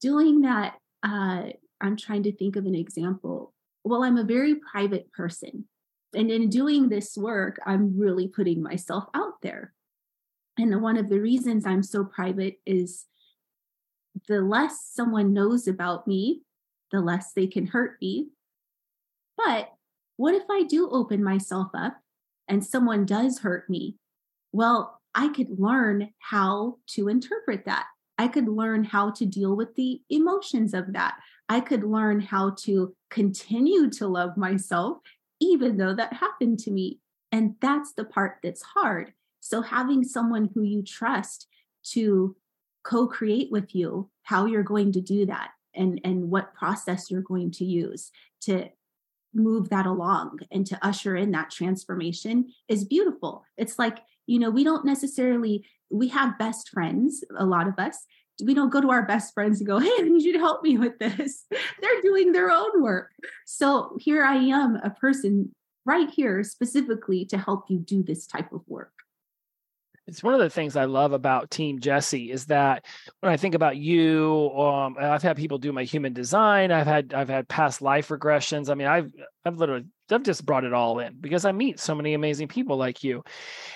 doing 0.00 0.42
that, 0.42 0.74
uh, 1.02 1.44
I'm 1.80 1.96
trying 1.96 2.22
to 2.24 2.32
think 2.32 2.56
of 2.56 2.66
an 2.66 2.74
example. 2.74 3.52
Well, 3.84 4.04
I'm 4.04 4.16
a 4.16 4.24
very 4.24 4.56
private 4.56 5.12
person. 5.12 5.66
And 6.14 6.30
in 6.30 6.48
doing 6.48 6.88
this 6.88 7.16
work, 7.16 7.58
I'm 7.66 7.98
really 7.98 8.28
putting 8.28 8.62
myself 8.62 9.04
out 9.14 9.40
there. 9.42 9.72
And 10.56 10.80
one 10.80 10.96
of 10.96 11.08
the 11.08 11.20
reasons 11.20 11.66
I'm 11.66 11.82
so 11.82 12.04
private 12.04 12.60
is 12.64 13.06
the 14.28 14.40
less 14.40 14.88
someone 14.92 15.32
knows 15.32 15.66
about 15.66 16.06
me, 16.06 16.42
the 16.94 17.00
less 17.00 17.32
they 17.32 17.48
can 17.48 17.66
hurt 17.66 17.96
me. 18.00 18.28
But 19.36 19.72
what 20.16 20.34
if 20.34 20.44
I 20.48 20.62
do 20.62 20.88
open 20.88 21.24
myself 21.24 21.68
up 21.74 21.98
and 22.46 22.64
someone 22.64 23.04
does 23.04 23.40
hurt 23.40 23.68
me? 23.68 23.96
Well, 24.52 25.00
I 25.12 25.28
could 25.28 25.58
learn 25.58 26.10
how 26.20 26.76
to 26.90 27.08
interpret 27.08 27.64
that. 27.64 27.86
I 28.16 28.28
could 28.28 28.48
learn 28.48 28.84
how 28.84 29.10
to 29.10 29.26
deal 29.26 29.56
with 29.56 29.74
the 29.74 30.02
emotions 30.08 30.72
of 30.72 30.92
that. 30.92 31.16
I 31.48 31.58
could 31.58 31.82
learn 31.82 32.20
how 32.20 32.54
to 32.60 32.94
continue 33.10 33.90
to 33.90 34.06
love 34.06 34.36
myself, 34.36 34.98
even 35.40 35.76
though 35.76 35.94
that 35.94 36.12
happened 36.12 36.60
to 36.60 36.70
me. 36.70 37.00
And 37.32 37.56
that's 37.60 37.92
the 37.94 38.04
part 38.04 38.36
that's 38.40 38.62
hard. 38.62 39.12
So, 39.40 39.62
having 39.62 40.04
someone 40.04 40.48
who 40.54 40.62
you 40.62 40.82
trust 40.82 41.48
to 41.90 42.36
co 42.84 43.08
create 43.08 43.50
with 43.50 43.74
you 43.74 44.10
how 44.22 44.46
you're 44.46 44.62
going 44.62 44.92
to 44.92 45.00
do 45.00 45.26
that 45.26 45.50
and 45.74 46.00
and 46.04 46.30
what 46.30 46.54
process 46.54 47.10
you're 47.10 47.22
going 47.22 47.50
to 47.52 47.64
use 47.64 48.10
to 48.42 48.68
move 49.34 49.68
that 49.68 49.86
along 49.86 50.38
and 50.52 50.66
to 50.66 50.78
usher 50.86 51.16
in 51.16 51.32
that 51.32 51.50
transformation 51.50 52.46
is 52.68 52.84
beautiful. 52.84 53.44
It's 53.56 53.78
like 53.78 53.98
you 54.26 54.38
know 54.38 54.50
we 54.50 54.64
don't 54.64 54.84
necessarily 54.84 55.64
we 55.90 56.08
have 56.08 56.38
best 56.38 56.68
friends 56.70 57.24
a 57.36 57.44
lot 57.44 57.68
of 57.68 57.78
us. 57.78 58.04
We 58.44 58.54
don't 58.54 58.72
go 58.72 58.80
to 58.80 58.90
our 58.90 59.06
best 59.06 59.32
friends 59.32 59.60
and 59.60 59.66
go 59.66 59.78
hey 59.80 59.90
i 59.98 60.02
need 60.02 60.22
you 60.22 60.32
to 60.32 60.38
help 60.38 60.62
me 60.62 60.78
with 60.78 60.98
this. 60.98 61.44
They're 61.80 62.02
doing 62.02 62.32
their 62.32 62.50
own 62.50 62.82
work. 62.82 63.10
So 63.46 63.96
here 64.00 64.24
i 64.24 64.36
am 64.36 64.76
a 64.76 64.90
person 64.90 65.54
right 65.86 66.10
here 66.10 66.42
specifically 66.42 67.24
to 67.26 67.38
help 67.38 67.64
you 67.68 67.78
do 67.78 68.02
this 68.02 68.26
type 68.26 68.52
of 68.52 68.62
work 68.66 69.03
it's 70.06 70.22
one 70.22 70.34
of 70.34 70.40
the 70.40 70.50
things 70.50 70.76
I 70.76 70.84
love 70.84 71.12
about 71.12 71.50
Team 71.50 71.80
Jesse 71.80 72.30
is 72.30 72.46
that 72.46 72.84
when 73.20 73.32
I 73.32 73.36
think 73.36 73.54
about 73.54 73.76
you, 73.76 74.50
um, 74.50 74.96
I've 75.00 75.22
had 75.22 75.36
people 75.36 75.58
do 75.58 75.72
my 75.72 75.84
human 75.84 76.12
design. 76.12 76.70
I've 76.70 76.86
had 76.86 77.14
I've 77.14 77.28
had 77.28 77.48
past 77.48 77.80
life 77.80 78.08
regressions. 78.08 78.68
I 78.68 78.74
mean, 78.74 78.86
I've 78.86 79.10
I've 79.44 79.56
literally 79.56 79.86
I've 80.10 80.22
just 80.22 80.44
brought 80.44 80.64
it 80.64 80.72
all 80.72 80.98
in 80.98 81.16
because 81.20 81.44
I 81.44 81.52
meet 81.52 81.80
so 81.80 81.94
many 81.94 82.14
amazing 82.14 82.48
people 82.48 82.76
like 82.76 83.02
you, 83.04 83.24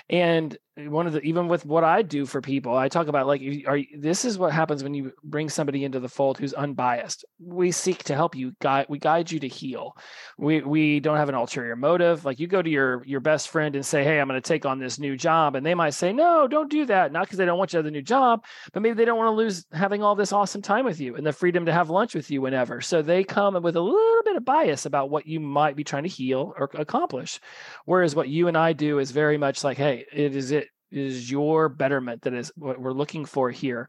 and 0.09 0.57
one 0.87 1.07
of 1.07 1.13
the 1.13 1.21
even 1.21 1.47
with 1.47 1.65
what 1.65 1.83
I 1.83 2.01
do 2.01 2.25
for 2.25 2.41
people, 2.41 2.75
I 2.75 2.87
talk 2.87 3.07
about 3.07 3.27
like 3.27 3.41
are 3.67 3.79
this 3.97 4.23
is 4.23 4.37
what 4.37 4.53
happens 4.53 4.83
when 4.83 4.93
you 4.93 5.11
bring 5.23 5.49
somebody 5.49 5.83
into 5.83 5.99
the 5.99 6.07
fold 6.07 6.37
who's 6.37 6.53
unbiased. 6.53 7.25
We 7.39 7.71
seek 7.71 8.03
to 8.05 8.15
help 8.15 8.35
you 8.35 8.55
guide 8.61 8.85
we 8.89 8.99
guide 8.99 9.31
you 9.31 9.39
to 9.39 9.47
heal. 9.47 9.97
We 10.37 10.61
we 10.61 10.99
don't 10.99 11.17
have 11.17 11.29
an 11.29 11.35
ulterior 11.35 11.75
motive. 11.75 12.23
Like 12.23 12.39
you 12.39 12.47
go 12.47 12.61
to 12.61 12.69
your 12.69 13.03
your 13.05 13.19
best 13.19 13.49
friend 13.49 13.75
and 13.75 13.85
say, 13.85 14.03
"Hey, 14.03 14.19
I'm 14.19 14.27
going 14.27 14.41
to 14.41 14.47
take 14.47 14.65
on 14.65 14.79
this 14.79 14.99
new 14.99 15.17
job." 15.17 15.55
And 15.55 15.65
they 15.65 15.75
might 15.75 15.93
say, 15.93 16.13
"No, 16.13 16.47
don't 16.47 16.69
do 16.69 16.85
that." 16.85 17.11
Not 17.11 17.23
because 17.23 17.37
they 17.37 17.45
don't 17.45 17.57
want 17.57 17.73
you 17.73 17.77
to 17.77 17.79
have 17.79 17.85
the 17.85 17.91
new 17.91 18.01
job, 18.01 18.45
but 18.71 18.81
maybe 18.81 18.95
they 18.95 19.05
don't 19.05 19.17
want 19.17 19.27
to 19.27 19.37
lose 19.37 19.65
having 19.73 20.03
all 20.03 20.15
this 20.15 20.31
awesome 20.31 20.61
time 20.61 20.85
with 20.85 20.99
you 20.99 21.15
and 21.15 21.25
the 21.25 21.33
freedom 21.33 21.65
to 21.65 21.73
have 21.73 21.89
lunch 21.89 22.15
with 22.15 22.31
you 22.31 22.41
whenever. 22.41 22.81
So 22.81 23.01
they 23.01 23.23
come 23.23 23.61
with 23.61 23.75
a 23.75 23.81
little 23.81 24.23
bit 24.23 24.35
of 24.35 24.45
bias 24.45 24.85
about 24.85 25.09
what 25.09 25.25
you 25.25 25.39
might 25.39 25.75
be 25.75 25.83
trying 25.83 26.03
to 26.03 26.09
heal 26.09 26.28
or 26.37 26.69
accomplish. 26.73 27.39
Whereas 27.85 28.15
what 28.15 28.29
you 28.29 28.47
and 28.47 28.57
I 28.57 28.73
do 28.73 28.99
is 28.99 29.11
very 29.11 29.37
much 29.37 29.63
like, 29.63 29.77
"Hey, 29.77 30.05
it 30.11 30.35
is 30.35 30.51
it 30.51 30.67
is 30.91 31.29
your 31.29 31.69
betterment 31.69 32.23
that 32.23 32.33
is 32.33 32.51
what 32.55 32.79
we're 32.79 32.93
looking 32.93 33.25
for 33.25 33.51
here. 33.51 33.87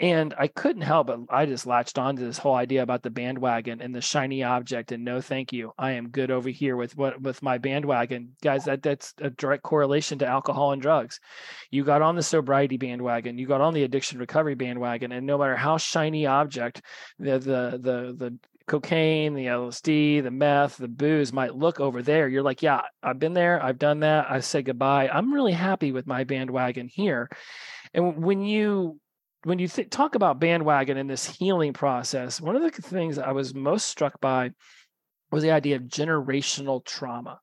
And 0.00 0.34
I 0.38 0.48
couldn't 0.48 0.82
help 0.82 1.06
but 1.06 1.20
I 1.30 1.46
just 1.46 1.66
latched 1.66 1.98
on 1.98 2.16
to 2.16 2.24
this 2.24 2.38
whole 2.38 2.54
idea 2.54 2.82
about 2.82 3.02
the 3.02 3.10
bandwagon 3.10 3.80
and 3.80 3.94
the 3.94 4.00
shiny 4.00 4.42
object 4.42 4.92
and 4.92 5.04
no 5.04 5.20
thank 5.20 5.52
you. 5.52 5.72
I 5.78 5.92
am 5.92 6.10
good 6.10 6.30
over 6.30 6.48
here 6.48 6.76
with 6.76 6.96
what 6.96 7.20
with 7.20 7.42
my 7.42 7.58
bandwagon. 7.58 8.36
Guys, 8.42 8.64
that 8.64 8.82
that's 8.82 9.14
a 9.20 9.30
direct 9.30 9.62
correlation 9.62 10.18
to 10.18 10.26
alcohol 10.26 10.72
and 10.72 10.82
drugs. 10.82 11.20
You 11.70 11.84
got 11.84 12.02
on 12.02 12.16
the 12.16 12.22
sobriety 12.22 12.76
bandwagon, 12.76 13.38
you 13.38 13.46
got 13.46 13.60
on 13.60 13.74
the 13.74 13.84
addiction 13.84 14.18
recovery 14.18 14.54
bandwagon, 14.54 15.12
and 15.12 15.26
no 15.26 15.38
matter 15.38 15.56
how 15.56 15.78
shiny 15.78 16.26
object 16.26 16.82
the 17.18 17.38
the 17.38 17.78
the 17.80 18.14
the 18.16 18.38
cocaine, 18.66 19.34
the 19.34 19.46
LSD, 19.46 20.22
the 20.22 20.30
meth, 20.30 20.76
the 20.76 20.88
booze 20.88 21.32
might 21.32 21.54
look 21.54 21.80
over 21.80 22.02
there. 22.02 22.28
You're 22.28 22.42
like, 22.42 22.62
yeah, 22.62 22.82
I've 23.02 23.18
been 23.18 23.34
there, 23.34 23.62
I've 23.62 23.78
done 23.78 24.00
that. 24.00 24.30
I 24.30 24.40
said 24.40 24.64
goodbye. 24.64 25.08
I'm 25.08 25.32
really 25.32 25.52
happy 25.52 25.92
with 25.92 26.06
my 26.06 26.24
bandwagon 26.24 26.88
here. 26.88 27.28
And 27.92 28.22
when 28.22 28.42
you 28.42 28.98
when 29.44 29.58
you 29.58 29.68
th- 29.68 29.90
talk 29.90 30.14
about 30.14 30.40
bandwagon 30.40 30.96
in 30.96 31.06
this 31.06 31.26
healing 31.26 31.74
process, 31.74 32.40
one 32.40 32.56
of 32.56 32.62
the 32.62 32.70
things 32.70 33.18
I 33.18 33.32
was 33.32 33.54
most 33.54 33.88
struck 33.88 34.18
by 34.20 34.52
was 35.30 35.42
the 35.42 35.50
idea 35.50 35.76
of 35.76 35.82
generational 35.82 36.82
trauma 36.84 37.40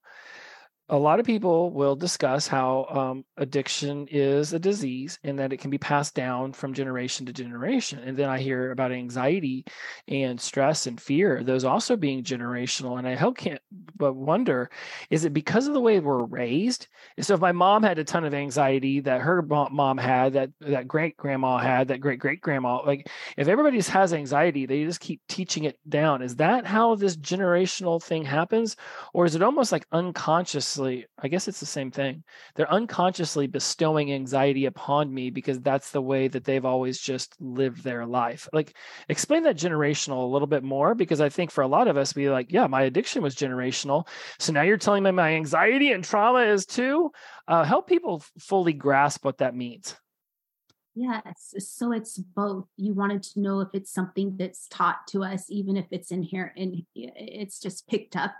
a 0.91 0.97
lot 0.97 1.21
of 1.21 1.25
people 1.25 1.71
will 1.71 1.95
discuss 1.95 2.47
how 2.47 2.85
um, 2.89 3.25
addiction 3.37 4.07
is 4.11 4.51
a 4.51 4.59
disease 4.59 5.17
and 5.23 5.39
that 5.39 5.53
it 5.53 5.57
can 5.57 5.71
be 5.71 5.77
passed 5.77 6.13
down 6.15 6.51
from 6.51 6.73
generation 6.73 7.25
to 7.25 7.31
generation. 7.31 7.99
And 7.99 8.17
then 8.17 8.27
I 8.27 8.39
hear 8.39 8.71
about 8.71 8.91
anxiety 8.91 9.63
and 10.09 10.39
stress 10.39 10.87
and 10.87 10.99
fear, 10.99 11.43
those 11.45 11.63
also 11.63 11.95
being 11.95 12.23
generational. 12.25 12.99
And 12.99 13.07
I 13.07 13.15
hope 13.15 13.37
can't 13.37 13.61
but 13.95 14.13
wonder 14.13 14.69
is 15.09 15.23
it 15.23 15.33
because 15.33 15.67
of 15.67 15.73
the 15.73 15.79
way 15.79 16.01
we're 16.01 16.25
raised? 16.25 16.89
So 17.21 17.35
if 17.35 17.39
my 17.39 17.53
mom 17.53 17.83
had 17.83 17.97
a 17.97 18.03
ton 18.03 18.25
of 18.25 18.33
anxiety 18.33 18.99
that 18.99 19.21
her 19.21 19.41
mom 19.41 19.97
had, 19.97 20.33
that 20.33 20.49
that 20.59 20.89
great 20.89 21.15
grandma 21.15 21.57
had, 21.57 21.87
that 21.87 22.01
great 22.01 22.19
great 22.19 22.41
grandma, 22.41 22.81
like 22.85 23.07
if 23.37 23.47
everybody 23.47 23.79
has 23.79 24.11
anxiety, 24.11 24.65
they 24.65 24.83
just 24.83 24.99
keep 24.99 25.21
teaching 25.29 25.63
it 25.63 25.79
down. 25.87 26.21
Is 26.21 26.35
that 26.35 26.65
how 26.65 26.95
this 26.95 27.15
generational 27.15 28.03
thing 28.03 28.25
happens? 28.25 28.75
Or 29.13 29.25
is 29.25 29.35
it 29.35 29.41
almost 29.41 29.71
like 29.71 29.85
unconsciously? 29.93 30.80
Unconsciously 30.81 31.07
i 31.21 31.27
guess 31.27 31.47
it's 31.47 31.59
the 31.59 31.65
same 31.65 31.91
thing 31.91 32.23
they're 32.55 32.71
unconsciously 32.71 33.47
bestowing 33.47 34.11
anxiety 34.13 34.65
upon 34.65 35.13
me 35.13 35.29
because 35.29 35.59
that's 35.61 35.91
the 35.91 36.01
way 36.01 36.27
that 36.27 36.43
they've 36.43 36.65
always 36.65 36.99
just 36.99 37.35
lived 37.39 37.83
their 37.83 38.05
life 38.05 38.47
like 38.53 38.75
explain 39.09 39.43
that 39.43 39.57
generational 39.57 40.23
a 40.23 40.31
little 40.31 40.47
bit 40.47 40.63
more 40.63 40.95
because 40.95 41.21
i 41.21 41.29
think 41.29 41.51
for 41.51 41.61
a 41.61 41.67
lot 41.67 41.87
of 41.87 41.97
us 41.97 42.15
we 42.15 42.29
like 42.29 42.51
yeah 42.51 42.67
my 42.67 42.83
addiction 42.83 43.21
was 43.21 43.35
generational 43.35 44.07
so 44.39 44.51
now 44.51 44.61
you're 44.61 44.77
telling 44.77 45.03
me 45.03 45.11
my 45.11 45.33
anxiety 45.33 45.91
and 45.91 46.03
trauma 46.03 46.39
is 46.39 46.65
too 46.65 47.11
uh, 47.47 47.63
help 47.63 47.87
people 47.87 48.23
fully 48.39 48.73
grasp 48.73 49.25
what 49.25 49.37
that 49.37 49.55
means 49.55 49.95
Yes. 50.93 51.55
So 51.59 51.93
it's 51.93 52.17
both. 52.17 52.65
You 52.75 52.93
wanted 52.93 53.23
to 53.23 53.39
know 53.39 53.61
if 53.61 53.69
it's 53.73 53.93
something 53.93 54.35
that's 54.37 54.67
taught 54.67 55.07
to 55.11 55.23
us, 55.23 55.45
even 55.49 55.77
if 55.77 55.85
it's 55.89 56.11
inherent 56.11 56.57
and 56.57 56.85
it's 56.93 57.61
just 57.61 57.87
picked 57.87 58.17
up 58.17 58.33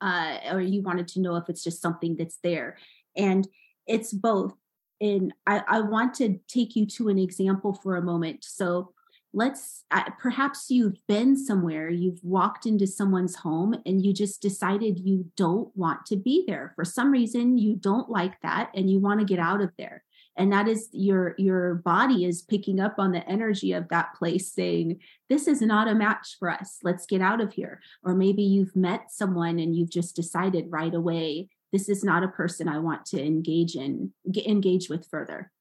uh, 0.00 0.38
or 0.50 0.60
you 0.60 0.82
wanted 0.82 1.08
to 1.08 1.20
know 1.20 1.36
if 1.36 1.48
it's 1.48 1.64
just 1.64 1.82
something 1.82 2.16
that's 2.16 2.38
there. 2.42 2.76
And 3.16 3.46
it's 3.86 4.12
both. 4.12 4.54
And 5.00 5.32
I, 5.46 5.62
I 5.66 5.80
want 5.80 6.14
to 6.14 6.38
take 6.48 6.76
you 6.76 6.86
to 6.86 7.08
an 7.08 7.18
example 7.18 7.72
for 7.72 7.96
a 7.96 8.02
moment. 8.02 8.44
So 8.44 8.92
let's 9.32 9.84
uh, 9.90 10.10
perhaps 10.18 10.70
you've 10.70 10.98
been 11.06 11.36
somewhere, 11.36 11.88
you've 11.88 12.22
walked 12.22 12.66
into 12.66 12.86
someone's 12.86 13.36
home 13.36 13.74
and 13.86 14.04
you 14.04 14.12
just 14.12 14.42
decided 14.42 14.98
you 14.98 15.30
don't 15.36 15.74
want 15.76 16.04
to 16.06 16.16
be 16.16 16.44
there. 16.46 16.72
For 16.76 16.84
some 16.84 17.10
reason, 17.10 17.56
you 17.56 17.76
don't 17.76 18.10
like 18.10 18.40
that 18.42 18.70
and 18.74 18.90
you 18.90 18.98
want 18.98 19.20
to 19.20 19.26
get 19.26 19.38
out 19.38 19.60
of 19.60 19.70
there 19.78 20.02
and 20.40 20.50
that 20.54 20.66
is 20.68 20.88
your 20.92 21.34
your 21.36 21.74
body 21.74 22.24
is 22.24 22.40
picking 22.40 22.80
up 22.80 22.94
on 22.96 23.12
the 23.12 23.28
energy 23.28 23.72
of 23.74 23.86
that 23.90 24.14
place 24.14 24.50
saying 24.50 24.98
this 25.28 25.46
is 25.46 25.60
not 25.60 25.86
a 25.86 25.94
match 25.94 26.36
for 26.38 26.48
us. 26.48 26.78
Let's 26.82 27.04
get 27.04 27.20
out 27.20 27.42
of 27.42 27.52
here. 27.52 27.82
Or 28.02 28.14
maybe 28.14 28.42
you've 28.42 28.74
met 28.74 29.10
someone 29.10 29.58
and 29.58 29.76
you've 29.76 29.90
just 29.90 30.16
decided 30.16 30.64
right 30.70 30.94
away 30.94 31.50
this 31.72 31.88
is 31.88 32.02
not 32.02 32.24
a 32.24 32.28
person 32.28 32.66
i 32.66 32.80
want 32.80 33.06
to 33.06 33.24
engage 33.24 33.76
in 33.76 34.12
get, 34.32 34.46
engage 34.46 34.88
with 34.88 35.06
further. 35.10 35.52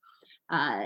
Uh, 0.50 0.86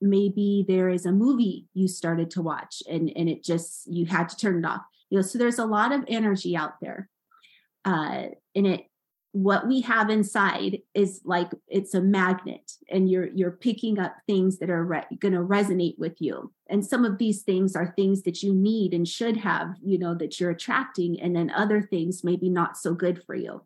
maybe 0.00 0.64
there 0.66 0.88
is 0.88 1.06
a 1.06 1.12
movie 1.12 1.66
you 1.74 1.86
started 1.86 2.30
to 2.30 2.42
watch 2.42 2.82
and 2.88 3.12
and 3.14 3.28
it 3.28 3.44
just 3.44 3.86
you 3.92 4.06
had 4.06 4.30
to 4.30 4.36
turn 4.36 4.64
it 4.64 4.66
off. 4.66 4.80
You 5.10 5.18
know 5.18 5.22
so 5.22 5.38
there's 5.38 5.58
a 5.58 5.66
lot 5.66 5.92
of 5.92 6.02
energy 6.08 6.56
out 6.56 6.80
there. 6.80 7.10
Uh, 7.84 8.28
and 8.54 8.66
it 8.66 8.86
what 9.34 9.66
we 9.66 9.80
have 9.80 10.10
inside 10.10 10.78
is 10.94 11.20
like 11.24 11.50
it's 11.66 11.92
a 11.92 12.00
magnet 12.00 12.70
and 12.88 13.10
you're 13.10 13.26
you're 13.34 13.50
picking 13.50 13.98
up 13.98 14.14
things 14.28 14.60
that 14.60 14.70
are 14.70 14.84
re- 14.84 15.04
going 15.18 15.34
to 15.34 15.40
resonate 15.40 15.98
with 15.98 16.14
you. 16.20 16.52
And 16.70 16.86
some 16.86 17.04
of 17.04 17.18
these 17.18 17.42
things 17.42 17.74
are 17.74 17.92
things 17.96 18.22
that 18.22 18.44
you 18.44 18.54
need 18.54 18.94
and 18.94 19.08
should 19.08 19.36
have 19.38 19.74
you 19.82 19.98
know 19.98 20.14
that 20.14 20.38
you're 20.38 20.52
attracting 20.52 21.20
and 21.20 21.34
then 21.34 21.50
other 21.50 21.82
things 21.82 22.22
maybe 22.22 22.48
not 22.48 22.76
so 22.76 22.94
good 22.94 23.24
for 23.24 23.34
you. 23.34 23.62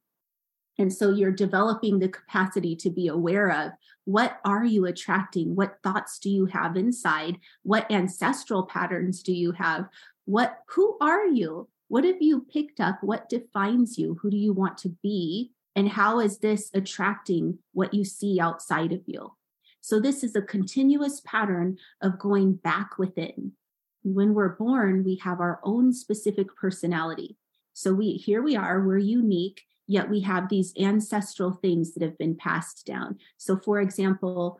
And 0.78 0.90
so 0.90 1.10
you're 1.10 1.32
developing 1.32 1.98
the 1.98 2.08
capacity 2.08 2.74
to 2.76 2.88
be 2.88 3.08
aware 3.08 3.50
of 3.50 3.72
what 4.06 4.40
are 4.46 4.64
you 4.64 4.86
attracting? 4.86 5.54
What 5.54 5.76
thoughts 5.82 6.18
do 6.18 6.30
you 6.30 6.46
have 6.46 6.78
inside? 6.78 7.36
What 7.62 7.90
ancestral 7.92 8.62
patterns 8.62 9.22
do 9.22 9.34
you 9.34 9.52
have? 9.52 9.86
What 10.24 10.60
who 10.68 10.96
are 11.02 11.26
you? 11.26 11.68
What 11.88 12.04
have 12.04 12.22
you 12.22 12.46
picked 12.50 12.80
up? 12.80 13.00
What 13.02 13.28
defines 13.28 13.98
you? 13.98 14.18
Who 14.22 14.30
do 14.30 14.38
you 14.38 14.54
want 14.54 14.78
to 14.78 14.96
be 15.02 15.52
and 15.78 15.90
how 15.90 16.18
is 16.18 16.38
this 16.38 16.72
attracting 16.74 17.60
what 17.72 17.94
you 17.94 18.04
see 18.04 18.40
outside 18.40 18.90
of 18.90 19.02
you? 19.06 19.34
So, 19.80 20.00
this 20.00 20.24
is 20.24 20.34
a 20.34 20.42
continuous 20.42 21.22
pattern 21.24 21.78
of 22.02 22.18
going 22.18 22.54
back 22.54 22.98
within. 22.98 23.52
When 24.02 24.34
we're 24.34 24.56
born, 24.56 25.04
we 25.04 25.20
have 25.22 25.38
our 25.38 25.60
own 25.62 25.92
specific 25.92 26.48
personality. 26.56 27.36
So, 27.74 27.94
we 27.94 28.14
here 28.14 28.42
we 28.42 28.56
are, 28.56 28.84
we're 28.84 28.98
unique, 28.98 29.62
yet 29.86 30.10
we 30.10 30.22
have 30.22 30.48
these 30.48 30.72
ancestral 30.76 31.52
things 31.52 31.94
that 31.94 32.02
have 32.02 32.18
been 32.18 32.34
passed 32.34 32.84
down. 32.84 33.20
So, 33.36 33.56
for 33.56 33.80
example, 33.80 34.58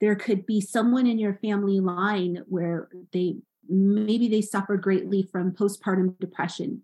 there 0.00 0.16
could 0.16 0.46
be 0.46 0.62
someone 0.62 1.06
in 1.06 1.18
your 1.18 1.34
family 1.34 1.80
line 1.80 2.44
where 2.48 2.88
they 3.12 3.36
maybe 3.68 4.28
they 4.28 4.40
suffered 4.40 4.80
greatly 4.80 5.22
from 5.22 5.52
postpartum 5.52 6.18
depression 6.18 6.80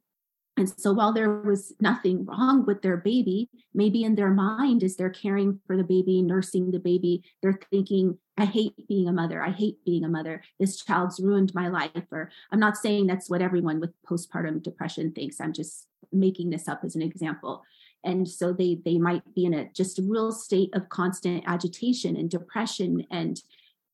and 0.60 0.68
so 0.78 0.92
while 0.92 1.14
there 1.14 1.40
was 1.40 1.72
nothing 1.80 2.26
wrong 2.26 2.66
with 2.66 2.82
their 2.82 2.98
baby, 2.98 3.48
maybe 3.72 4.04
in 4.04 4.14
their 4.14 4.30
mind, 4.30 4.84
as 4.84 4.94
they're 4.94 5.08
caring 5.08 5.58
for 5.66 5.74
the 5.74 5.82
baby, 5.82 6.20
nursing 6.20 6.70
the 6.70 6.78
baby, 6.78 7.24
they're 7.42 7.58
thinking, 7.70 8.18
I 8.36 8.44
hate 8.44 8.74
being 8.86 9.08
a 9.08 9.12
mother. 9.12 9.42
I 9.42 9.52
hate 9.52 9.82
being 9.86 10.04
a 10.04 10.08
mother. 10.08 10.42
This 10.58 10.84
child's 10.84 11.18
ruined 11.18 11.54
my 11.54 11.68
life. 11.68 12.04
Or 12.12 12.30
I'm 12.52 12.60
not 12.60 12.76
saying 12.76 13.06
that's 13.06 13.30
what 13.30 13.40
everyone 13.40 13.80
with 13.80 13.94
postpartum 14.06 14.62
depression 14.62 15.12
thinks. 15.12 15.40
I'm 15.40 15.54
just 15.54 15.86
making 16.12 16.50
this 16.50 16.68
up 16.68 16.84
as 16.84 16.94
an 16.94 17.00
example. 17.00 17.62
And 18.04 18.28
so 18.28 18.52
they 18.52 18.80
they 18.84 18.98
might 18.98 19.22
be 19.34 19.46
in 19.46 19.54
a 19.54 19.70
just 19.72 19.98
a 19.98 20.02
real 20.02 20.30
state 20.30 20.70
of 20.74 20.90
constant 20.90 21.44
agitation 21.46 22.16
and 22.16 22.30
depression 22.30 23.06
and 23.10 23.40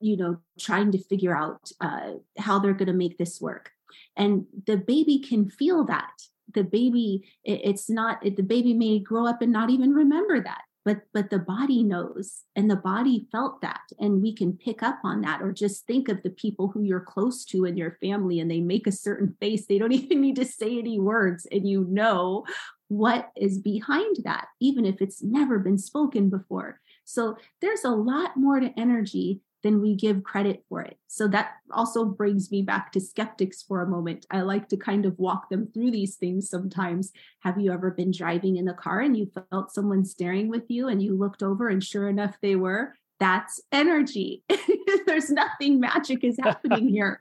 you 0.01 0.17
know 0.17 0.39
trying 0.59 0.91
to 0.93 0.99
figure 0.99 1.37
out 1.37 1.71
uh, 1.81 2.15
how 2.39 2.59
they're 2.59 2.73
going 2.73 2.87
to 2.87 2.93
make 2.93 3.19
this 3.19 3.41
work 3.41 3.71
And 4.17 4.47
the 4.67 4.77
baby 4.77 5.21
can 5.21 5.49
feel 5.49 5.85
that. 5.85 6.13
The 6.55 6.65
baby, 6.65 7.29
it, 7.45 7.61
it's 7.65 7.91
not, 7.91 8.25
it, 8.25 8.37
the 8.37 8.43
baby 8.43 8.75
may 8.75 8.99
grow 8.99 9.27
up 9.27 9.43
and 9.43 9.53
not 9.53 9.71
even 9.71 9.93
remember 9.93 10.41
that 10.41 10.63
but 10.85 11.01
but 11.13 11.31
the 11.31 11.39
body 11.41 11.83
knows 11.83 12.45
and 12.55 12.71
the 12.71 12.77
body 12.77 13.27
felt 13.33 13.61
that 13.61 13.81
and 13.99 14.23
we 14.23 14.33
can 14.33 14.53
pick 14.53 14.85
up 14.85 15.01
on 15.03 15.21
that 15.21 15.43
or 15.43 15.51
just 15.51 15.85
think 15.85 16.09
of 16.09 16.23
the 16.23 16.31
people 16.31 16.69
who 16.69 16.83
you're 16.83 17.01
close 17.01 17.45
to 17.45 17.65
in 17.65 17.77
your 17.77 17.99
family 18.01 18.39
and 18.39 18.49
they 18.49 18.61
make 18.61 18.87
a 18.87 18.93
certain 18.93 19.37
face 19.41 19.67
they 19.67 19.79
don't 19.79 19.93
even 19.93 20.21
need 20.21 20.37
to 20.37 20.45
say 20.45 20.79
any 20.79 21.01
words 21.01 21.45
and 21.51 21.69
you 21.69 21.85
know 21.91 22.47
what 22.89 23.31
is 23.37 23.59
behind 23.59 24.17
that 24.25 24.47
even 24.61 24.85
if 24.87 25.01
it's 25.01 25.23
never 25.23 25.59
been 25.59 25.79
spoken 25.79 26.31
before. 26.31 26.81
So 27.05 27.37
there's 27.61 27.85
a 27.85 27.91
lot 27.91 28.37
more 28.37 28.61
to 28.61 28.73
energy 28.79 29.41
than 29.67 29.81
we 29.83 29.97
give 29.97 30.23
credit 30.23 30.63
for 30.69 30.81
it. 30.81 30.97
So 31.09 31.27
that 31.27 31.55
also 31.73 32.05
brings 32.05 32.53
me 32.53 32.63
back 32.63 32.93
to 32.93 33.01
skeptics 33.01 33.65
for 33.65 33.83
a 33.83 33.89
moment. 33.89 34.25
I 34.31 34.43
like 34.43 34.69
to 34.69 34.77
kind 34.77 35.05
of 35.05 35.19
walk 35.19 35.51
them 35.51 35.67
through 35.75 35.91
these 35.91 36.15
things 36.15 36.49
sometimes. 36.49 37.11
Have 37.41 37.59
you 37.59 37.73
ever 37.73 37.91
been 37.91 38.13
driving 38.13 38.59
in 38.59 38.65
the 38.65 38.75
car 38.75 39.01
and 39.01 39.17
you 39.17 39.29
felt 39.51 39.75
someone 39.75 40.05
staring 40.05 40.49
with 40.49 40.63
you 40.69 40.87
and 40.87 41.03
you 41.03 41.19
looked 41.19 41.43
over 41.43 41.69
and 41.69 41.83
sure 41.83 42.09
enough 42.09 42.37
they 42.41 42.55
were? 42.55 42.95
That's 43.19 43.61
energy. 43.73 44.45
There's 45.07 45.31
nothing 45.31 45.81
magic 45.81 46.23
is 46.23 46.39
happening 46.41 46.89
here. 46.89 47.19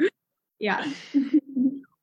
Yeah. 0.60 0.88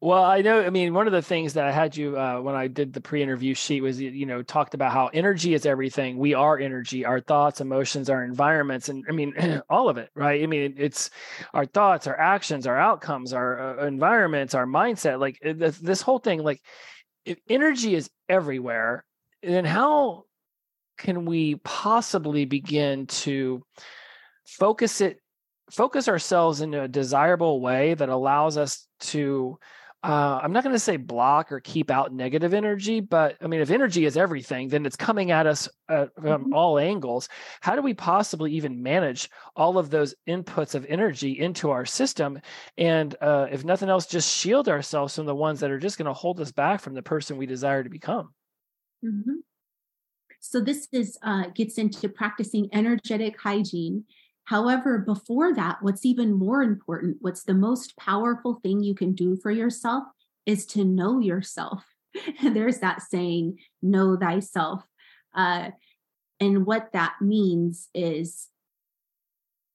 Well, 0.02 0.24
I 0.24 0.40
know. 0.40 0.60
I 0.60 0.70
mean, 0.70 0.94
one 0.94 1.06
of 1.06 1.12
the 1.12 1.22
things 1.22 1.54
that 1.54 1.64
I 1.64 1.70
had 1.70 1.96
you 1.96 2.18
uh, 2.18 2.40
when 2.40 2.56
I 2.56 2.66
did 2.66 2.92
the 2.92 3.00
pre-interview 3.00 3.54
sheet 3.54 3.82
was 3.82 4.00
you 4.00 4.26
know 4.26 4.42
talked 4.42 4.74
about 4.74 4.90
how 4.90 5.06
energy 5.14 5.54
is 5.54 5.64
everything. 5.64 6.18
We 6.18 6.34
are 6.34 6.58
energy. 6.58 7.04
Our 7.04 7.20
thoughts, 7.20 7.60
emotions, 7.60 8.10
our 8.10 8.24
environments, 8.24 8.88
and 8.88 9.04
I 9.08 9.12
mean 9.12 9.32
all 9.70 9.88
of 9.88 9.98
it, 9.98 10.10
right? 10.16 10.42
I 10.42 10.46
mean, 10.46 10.74
it's 10.76 11.10
our 11.54 11.66
thoughts, 11.66 12.08
our 12.08 12.18
actions, 12.18 12.66
our 12.66 12.76
outcomes, 12.76 13.32
our 13.32 13.78
uh, 13.78 13.86
environments, 13.86 14.54
our 14.54 14.66
mindset. 14.66 15.20
Like 15.20 15.38
this, 15.40 15.78
this 15.78 16.02
whole 16.02 16.18
thing, 16.18 16.42
like 16.42 16.60
if 17.24 17.38
energy 17.48 17.94
is 17.94 18.10
everywhere, 18.28 19.04
then 19.40 19.64
how 19.64 20.24
can 20.98 21.26
we 21.26 21.54
possibly 21.62 22.44
begin 22.44 23.06
to 23.06 23.62
focus 24.48 25.00
it, 25.00 25.20
focus 25.70 26.08
ourselves 26.08 26.60
in 26.60 26.74
a 26.74 26.88
desirable 26.88 27.60
way 27.60 27.94
that 27.94 28.08
allows 28.08 28.56
us 28.56 28.88
to 28.98 29.60
uh, 30.02 30.40
I'm 30.42 30.52
not 30.52 30.64
going 30.64 30.74
to 30.74 30.80
say 30.80 30.96
block 30.96 31.52
or 31.52 31.60
keep 31.60 31.90
out 31.90 32.12
negative 32.12 32.54
energy, 32.54 33.00
but 33.00 33.36
I 33.40 33.46
mean, 33.46 33.60
if 33.60 33.70
energy 33.70 34.04
is 34.04 34.16
everything, 34.16 34.68
then 34.68 34.84
it's 34.84 34.96
coming 34.96 35.30
at 35.30 35.46
us 35.46 35.68
at, 35.88 36.12
from 36.16 36.44
mm-hmm. 36.44 36.54
all 36.54 36.78
angles. 36.78 37.28
How 37.60 37.76
do 37.76 37.82
we 37.82 37.94
possibly 37.94 38.50
even 38.52 38.82
manage 38.82 39.30
all 39.54 39.78
of 39.78 39.90
those 39.90 40.14
inputs 40.28 40.74
of 40.74 40.84
energy 40.88 41.38
into 41.38 41.70
our 41.70 41.86
system? 41.86 42.40
And 42.76 43.14
uh, 43.20 43.46
if 43.50 43.64
nothing 43.64 43.88
else, 43.88 44.06
just 44.06 44.36
shield 44.36 44.68
ourselves 44.68 45.14
from 45.14 45.26
the 45.26 45.34
ones 45.36 45.60
that 45.60 45.70
are 45.70 45.78
just 45.78 45.98
going 45.98 46.06
to 46.06 46.12
hold 46.12 46.40
us 46.40 46.50
back 46.50 46.80
from 46.80 46.94
the 46.94 47.02
person 47.02 47.36
we 47.36 47.46
desire 47.46 47.84
to 47.84 47.90
become. 47.90 48.34
Mm-hmm. 49.04 49.36
So 50.40 50.60
this 50.60 50.88
is 50.90 51.16
uh, 51.22 51.44
gets 51.54 51.78
into 51.78 52.08
practicing 52.08 52.68
energetic 52.72 53.40
hygiene 53.40 54.04
However, 54.44 54.98
before 54.98 55.54
that, 55.54 55.78
what's 55.82 56.04
even 56.04 56.32
more 56.32 56.62
important, 56.62 57.18
what's 57.20 57.44
the 57.44 57.54
most 57.54 57.96
powerful 57.96 58.58
thing 58.62 58.82
you 58.82 58.94
can 58.94 59.14
do 59.14 59.36
for 59.36 59.50
yourself 59.50 60.04
is 60.46 60.66
to 60.66 60.84
know 60.84 61.20
yourself. 61.20 61.84
There's 62.42 62.78
that 62.78 63.02
saying, 63.02 63.58
know 63.82 64.16
thyself. 64.16 64.82
Uh, 65.34 65.70
and 66.40 66.66
what 66.66 66.90
that 66.92 67.14
means 67.20 67.88
is 67.94 68.48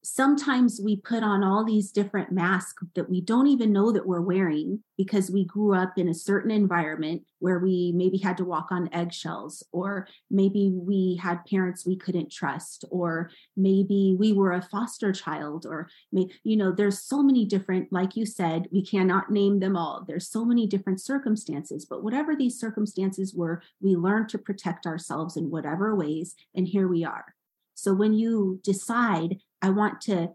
sometimes 0.10 0.80
we 0.82 0.96
put 0.96 1.22
on 1.22 1.44
all 1.44 1.66
these 1.66 1.92
different 1.92 2.32
masks 2.32 2.82
that 2.96 3.10
we 3.10 3.20
don't 3.20 3.48
even 3.48 3.74
know 3.74 3.92
that 3.92 4.08
we're 4.08 4.22
wearing 4.22 4.80
because 4.98 5.30
we 5.30 5.44
grew 5.44 5.76
up 5.76 5.98
in 5.98 6.08
a 6.08 6.14
certain 6.14 6.50
environment 6.50 7.22
where 7.40 7.60
we 7.60 7.92
maybe 7.94 8.18
had 8.18 8.38
to 8.38 8.46
walk 8.46 8.68
on 8.72 8.90
eggshells 8.94 9.64
or 9.74 10.08
maybe 10.32 10.72
we 10.74 11.20
had 11.22 11.44
parents 11.46 11.86
we 11.86 11.98
couldn't 11.98 12.32
trust 12.32 12.86
or 12.90 13.30
maybe 13.58 14.16
we 14.18 14.32
were 14.32 14.54
a 14.54 14.62
foster 14.62 15.12
child 15.12 15.66
or 15.66 15.90
you 16.12 16.56
know 16.56 16.72
there's 16.72 17.02
so 17.02 17.22
many 17.22 17.44
different 17.44 17.92
like 17.92 18.16
you 18.16 18.26
said 18.26 18.66
we 18.72 18.86
cannot 18.86 19.30
name 19.30 19.60
them 19.60 19.76
all. 19.76 20.06
There's 20.08 20.30
so 20.30 20.46
many 20.46 20.68
different 20.68 21.02
circumstances 21.02 21.86
but 21.86 22.02
whatever 22.02 22.34
these 22.34 22.58
circumstances 22.58 23.36
were 23.36 23.62
we 23.82 23.98
learned 23.98 24.30
to 24.30 24.38
protect 24.38 24.86
ourselves 24.86 25.36
in 25.36 25.50
whatever 25.50 25.94
ways 25.96 26.34
and 26.56 26.66
here 26.66 26.88
we 26.88 27.04
are. 27.04 27.36
So 27.76 27.94
when 27.94 28.14
you 28.14 28.60
decide 28.64 29.38
I 29.62 29.70
want 29.70 30.02
to 30.02 30.30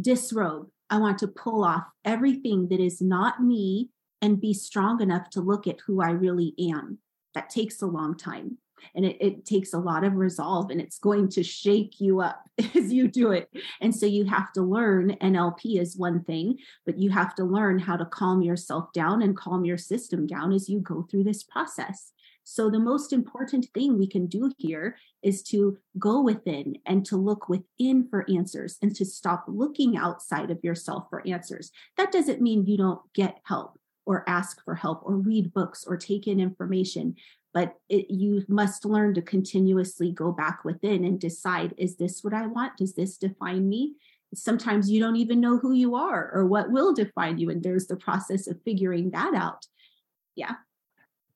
disrobe. 0.00 0.68
I 0.90 0.98
want 0.98 1.18
to 1.18 1.28
pull 1.28 1.64
off 1.64 1.84
everything 2.04 2.68
that 2.68 2.80
is 2.80 3.00
not 3.00 3.42
me 3.42 3.90
and 4.20 4.40
be 4.40 4.54
strong 4.54 5.00
enough 5.00 5.30
to 5.30 5.40
look 5.40 5.66
at 5.66 5.80
who 5.86 6.02
I 6.02 6.10
really 6.10 6.54
am. 6.58 6.98
That 7.34 7.50
takes 7.50 7.82
a 7.82 7.86
long 7.86 8.16
time 8.16 8.58
and 8.94 9.04
it, 9.04 9.16
it, 9.20 9.44
takes 9.44 9.72
a 9.72 9.78
lot 9.78 10.04
of 10.04 10.14
resolve 10.14 10.70
and 10.70 10.80
it's 10.80 10.98
going 10.98 11.28
to 11.28 11.42
shake 11.42 12.00
you 12.00 12.20
up 12.20 12.48
as 12.74 12.92
you 12.92 13.08
do 13.08 13.32
it. 13.32 13.48
And 13.80 13.94
so 13.94 14.06
you 14.06 14.24
have 14.24 14.52
to 14.52 14.62
learn 14.62 15.16
NLP 15.20 15.80
is 15.80 15.96
one 15.96 16.22
thing, 16.24 16.58
but 16.86 16.98
you 16.98 17.10
have 17.10 17.34
to 17.36 17.44
learn 17.44 17.78
how 17.78 17.96
to 17.96 18.04
calm 18.04 18.42
yourself 18.42 18.92
down 18.92 19.22
and 19.22 19.36
calm 19.36 19.64
your 19.64 19.78
system 19.78 20.26
down 20.26 20.52
as 20.52 20.68
you 20.68 20.80
go 20.80 21.06
through 21.10 21.24
this 21.24 21.42
process. 21.42 22.12
So, 22.44 22.68
the 22.68 22.78
most 22.78 23.12
important 23.12 23.66
thing 23.72 23.98
we 23.98 24.06
can 24.06 24.26
do 24.26 24.52
here 24.58 24.96
is 25.22 25.42
to 25.44 25.78
go 25.98 26.20
within 26.20 26.76
and 26.84 27.04
to 27.06 27.16
look 27.16 27.48
within 27.48 28.06
for 28.08 28.26
answers 28.30 28.76
and 28.82 28.94
to 28.96 29.04
stop 29.06 29.46
looking 29.48 29.96
outside 29.96 30.50
of 30.50 30.62
yourself 30.62 31.06
for 31.08 31.26
answers. 31.26 31.72
That 31.96 32.12
doesn't 32.12 32.42
mean 32.42 32.66
you 32.66 32.76
don't 32.76 33.00
get 33.14 33.40
help 33.44 33.80
or 34.04 34.28
ask 34.28 34.62
for 34.62 34.74
help 34.74 35.00
or 35.04 35.16
read 35.16 35.54
books 35.54 35.84
or 35.86 35.96
take 35.96 36.26
in 36.26 36.38
information, 36.38 37.16
but 37.54 37.76
it, 37.88 38.10
you 38.10 38.44
must 38.46 38.84
learn 38.84 39.14
to 39.14 39.22
continuously 39.22 40.12
go 40.12 40.30
back 40.30 40.64
within 40.66 41.04
and 41.04 41.18
decide 41.18 41.74
is 41.78 41.96
this 41.96 42.22
what 42.22 42.34
I 42.34 42.46
want? 42.46 42.76
Does 42.76 42.94
this 42.94 43.16
define 43.16 43.66
me? 43.66 43.94
Sometimes 44.34 44.90
you 44.90 45.00
don't 45.00 45.16
even 45.16 45.40
know 45.40 45.56
who 45.56 45.72
you 45.72 45.94
are 45.94 46.30
or 46.34 46.44
what 46.44 46.70
will 46.70 46.92
define 46.92 47.38
you. 47.38 47.48
And 47.48 47.62
there's 47.62 47.86
the 47.86 47.96
process 47.96 48.46
of 48.48 48.60
figuring 48.64 49.12
that 49.12 49.32
out. 49.32 49.66
Yeah 50.34 50.56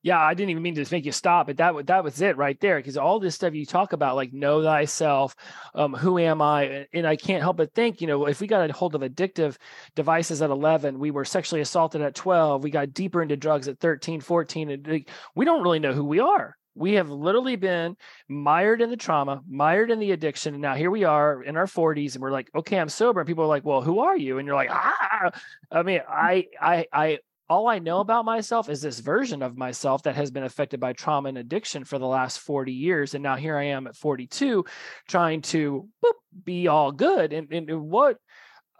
yeah, 0.01 0.19
I 0.19 0.33
didn't 0.33 0.51
even 0.51 0.63
mean 0.63 0.75
to 0.75 0.81
just 0.81 0.91
make 0.91 1.05
you 1.05 1.11
stop, 1.11 1.47
but 1.47 1.57
that 1.57 1.87
that 1.87 2.03
was 2.03 2.21
it 2.21 2.37
right 2.37 2.57
there. 2.61 2.77
Because 2.77 2.95
all 2.95 3.19
this 3.19 3.35
stuff 3.35 3.53
you 3.53 3.65
talk 3.65 3.91
about, 3.91 4.15
like 4.15 4.31
know 4.31 4.63
thyself, 4.63 5.35
um, 5.75 5.93
who 5.93 6.17
am 6.19 6.41
I, 6.41 6.87
and 6.93 7.05
I 7.05 7.17
can't 7.17 7.43
help 7.43 7.57
but 7.57 7.73
think, 7.73 7.99
you 7.99 8.07
know, 8.07 8.25
if 8.25 8.39
we 8.39 8.47
got 8.47 8.69
a 8.69 8.73
hold 8.73 8.95
of 8.95 9.01
addictive 9.01 9.57
devices 9.95 10.41
at 10.41 10.51
11, 10.51 10.99
we 10.99 11.11
were 11.11 11.25
sexually 11.25 11.61
assaulted 11.61 12.01
at 12.01 12.15
12, 12.15 12.63
we 12.63 12.71
got 12.71 12.93
deeper 12.93 13.21
into 13.21 13.35
drugs 13.35 13.67
at 13.67 13.79
13, 13.79 14.21
14, 14.21 14.69
and 14.69 15.05
we 15.35 15.45
don't 15.45 15.63
really 15.63 15.79
know 15.79 15.93
who 15.93 16.05
we 16.05 16.19
are. 16.19 16.55
We 16.75 16.93
have 16.93 17.09
literally 17.09 17.57
been 17.57 17.97
mired 18.29 18.81
in 18.81 18.89
the 18.89 18.95
trauma, 18.95 19.41
mired 19.49 19.91
in 19.91 19.99
the 19.99 20.11
addiction, 20.11 20.53
and 20.53 20.61
now 20.61 20.75
here 20.75 20.91
we 20.91 21.03
are 21.03 21.43
in 21.43 21.57
our 21.57 21.65
40s, 21.65 22.13
and 22.13 22.21
we're 22.21 22.31
like, 22.31 22.49
okay, 22.55 22.79
I'm 22.79 22.87
sober, 22.87 23.19
and 23.19 23.27
people 23.27 23.43
are 23.43 23.47
like, 23.47 23.65
well, 23.65 23.81
who 23.81 23.99
are 23.99 24.15
you? 24.15 24.37
And 24.37 24.45
you're 24.45 24.55
like, 24.55 24.69
ah. 24.71 25.31
I 25.69 25.83
mean, 25.83 25.99
I, 26.07 26.45
I, 26.61 26.85
I 26.93 27.19
all 27.49 27.67
I 27.67 27.79
know 27.79 27.99
about 27.99 28.25
myself 28.25 28.69
is 28.69 28.81
this 28.81 28.99
version 28.99 29.41
of 29.41 29.57
myself 29.57 30.03
that 30.03 30.15
has 30.15 30.29
been 30.29 30.43
affected 30.43 30.79
by 30.79 30.93
trauma 30.93 31.29
and 31.29 31.37
addiction 31.37 31.83
for 31.83 31.97
the 31.97 32.05
last 32.05 32.39
40 32.39 32.71
years. 32.71 33.15
And 33.15 33.23
now 33.23 33.35
here 33.35 33.57
I 33.57 33.65
am 33.65 33.87
at 33.87 33.95
42 33.95 34.65
trying 35.07 35.41
to 35.43 35.87
boop, 36.03 36.13
be 36.43 36.67
all 36.67 36.91
good. 36.91 37.33
And, 37.33 37.51
and 37.51 37.89
what 37.89 38.17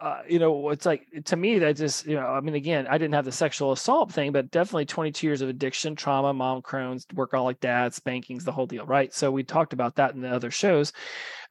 uh, 0.00 0.22
you 0.26 0.38
know, 0.38 0.70
it's 0.70 0.86
like 0.86 1.06
to 1.26 1.36
me 1.36 1.58
that 1.58 1.76
just, 1.76 2.06
you 2.06 2.16
know, 2.16 2.26
I 2.26 2.40
mean, 2.40 2.54
again, 2.54 2.86
I 2.88 2.96
didn't 2.96 3.12
have 3.12 3.26
the 3.26 3.32
sexual 3.32 3.72
assault 3.72 4.10
thing, 4.10 4.32
but 4.32 4.50
definitely 4.50 4.86
22 4.86 5.26
years 5.26 5.42
of 5.42 5.50
addiction, 5.50 5.94
trauma, 5.94 6.32
mom, 6.32 6.62
Crohn's, 6.62 7.04
workaholic 7.06 7.60
dad, 7.60 7.92
spankings, 7.92 8.44
the 8.44 8.52
whole 8.52 8.66
deal, 8.66 8.86
right? 8.86 9.12
So 9.12 9.30
we 9.30 9.42
talked 9.42 9.74
about 9.74 9.96
that 9.96 10.14
in 10.14 10.22
the 10.22 10.30
other 10.30 10.50
shows. 10.50 10.94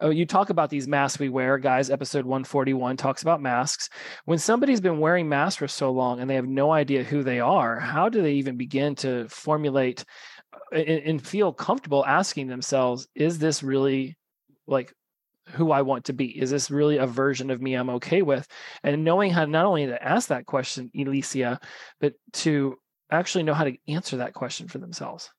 Uh, 0.02 0.10
you 0.10 0.26
talk 0.26 0.50
about 0.50 0.72
these 0.72 0.88
masks 0.88 1.20
we 1.20 1.30
wear, 1.30 1.60
guys. 1.60 1.91
Episode 1.91 2.26
141 2.26 2.97
talks 2.97 3.22
about 3.22 3.39
masks. 3.39 3.88
When 4.26 4.39
somebody's 4.39 4.82
been 4.82 5.00
wearing 5.00 5.30
masks 5.30 5.58
for 5.58 5.68
so 5.68 5.91
long 5.91 6.20
and 6.20 6.28
they 6.28 6.36
have 6.36 6.47
no 6.47 6.72
idea 6.72 7.04
who 7.04 7.22
they 7.22 7.39
are, 7.39 7.80
how 7.80 8.10
do 8.10 8.24
they 8.24 8.34
even 8.34 8.58
begin 8.58 8.95
to 8.95 9.28
formulate 9.30 10.06
uh, 10.54 10.76
and, 10.76 11.04
and 11.04 11.28
feel 11.28 11.54
comfortable 11.54 12.04
asking 12.04 12.47
themselves, 12.47 13.08
is 13.14 13.38
this 13.38 13.62
really 13.62 14.18
like 14.66 14.91
who 15.52 15.72
I 15.72 15.82
want 15.82 16.06
to 16.06 16.14
be? 16.14 16.39
Is 16.39 16.52
this 16.52 16.72
really 16.72 16.97
a 16.97 17.08
version 17.08 17.50
of 17.50 17.62
me 17.62 17.74
I'm 17.74 17.89
okay 17.91 18.22
with? 18.22 18.47
And 18.84 19.04
knowing 19.04 19.32
how 19.32 19.45
not 19.45 19.66
only 19.66 19.86
to 19.88 20.04
ask 20.04 20.30
that 20.30 20.45
question, 20.45 20.91
Elysia, 20.95 21.62
but 22.00 22.14
to 22.34 22.78
actually 23.12 23.43
know 23.43 23.54
how 23.54 23.64
to 23.64 23.78
answer 23.88 24.18
that 24.18 24.34
question 24.34 24.68
for 24.68 24.78
themselves. 24.78 25.30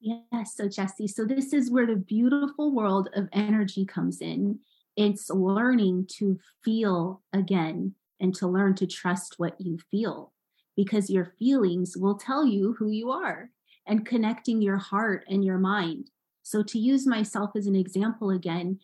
Yes. 0.00 0.54
So, 0.54 0.68
Jesse, 0.68 1.08
so 1.08 1.24
this 1.24 1.52
is 1.52 1.70
where 1.70 1.86
the 1.86 1.96
beautiful 1.96 2.74
world 2.74 3.08
of 3.14 3.28
energy 3.32 3.84
comes 3.84 4.20
in. 4.20 4.58
It's 4.96 5.30
learning 5.30 6.08
to 6.18 6.38
feel 6.64 7.22
again 7.32 7.94
and 8.20 8.34
to 8.36 8.46
learn 8.46 8.74
to 8.76 8.86
trust 8.86 9.34
what 9.38 9.60
you 9.60 9.78
feel 9.90 10.32
because 10.76 11.10
your 11.10 11.32
feelings 11.38 11.96
will 11.96 12.16
tell 12.16 12.46
you 12.46 12.74
who 12.78 12.90
you 12.90 13.10
are 13.10 13.50
and 13.86 14.06
connecting 14.06 14.60
your 14.60 14.76
heart 14.76 15.24
and 15.28 15.44
your 15.44 15.58
mind. 15.58 16.10
So, 16.42 16.62
to 16.62 16.78
use 16.78 17.06
myself 17.06 17.50
as 17.56 17.66
an 17.66 17.74
example 17.74 18.30
again, 18.30 18.78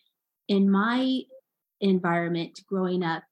in 0.52 0.70
my 0.70 1.22
environment 1.80 2.60
growing 2.68 3.02
up, 3.02 3.22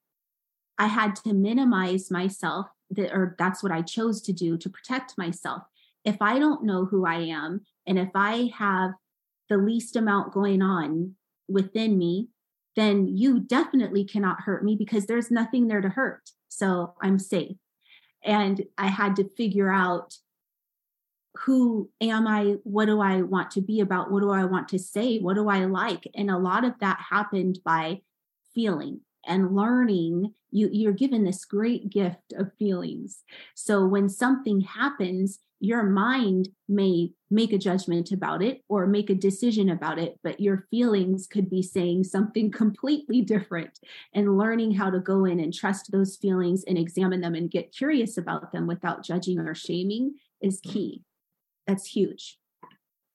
I 0.78 0.86
had 0.86 1.14
to 1.16 1.34
minimize 1.34 2.10
myself 2.10 2.64
that 2.92 3.12
or 3.12 3.36
that's 3.38 3.62
what 3.62 3.70
I 3.70 3.82
chose 3.82 4.22
to 4.22 4.32
do 4.32 4.56
to 4.56 4.70
protect 4.70 5.18
myself. 5.18 5.64
If 6.02 6.16
I 6.22 6.38
don't 6.38 6.64
know 6.64 6.86
who 6.86 7.04
I 7.04 7.16
am 7.16 7.66
and 7.86 7.98
if 7.98 8.08
I 8.14 8.50
have 8.56 8.92
the 9.50 9.58
least 9.58 9.96
amount 9.96 10.32
going 10.32 10.62
on 10.62 11.14
within 11.46 11.98
me, 11.98 12.28
then 12.74 13.06
you 13.06 13.38
definitely 13.38 14.06
cannot 14.06 14.40
hurt 14.40 14.64
me 14.64 14.74
because 14.74 15.04
there's 15.04 15.30
nothing 15.30 15.68
there 15.68 15.82
to 15.82 15.90
hurt. 15.90 16.22
So 16.48 16.94
I'm 17.02 17.18
safe. 17.18 17.56
And 18.24 18.64
I 18.78 18.86
had 18.86 19.14
to 19.16 19.28
figure 19.36 19.70
out 19.70 20.14
who 21.44 21.90
am 22.00 22.26
I? 22.26 22.56
What 22.64 22.86
do 22.86 23.00
I 23.00 23.22
want 23.22 23.50
to 23.52 23.60
be 23.60 23.80
about? 23.80 24.10
What 24.10 24.20
do 24.20 24.30
I 24.30 24.44
want 24.44 24.68
to 24.68 24.78
say? 24.78 25.18
What 25.18 25.34
do 25.34 25.48
I 25.48 25.64
like? 25.64 26.06
And 26.14 26.30
a 26.30 26.38
lot 26.38 26.64
of 26.64 26.74
that 26.80 27.00
happened 27.10 27.60
by 27.64 28.02
feeling 28.54 29.00
and 29.26 29.54
learning 29.54 30.32
you 30.50 30.68
you're 30.72 30.92
given 30.92 31.24
this 31.24 31.44
great 31.44 31.90
gift 31.90 32.32
of 32.36 32.50
feelings 32.58 33.22
so 33.54 33.86
when 33.86 34.08
something 34.08 34.60
happens 34.62 35.38
your 35.60 35.82
mind 35.82 36.48
may 36.68 37.12
make 37.30 37.52
a 37.52 37.58
judgment 37.58 38.10
about 38.10 38.42
it 38.42 38.62
or 38.68 38.86
make 38.86 39.10
a 39.10 39.14
decision 39.14 39.68
about 39.68 39.98
it 39.98 40.18
but 40.22 40.40
your 40.40 40.66
feelings 40.70 41.26
could 41.26 41.50
be 41.50 41.62
saying 41.62 42.02
something 42.02 42.50
completely 42.62 43.20
different 43.20 43.78
and 44.14 44.38
learning 44.38 44.72
how 44.72 44.88
to 44.88 44.98
go 44.98 45.26
in 45.26 45.38
and 45.38 45.52
trust 45.52 45.92
those 45.92 46.16
feelings 46.16 46.64
and 46.66 46.78
examine 46.78 47.20
them 47.20 47.34
and 47.34 47.50
get 47.50 47.74
curious 47.74 48.16
about 48.16 48.52
them 48.52 48.66
without 48.66 49.04
judging 49.04 49.38
or 49.38 49.54
shaming 49.54 50.14
is 50.40 50.60
mm-hmm. 50.62 50.72
key 50.72 51.02
that's 51.70 51.86
huge 51.86 52.40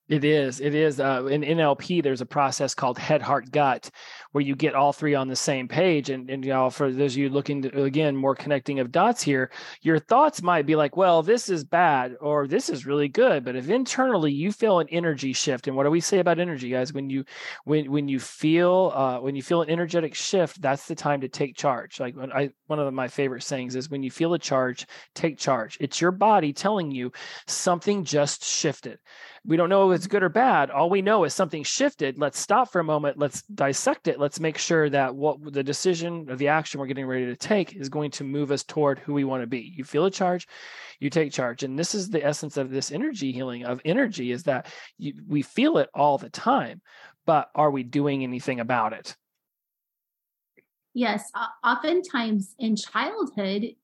it 0.08 0.24
is. 0.24 0.60
It 0.62 0.76
is. 0.76 1.00
Uh, 1.00 1.26
in 1.26 1.42
NLP, 1.42 2.04
there's 2.04 2.22
a 2.22 2.28
process 2.28 2.76
called 2.76 3.00
head, 3.00 3.24
heart, 3.24 3.52
gut, 3.52 3.90
where 4.36 4.44
you 4.44 4.54
get 4.54 4.76
all 4.76 4.92
three 4.92 5.16
on 5.16 5.30
the 5.30 5.36
same 5.36 5.66
page. 5.66 6.10
And, 6.10 6.30
and 6.30 6.44
you 6.44 6.70
for 6.70 6.92
those 6.92 7.14
of 7.14 7.18
you 7.18 7.30
looking 7.30 7.62
to, 7.62 7.84
again, 7.84 8.18
more 8.18 8.36
connecting 8.36 8.82
of 8.82 8.92
dots 8.92 9.24
here, 9.24 9.50
your 9.82 9.98
thoughts 9.98 10.42
might 10.42 10.66
be 10.66 10.76
like, 10.76 10.98
well, 10.98 11.24
this 11.24 11.48
is 11.48 11.64
bad 11.64 12.18
or 12.20 12.46
this 12.46 12.68
is 12.68 12.86
really 12.86 13.08
good. 13.08 13.46
But 13.46 13.56
if 13.56 13.70
internally 13.70 14.34
you 14.34 14.52
feel 14.52 14.80
an 14.80 14.90
energy 14.90 15.32
shift, 15.32 15.70
and 15.70 15.78
what 15.78 15.86
do 15.86 15.90
we 15.90 16.02
say 16.02 16.20
about 16.20 16.38
energy, 16.38 16.70
guys? 16.70 16.92
When 16.92 17.10
you 17.10 17.24
when 17.64 17.90
when 17.90 18.10
you 18.10 18.20
feel 18.20 18.92
uh, 18.94 19.22
when 19.22 19.38
you 19.38 19.42
feel 19.42 19.62
an 19.62 19.70
energetic 19.70 20.14
shift, 20.14 20.62
that's 20.62 20.86
the 20.86 20.96
time 20.96 21.22
to 21.22 21.30
take 21.30 21.56
charge. 21.56 22.02
Like 22.02 22.18
when 22.18 22.34
I 22.34 22.50
one 22.68 22.80
of 22.80 22.94
my 22.94 23.08
favorite 23.08 23.44
sayings 23.44 23.78
is 23.78 23.90
when 23.90 24.04
you 24.04 24.12
feel 24.12 24.34
a 24.34 24.40
charge, 24.40 24.86
take 25.14 25.38
charge. 25.38 25.78
It's 25.80 26.02
your 26.02 26.12
body 26.12 26.52
telling 26.52 26.92
you 26.92 27.14
something 27.48 28.04
just 28.04 28.44
shifted 28.44 29.00
we 29.46 29.58
don't 29.58 29.70
know 29.70 29.92
if 29.92 29.96
it's 29.96 30.08
good 30.08 30.24
or 30.24 30.30
bad. 30.30 30.72
All 30.72 30.90
we 30.90 31.02
know 31.02 31.24
is 31.24 31.34
something 31.34 31.64
shifted. 31.64 32.18
Let's 32.18 32.40
stop 32.40 32.72
for 32.72 32.80
a 32.80 32.84
moment. 32.84 33.20
Let's 33.20 33.44
dissect 33.44 34.08
it. 34.08 34.20
Let's 34.20 34.25
make 34.40 34.58
sure 34.58 34.90
that 34.90 35.16
what 35.16 35.54
the 35.54 35.64
decision 35.64 36.28
or 36.30 36.36
the 36.36 36.48
action 36.48 36.80
we're 36.80 36.88
getting 36.88 37.06
ready 37.06 37.26
to 37.26 37.36
take 37.36 37.76
is 37.76 37.90
going 37.90 38.12
to 38.12 38.24
move 38.24 38.52
us 38.52 38.64
toward 38.64 39.00
who 39.00 39.14
we 39.14 39.24
want 39.24 39.44
to 39.44 39.48
be. 39.48 39.74
You 39.76 39.84
feel 39.84 40.06
a 40.06 40.12
charge, 40.12 40.48
you 41.00 41.10
take 41.10 41.32
charge. 41.32 41.64
And 41.64 41.78
this 41.78 41.96
is 41.96 42.10
the 42.10 42.26
essence 42.26 42.58
of 42.58 42.70
this 42.70 42.92
energy 42.92 43.32
healing 43.32 43.66
of 43.66 43.82
energy 43.86 44.32
is 44.32 44.44
that 44.44 44.68
you, 44.98 45.14
we 45.28 45.42
feel 45.42 45.78
it 45.78 45.90
all 45.94 46.18
the 46.18 46.30
time, 46.30 46.82
but 47.26 47.50
are 47.56 47.72
we 47.72 47.84
doing 47.84 48.24
anything 48.24 48.60
about 48.60 48.94
it? 48.94 49.16
Yes, 50.94 51.30
oftentimes 51.64 52.56
in 52.58 52.76
childhood, 52.76 53.76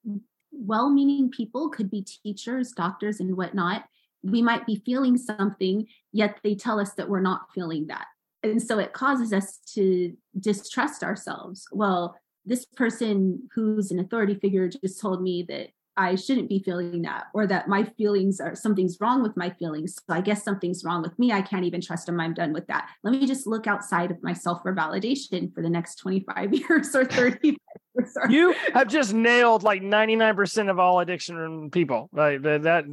well 0.51 0.89
meaning 0.89 1.29
people 1.29 1.69
could 1.69 1.91
be 1.91 2.03
teachers, 2.23 2.71
doctors, 2.71 3.19
and 3.19 3.35
whatnot 3.35 3.83
we 4.23 4.41
might 4.41 4.65
be 4.65 4.81
feeling 4.85 5.17
something, 5.17 5.87
yet 6.11 6.37
they 6.43 6.55
tell 6.55 6.79
us 6.79 6.93
that 6.93 7.09
we're 7.09 7.21
not 7.21 7.51
feeling 7.53 7.87
that. 7.87 8.05
And 8.43 8.61
so 8.61 8.79
it 8.79 8.93
causes 8.93 9.33
us 9.33 9.59
to 9.75 10.15
distrust 10.39 11.03
ourselves. 11.03 11.65
Well, 11.71 12.15
this 12.45 12.65
person 12.65 13.47
who's 13.53 13.91
an 13.91 13.99
authority 13.99 14.35
figure 14.35 14.67
just 14.67 14.99
told 14.99 15.21
me 15.21 15.45
that 15.47 15.67
I 15.97 16.15
shouldn't 16.15 16.49
be 16.49 16.59
feeling 16.59 17.01
that, 17.03 17.25
or 17.33 17.45
that 17.47 17.67
my 17.67 17.83
feelings 17.83 18.39
are 18.39 18.55
something's 18.55 18.97
wrong 19.01 19.21
with 19.21 19.35
my 19.35 19.49
feelings. 19.51 19.95
So 19.95 20.15
I 20.15 20.21
guess 20.21 20.43
something's 20.43 20.83
wrong 20.83 21.01
with 21.01 21.17
me. 21.19 21.31
I 21.31 21.41
can't 21.41 21.65
even 21.65 21.81
trust 21.81 22.05
them. 22.05 22.19
I'm 22.19 22.33
done 22.33 22.53
with 22.53 22.65
that. 22.67 22.89
Let 23.03 23.11
me 23.11 23.27
just 23.27 23.45
look 23.45 23.67
outside 23.67 24.09
of 24.09 24.23
myself 24.23 24.61
for 24.63 24.73
validation 24.73 25.53
for 25.53 25.61
the 25.61 25.69
next 25.69 25.95
25 25.95 26.53
years 26.69 26.95
or 26.95 27.05
30 27.05 27.39
years. 27.43 27.57
You 28.29 28.55
have 28.73 28.87
just 28.87 29.13
nailed 29.13 29.63
like 29.63 29.81
99% 29.81 30.69
of 30.71 30.79
all 30.79 31.01
addiction 31.01 31.69
people. 31.71 32.09
Right? 32.13 32.41
That 32.41 32.85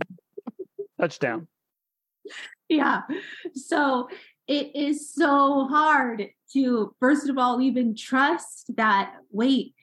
Touchdown. 1.00 1.46
Yeah. 2.68 3.02
So 3.54 4.10
it 4.48 4.74
is 4.74 5.12
so 5.12 5.66
hard 5.68 6.30
to, 6.54 6.94
first 6.98 7.28
of 7.28 7.36
all, 7.36 7.60
even 7.60 7.94
trust 7.94 8.74
that, 8.76 9.12
wait, 9.30 9.74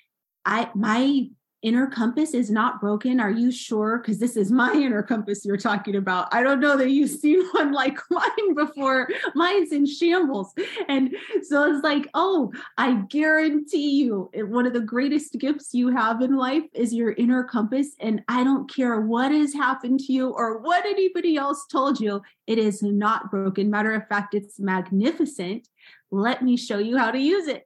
I, 0.44 0.70
my 0.74 1.30
inner 1.66 1.88
compass 1.88 2.36
is 2.36 2.52
not 2.52 2.80
broken. 2.80 3.20
Are 3.20 3.32
you 3.32 3.52
sure? 3.52 3.98
Because 3.98 4.20
this 4.20 4.38
is 4.38 4.52
my 4.52 4.72
inner 4.72 5.02
compass 5.02 5.44
you're 5.44 5.58
talking 5.58 5.96
about. 5.96 6.32
I 6.32 6.44
don't 6.44 6.60
know 6.60 6.78
that 6.78 6.92
you've 6.92 7.10
seen 7.10 7.44
one 7.52 7.74
like 7.74 7.98
mine 8.12 8.54
before. 8.54 9.10
Mine's 9.34 9.72
in 9.72 9.88
shambles. 9.88 10.54
And 10.88 11.16
so 11.42 11.74
it's 11.74 11.84
like, 11.84 12.08
oh, 12.14 12.54
I 12.78 13.02
guarantee 13.10 14.04
you, 14.04 14.30
one 14.36 14.68
of 14.68 14.74
the 14.74 14.80
greatest 14.80 15.34
gifts 15.40 15.74
you 15.74 15.90
have 15.90 16.22
in 16.22 16.38
life 16.38 16.64
is 16.74 16.94
your 16.94 17.14
inner 17.14 17.44
compass. 17.44 17.96
And 18.00 18.22
I 18.28 18.44
don't 18.44 18.72
care 18.74 19.02
what 19.02 19.32
has 19.32 19.52
happened 19.52 20.02
to 20.02 20.14
you 20.14 20.30
or 20.30 20.60
what 20.60 20.86
anybody 20.86 21.36
else 21.36 21.66
told 21.66 22.00
you, 22.00 22.22
it 22.46 22.60
is 22.60 22.84
not 22.84 23.32
broken. 23.32 23.72
Matter 23.72 23.96
of 23.96 24.08
fact, 24.08 24.36
it's 24.36 24.60
magnificent. 24.60 25.68
Let 26.12 26.44
me 26.44 26.58
show 26.58 26.78
you 26.78 26.98
how 27.00 27.10
to 27.10 27.20
use 27.20 27.48
it. 27.48 27.65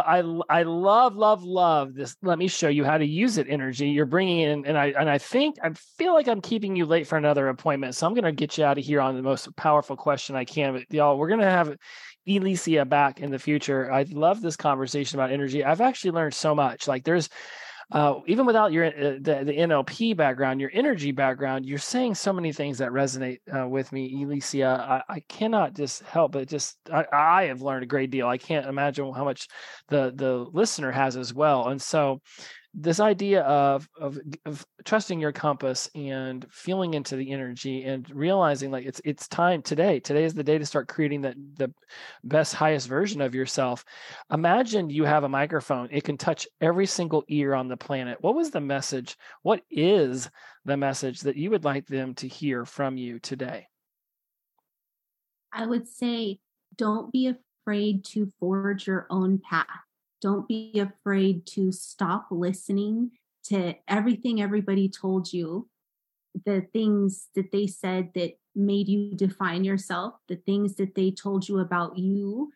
I 0.00 0.22
I 0.48 0.62
love 0.62 1.16
love 1.16 1.42
love 1.44 1.94
this. 1.94 2.16
Let 2.22 2.38
me 2.38 2.48
show 2.48 2.68
you 2.68 2.84
how 2.84 2.98
to 2.98 3.04
use 3.04 3.38
it. 3.38 3.46
Energy 3.48 3.88
you're 3.88 4.06
bringing 4.06 4.40
in, 4.40 4.66
and 4.66 4.78
I 4.78 4.86
and 4.98 5.08
I 5.08 5.18
think 5.18 5.56
I 5.62 5.70
feel 5.98 6.14
like 6.14 6.28
I'm 6.28 6.40
keeping 6.40 6.76
you 6.76 6.86
late 6.86 7.06
for 7.06 7.16
another 7.16 7.48
appointment, 7.48 7.94
so 7.94 8.06
I'm 8.06 8.14
going 8.14 8.24
to 8.24 8.32
get 8.32 8.58
you 8.58 8.64
out 8.64 8.78
of 8.78 8.84
here 8.84 9.00
on 9.00 9.16
the 9.16 9.22
most 9.22 9.54
powerful 9.56 9.96
question 9.96 10.36
I 10.36 10.44
can. 10.44 10.72
But 10.74 10.92
y'all, 10.92 11.18
we're 11.18 11.28
going 11.28 11.40
to 11.40 11.50
have 11.50 11.76
Elysia 12.26 12.88
back 12.88 13.20
in 13.20 13.30
the 13.30 13.38
future. 13.38 13.92
I 13.92 14.04
love 14.10 14.40
this 14.40 14.56
conversation 14.56 15.18
about 15.18 15.30
energy. 15.30 15.64
I've 15.64 15.80
actually 15.80 16.12
learned 16.12 16.34
so 16.34 16.54
much. 16.54 16.88
Like 16.88 17.04
there's 17.04 17.28
uh, 17.92 18.20
even 18.26 18.46
without 18.46 18.72
your 18.72 18.86
uh, 18.86 19.18
the, 19.20 19.42
the 19.44 19.52
NLP 19.52 20.16
background, 20.16 20.60
your 20.60 20.70
energy 20.72 21.12
background, 21.12 21.66
you're 21.66 21.78
saying 21.78 22.14
so 22.14 22.32
many 22.32 22.52
things 22.52 22.78
that 22.78 22.90
resonate 22.90 23.40
uh, 23.54 23.68
with 23.68 23.92
me, 23.92 24.24
Elysia. 24.24 24.78
I, 24.78 25.02
I, 25.08 25.20
cannot 25.28 25.74
just 25.74 26.02
help 26.02 26.32
but 26.32 26.48
just 26.48 26.78
I, 26.92 27.04
I, 27.12 27.44
have 27.44 27.62
learned 27.62 27.82
a 27.82 27.86
great 27.86 28.10
deal. 28.10 28.26
I 28.26 28.38
can't 28.38 28.66
imagine 28.66 29.12
how 29.12 29.24
much 29.24 29.48
the 29.88 30.12
the 30.14 30.46
listener 30.52 30.90
has 30.90 31.16
as 31.16 31.34
well. 31.34 31.68
And 31.68 31.80
so, 31.80 32.20
this 32.76 32.98
idea 32.98 33.42
of, 33.42 33.88
of, 34.00 34.18
of 34.44 34.66
trusting 34.84 35.20
your 35.20 35.30
compass 35.30 35.88
and 35.94 36.44
feeling 36.50 36.94
into 36.94 37.14
the 37.14 37.30
energy 37.30 37.84
and 37.84 38.10
realizing 38.10 38.72
like 38.72 38.84
it's 38.84 39.00
it's 39.04 39.28
time 39.28 39.62
today. 39.62 40.00
Today 40.00 40.24
is 40.24 40.34
the 40.34 40.42
day 40.42 40.58
to 40.58 40.66
start 40.66 40.88
creating 40.88 41.20
the 41.20 41.34
the 41.56 41.72
best 42.24 42.52
highest 42.54 42.88
version 42.88 43.20
of 43.20 43.34
yourself. 43.34 43.84
Imagine 44.32 44.90
you 44.90 45.04
have 45.04 45.22
a 45.22 45.28
microphone. 45.28 45.88
It 45.92 46.02
can 46.02 46.16
touch 46.16 46.48
every 46.60 46.86
single 46.86 47.22
ear 47.28 47.54
on 47.54 47.68
the 47.68 47.76
planet. 47.76 48.18
What 48.20 48.34
was 48.34 48.50
the 48.50 48.60
message? 48.60 49.16
What 49.42 49.62
is 49.70 50.28
the 50.64 50.76
message 50.76 51.20
that 51.20 51.36
you 51.36 51.50
would 51.50 51.64
like 51.64 51.86
them 51.86 52.14
to 52.16 52.28
hear 52.28 52.64
from 52.64 52.96
you 52.96 53.20
today? 53.20 53.68
I 55.52 55.66
would 55.66 55.86
say 55.86 56.40
don't 56.76 57.12
be 57.12 57.32
afraid 57.64 58.04
to 58.06 58.32
forge 58.40 58.88
your 58.88 59.06
own 59.10 59.38
path 59.38 59.68
don't 60.24 60.48
be 60.48 60.80
afraid 60.80 61.44
to 61.44 61.70
stop 61.70 62.28
listening 62.30 63.10
to 63.44 63.74
everything 63.86 64.40
everybody 64.40 64.88
told 64.88 65.30
you, 65.30 65.68
the 66.46 66.62
things 66.72 67.28
that 67.34 67.52
they 67.52 67.66
said 67.66 68.10
that 68.14 68.32
made 68.54 68.88
you 68.88 69.14
define 69.14 69.64
yourself, 69.64 70.14
the 70.28 70.36
things 70.36 70.76
that 70.76 70.94
they 70.94 71.10
told 71.10 71.46
you 71.46 71.58
about 71.58 71.98
you. 71.98 72.50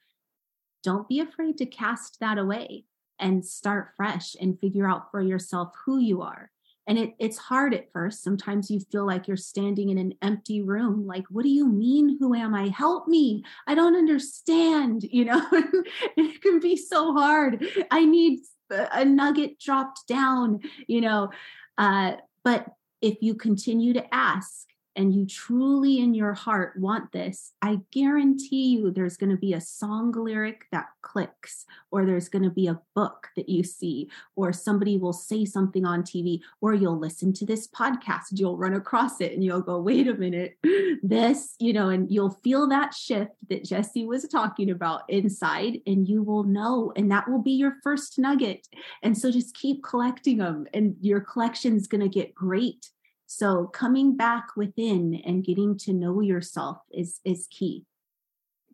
Don't 0.82 1.06
be 1.06 1.20
afraid 1.20 1.58
to 1.58 1.66
cast 1.66 2.18
that 2.20 2.38
away 2.38 2.86
and 3.18 3.44
start 3.44 3.90
fresh 3.98 4.34
and 4.40 4.58
figure 4.58 4.88
out 4.88 5.10
for 5.10 5.20
yourself 5.20 5.74
who 5.84 5.98
you 5.98 6.22
are 6.22 6.50
and 6.88 6.98
it, 6.98 7.14
it's 7.18 7.36
hard 7.36 7.74
at 7.74 7.92
first. 7.92 8.24
Sometimes 8.24 8.70
you 8.70 8.80
feel 8.80 9.06
like 9.06 9.28
you're 9.28 9.36
standing 9.36 9.90
in 9.90 9.98
an 9.98 10.14
empty 10.22 10.62
room 10.62 11.06
like 11.06 11.24
what 11.30 11.44
do 11.44 11.50
you 11.50 11.68
mean? 11.68 12.16
Who 12.18 12.34
am 12.34 12.54
i? 12.54 12.68
Help 12.68 13.06
me. 13.06 13.44
I 13.66 13.74
don't 13.74 13.94
understand 13.94 15.04
you 15.04 15.26
know? 15.26 15.46
It 16.16 16.42
can 16.42 16.58
be 16.58 16.76
so 16.76 17.12
hard. 17.12 17.64
I 17.90 18.04
need 18.04 18.40
a 18.70 19.04
nugget 19.04 19.60
dropped 19.60 20.08
down 20.08 20.60
you 20.86 21.00
know? 21.02 21.30
Uh, 21.76 22.12
but 22.42 22.66
if 23.00 23.18
you 23.20 23.34
continue 23.34 23.92
to 23.92 24.14
ask 24.14 24.66
and 24.98 25.14
you 25.14 25.24
truly 25.24 26.00
in 26.00 26.12
your 26.12 26.34
heart 26.34 26.74
want 26.76 27.12
this, 27.12 27.52
I 27.62 27.78
guarantee 27.92 28.74
you 28.74 28.90
there's 28.90 29.16
going 29.16 29.30
to 29.30 29.36
be 29.36 29.54
a 29.54 29.60
song 29.60 30.10
lyric 30.10 30.64
that 30.72 30.88
clicks, 31.02 31.64
or 31.92 32.04
there's 32.04 32.28
going 32.28 32.42
to 32.42 32.50
be 32.50 32.66
a 32.66 32.80
book 32.96 33.28
that 33.36 33.48
you 33.48 33.62
see, 33.62 34.10
or 34.34 34.52
somebody 34.52 34.98
will 34.98 35.12
say 35.12 35.44
something 35.44 35.86
on 35.86 36.02
TV, 36.02 36.40
or 36.60 36.74
you'll 36.74 36.98
listen 36.98 37.32
to 37.34 37.46
this 37.46 37.68
podcast, 37.68 38.32
you'll 38.32 38.58
run 38.58 38.74
across 38.74 39.20
it 39.20 39.32
and 39.32 39.44
you'll 39.44 39.62
go, 39.62 39.80
wait 39.80 40.08
a 40.08 40.14
minute, 40.14 40.58
this, 41.02 41.54
you 41.60 41.72
know, 41.72 41.88
and 41.90 42.10
you'll 42.10 42.36
feel 42.42 42.68
that 42.68 42.92
shift 42.92 43.30
that 43.48 43.64
Jesse 43.64 44.04
was 44.04 44.26
talking 44.26 44.68
about 44.68 45.08
inside, 45.08 45.78
and 45.86 46.08
you 46.08 46.24
will 46.24 46.42
know, 46.42 46.92
and 46.96 47.08
that 47.12 47.30
will 47.30 47.42
be 47.42 47.52
your 47.52 47.76
first 47.84 48.18
nugget. 48.18 48.66
And 49.04 49.16
so 49.16 49.30
just 49.30 49.54
keep 49.54 49.84
collecting 49.84 50.38
them, 50.38 50.66
and 50.74 50.96
your 51.00 51.20
collection 51.20 51.76
is 51.76 51.86
going 51.86 52.00
to 52.00 52.08
get 52.08 52.34
great 52.34 52.90
so 53.30 53.66
coming 53.66 54.16
back 54.16 54.56
within 54.56 55.20
and 55.26 55.44
getting 55.44 55.76
to 55.80 55.92
know 55.92 56.22
yourself 56.22 56.78
is 56.90 57.20
is 57.26 57.46
key. 57.50 57.84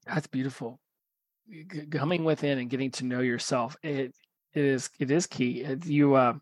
That's 0.07 0.29
beautiful. 0.29 0.79
Coming 1.91 2.23
within 2.23 2.59
and 2.59 2.71
getting 2.71 2.93
to 2.93 3.05
know 3.05 3.21
yourself 3.21 3.77
it 3.83 4.15
it 4.53 4.65
is 4.65 4.91
it 5.01 5.11
is 5.11 5.27
key. 5.27 5.67
You 5.85 6.15
uh 6.15 6.35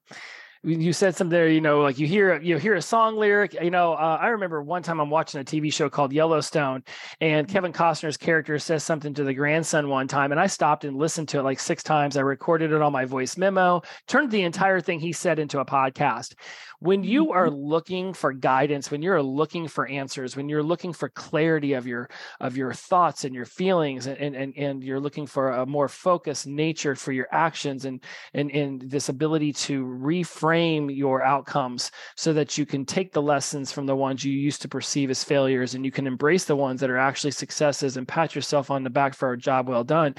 you 0.64 0.92
said 0.92 1.16
something 1.16 1.30
there, 1.30 1.48
you 1.48 1.60
know, 1.60 1.80
like 1.80 1.98
you 1.98 2.06
hear 2.06 2.40
you 2.40 2.56
hear 2.56 2.74
a 2.74 2.82
song 2.82 3.16
lyric. 3.16 3.54
You 3.54 3.70
know, 3.70 3.94
uh, 3.94 4.18
I 4.20 4.28
remember 4.28 4.62
one 4.62 4.82
time 4.82 5.00
I'm 5.00 5.10
watching 5.10 5.40
a 5.40 5.44
TV 5.44 5.72
show 5.72 5.90
called 5.90 6.12
Yellowstone, 6.12 6.84
and 7.20 7.46
mm-hmm. 7.46 7.52
Kevin 7.52 7.72
Costner's 7.72 8.16
character 8.16 8.58
says 8.60 8.84
something 8.84 9.12
to 9.14 9.24
the 9.24 9.34
grandson 9.34 9.88
one 9.88 10.06
time, 10.06 10.30
and 10.30 10.40
I 10.40 10.46
stopped 10.46 10.84
and 10.84 10.96
listened 10.96 11.28
to 11.30 11.40
it 11.40 11.42
like 11.42 11.58
six 11.58 11.82
times. 11.82 12.16
I 12.16 12.20
recorded 12.20 12.70
it 12.70 12.80
on 12.80 12.92
my 12.92 13.04
voice 13.04 13.36
memo, 13.36 13.82
turned 14.06 14.30
the 14.30 14.42
entire 14.42 14.80
thing 14.80 15.00
he 15.00 15.12
said 15.12 15.40
into 15.40 15.58
a 15.58 15.64
podcast. 15.64 16.34
When 16.78 17.04
you 17.04 17.32
are 17.32 17.46
mm-hmm. 17.46 17.56
looking 17.56 18.12
for 18.12 18.32
guidance, 18.32 18.90
when 18.90 19.02
you're 19.02 19.22
looking 19.22 19.68
for 19.68 19.86
answers, 19.86 20.36
when 20.36 20.48
you're 20.48 20.64
looking 20.64 20.92
for 20.92 21.08
clarity 21.08 21.72
of 21.74 21.86
your 21.88 22.08
of 22.40 22.56
your 22.56 22.72
thoughts 22.72 23.24
and 23.24 23.34
your 23.34 23.46
feelings, 23.46 24.06
and 24.06 24.36
and 24.36 24.56
and 24.56 24.84
you're 24.84 25.00
looking 25.00 25.26
for 25.26 25.50
a 25.50 25.66
more 25.66 25.88
focused 25.88 26.46
nature 26.46 26.94
for 26.94 27.10
your 27.10 27.26
actions, 27.32 27.84
and 27.84 28.04
and 28.32 28.50
and 28.52 28.82
this 28.82 29.08
ability 29.08 29.52
to 29.54 29.84
reframe 29.84 30.51
frame 30.53 30.90
your 30.90 31.22
outcomes 31.22 31.90
so 32.14 32.30
that 32.30 32.59
you 32.59 32.66
can 32.66 32.84
take 32.84 33.11
the 33.11 33.22
lessons 33.22 33.72
from 33.72 33.86
the 33.86 33.96
ones 33.96 34.22
you 34.22 34.34
used 34.34 34.61
to 34.61 34.68
perceive 34.68 35.09
as 35.09 35.24
failures 35.24 35.74
and 35.74 35.82
you 35.82 35.90
can 35.90 36.07
embrace 36.07 36.44
the 36.44 36.55
ones 36.55 36.78
that 36.78 36.90
are 36.90 36.98
actually 36.98 37.30
successes 37.30 37.96
and 37.96 38.07
pat 38.07 38.34
yourself 38.34 38.70
on 38.70 38.84
the 38.84 38.90
back 38.90 39.14
for 39.14 39.32
a 39.32 39.38
job 39.38 39.66
well 39.66 39.82
done. 39.82 40.14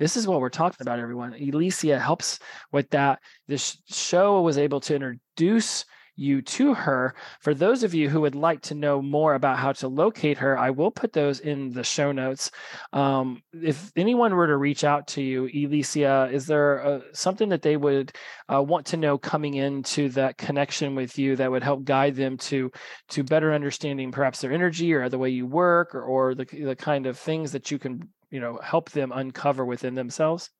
This 0.00 0.16
is 0.16 0.26
what 0.26 0.40
we're 0.40 0.48
talking 0.48 0.78
about, 0.80 0.98
everyone. 0.98 1.34
Elysia 1.34 2.00
helps 2.00 2.40
with 2.72 2.90
that. 2.90 3.20
This 3.46 3.80
show 3.86 4.42
was 4.42 4.58
able 4.58 4.80
to 4.80 4.96
introduce 4.96 5.84
you 6.16 6.42
to 6.42 6.74
her. 6.74 7.14
For 7.40 7.54
those 7.54 7.82
of 7.82 7.94
you 7.94 8.08
who 8.08 8.22
would 8.22 8.34
like 8.34 8.62
to 8.62 8.74
know 8.74 9.00
more 9.00 9.34
about 9.34 9.58
how 9.58 9.72
to 9.72 9.88
locate 9.88 10.38
her, 10.38 10.58
I 10.58 10.70
will 10.70 10.90
put 10.90 11.12
those 11.12 11.40
in 11.40 11.70
the 11.72 11.84
show 11.84 12.10
notes. 12.10 12.50
Um, 12.92 13.42
if 13.52 13.92
anyone 13.96 14.34
were 14.34 14.46
to 14.46 14.56
reach 14.56 14.82
out 14.82 15.06
to 15.08 15.22
you, 15.22 15.44
Elysia, 15.44 16.32
is 16.32 16.46
there 16.46 16.84
uh, 16.84 17.00
something 17.12 17.50
that 17.50 17.62
they 17.62 17.76
would 17.76 18.12
uh, 18.52 18.62
want 18.62 18.86
to 18.86 18.96
know 18.96 19.18
coming 19.18 19.54
into 19.54 20.08
that 20.10 20.38
connection 20.38 20.94
with 20.94 21.18
you 21.18 21.36
that 21.36 21.50
would 21.50 21.62
help 21.62 21.84
guide 21.84 22.16
them 22.16 22.36
to 22.38 22.70
to 23.08 23.22
better 23.22 23.52
understanding 23.52 24.10
perhaps 24.10 24.40
their 24.40 24.52
energy 24.52 24.92
or 24.92 25.08
the 25.08 25.18
way 25.18 25.28
you 25.28 25.46
work 25.46 25.94
or, 25.94 26.02
or 26.02 26.34
the 26.34 26.44
the 26.44 26.76
kind 26.76 27.06
of 27.06 27.18
things 27.18 27.52
that 27.52 27.70
you 27.70 27.78
can 27.78 28.08
you 28.30 28.40
know 28.40 28.58
help 28.62 28.90
them 28.90 29.12
uncover 29.12 29.64
within 29.64 29.94
themselves? 29.94 30.50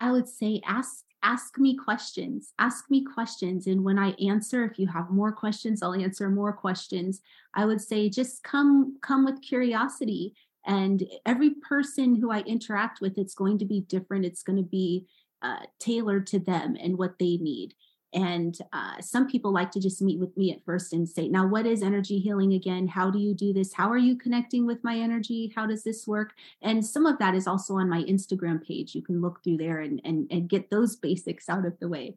I 0.00 0.12
would 0.12 0.28
say 0.28 0.60
ask 0.66 1.04
ask 1.22 1.58
me 1.58 1.76
questions 1.76 2.52
ask 2.58 2.90
me 2.90 3.04
questions. 3.04 3.66
And 3.66 3.84
when 3.84 3.98
i 3.98 4.10
answer 4.12 4.64
if 4.64 4.78
you 4.78 4.86
have 4.86 5.10
more 5.10 5.32
questions 5.32 5.82
i'll 5.82 5.94
answer 5.94 6.28
more 6.28 6.52
questions. 6.52 7.20
I 7.54 7.64
would 7.64 7.80
say 7.80 8.08
just 8.08 8.42
come 8.42 8.96
come 9.02 9.24
with 9.24 9.42
curiosity. 9.42 10.34
And 10.66 11.02
every 11.26 11.50
person 11.68 12.14
who 12.14 12.30
i 12.30 12.40
interact 12.40 13.00
with 13.00 13.18
it's 13.18 13.34
going 13.34 13.58
to 13.58 13.64
be 13.64 13.80
different. 13.80 14.24
It's 14.24 14.42
going 14.42 14.58
to 14.58 14.68
be 14.68 15.06
uh, 15.42 15.66
tailored 15.78 16.26
to 16.26 16.38
them 16.38 16.76
and 16.80 16.98
what 16.98 17.18
they 17.18 17.36
need 17.36 17.74
and 18.14 18.56
uh, 18.72 19.00
some 19.00 19.28
people 19.28 19.52
like 19.52 19.70
to 19.72 19.80
just 19.80 20.00
meet 20.00 20.18
with 20.18 20.34
me 20.36 20.50
at 20.50 20.64
first 20.64 20.94
and 20.94 21.06
say, 21.06 21.28
Now, 21.28 21.46
what 21.46 21.66
is 21.66 21.82
energy 21.82 22.18
healing 22.18 22.54
again? 22.54 22.88
How 22.88 23.10
do 23.10 23.18
you 23.18 23.34
do 23.34 23.52
this? 23.52 23.74
How 23.74 23.90
are 23.90 23.98
you 23.98 24.16
connecting 24.16 24.66
with 24.66 24.82
my 24.82 24.96
energy? 24.96 25.52
How 25.54 25.66
does 25.66 25.84
this 25.84 26.06
work? 26.06 26.32
And 26.62 26.84
some 26.84 27.04
of 27.04 27.18
that 27.18 27.34
is 27.34 27.46
also 27.46 27.74
on 27.74 27.88
my 27.88 28.02
Instagram 28.04 28.66
page. 28.66 28.94
You 28.94 29.02
can 29.02 29.20
look 29.20 29.44
through 29.44 29.58
there 29.58 29.80
and, 29.80 30.00
and, 30.04 30.26
and 30.30 30.48
get 30.48 30.70
those 30.70 30.96
basics 30.96 31.48
out 31.48 31.66
of 31.66 31.78
the 31.80 31.88
way. 31.88 32.16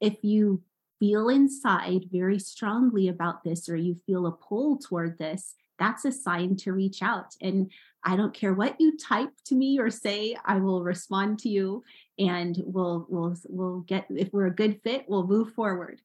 If 0.00 0.22
you 0.22 0.62
feel 1.00 1.28
inside 1.28 2.04
very 2.12 2.38
strongly 2.38 3.08
about 3.08 3.42
this 3.42 3.68
or 3.68 3.76
you 3.76 3.96
feel 4.06 4.26
a 4.26 4.32
pull 4.32 4.78
toward 4.78 5.18
this, 5.18 5.56
that's 5.78 6.04
a 6.04 6.12
sign 6.12 6.54
to 6.58 6.72
reach 6.72 7.02
out. 7.02 7.34
And 7.40 7.72
I 8.04 8.14
don't 8.14 8.34
care 8.34 8.54
what 8.54 8.80
you 8.80 8.96
type 8.96 9.30
to 9.46 9.56
me 9.56 9.80
or 9.80 9.90
say, 9.90 10.36
I 10.44 10.58
will 10.58 10.84
respond 10.84 11.40
to 11.40 11.48
you 11.48 11.82
and 12.28 12.60
we'll 12.64 13.06
we'll 13.08 13.36
we'll 13.48 13.80
get 13.80 14.06
if 14.10 14.32
we're 14.32 14.46
a 14.46 14.54
good 14.54 14.80
fit, 14.82 15.04
we'll 15.08 15.26
move 15.26 15.52
forward. 15.52 16.00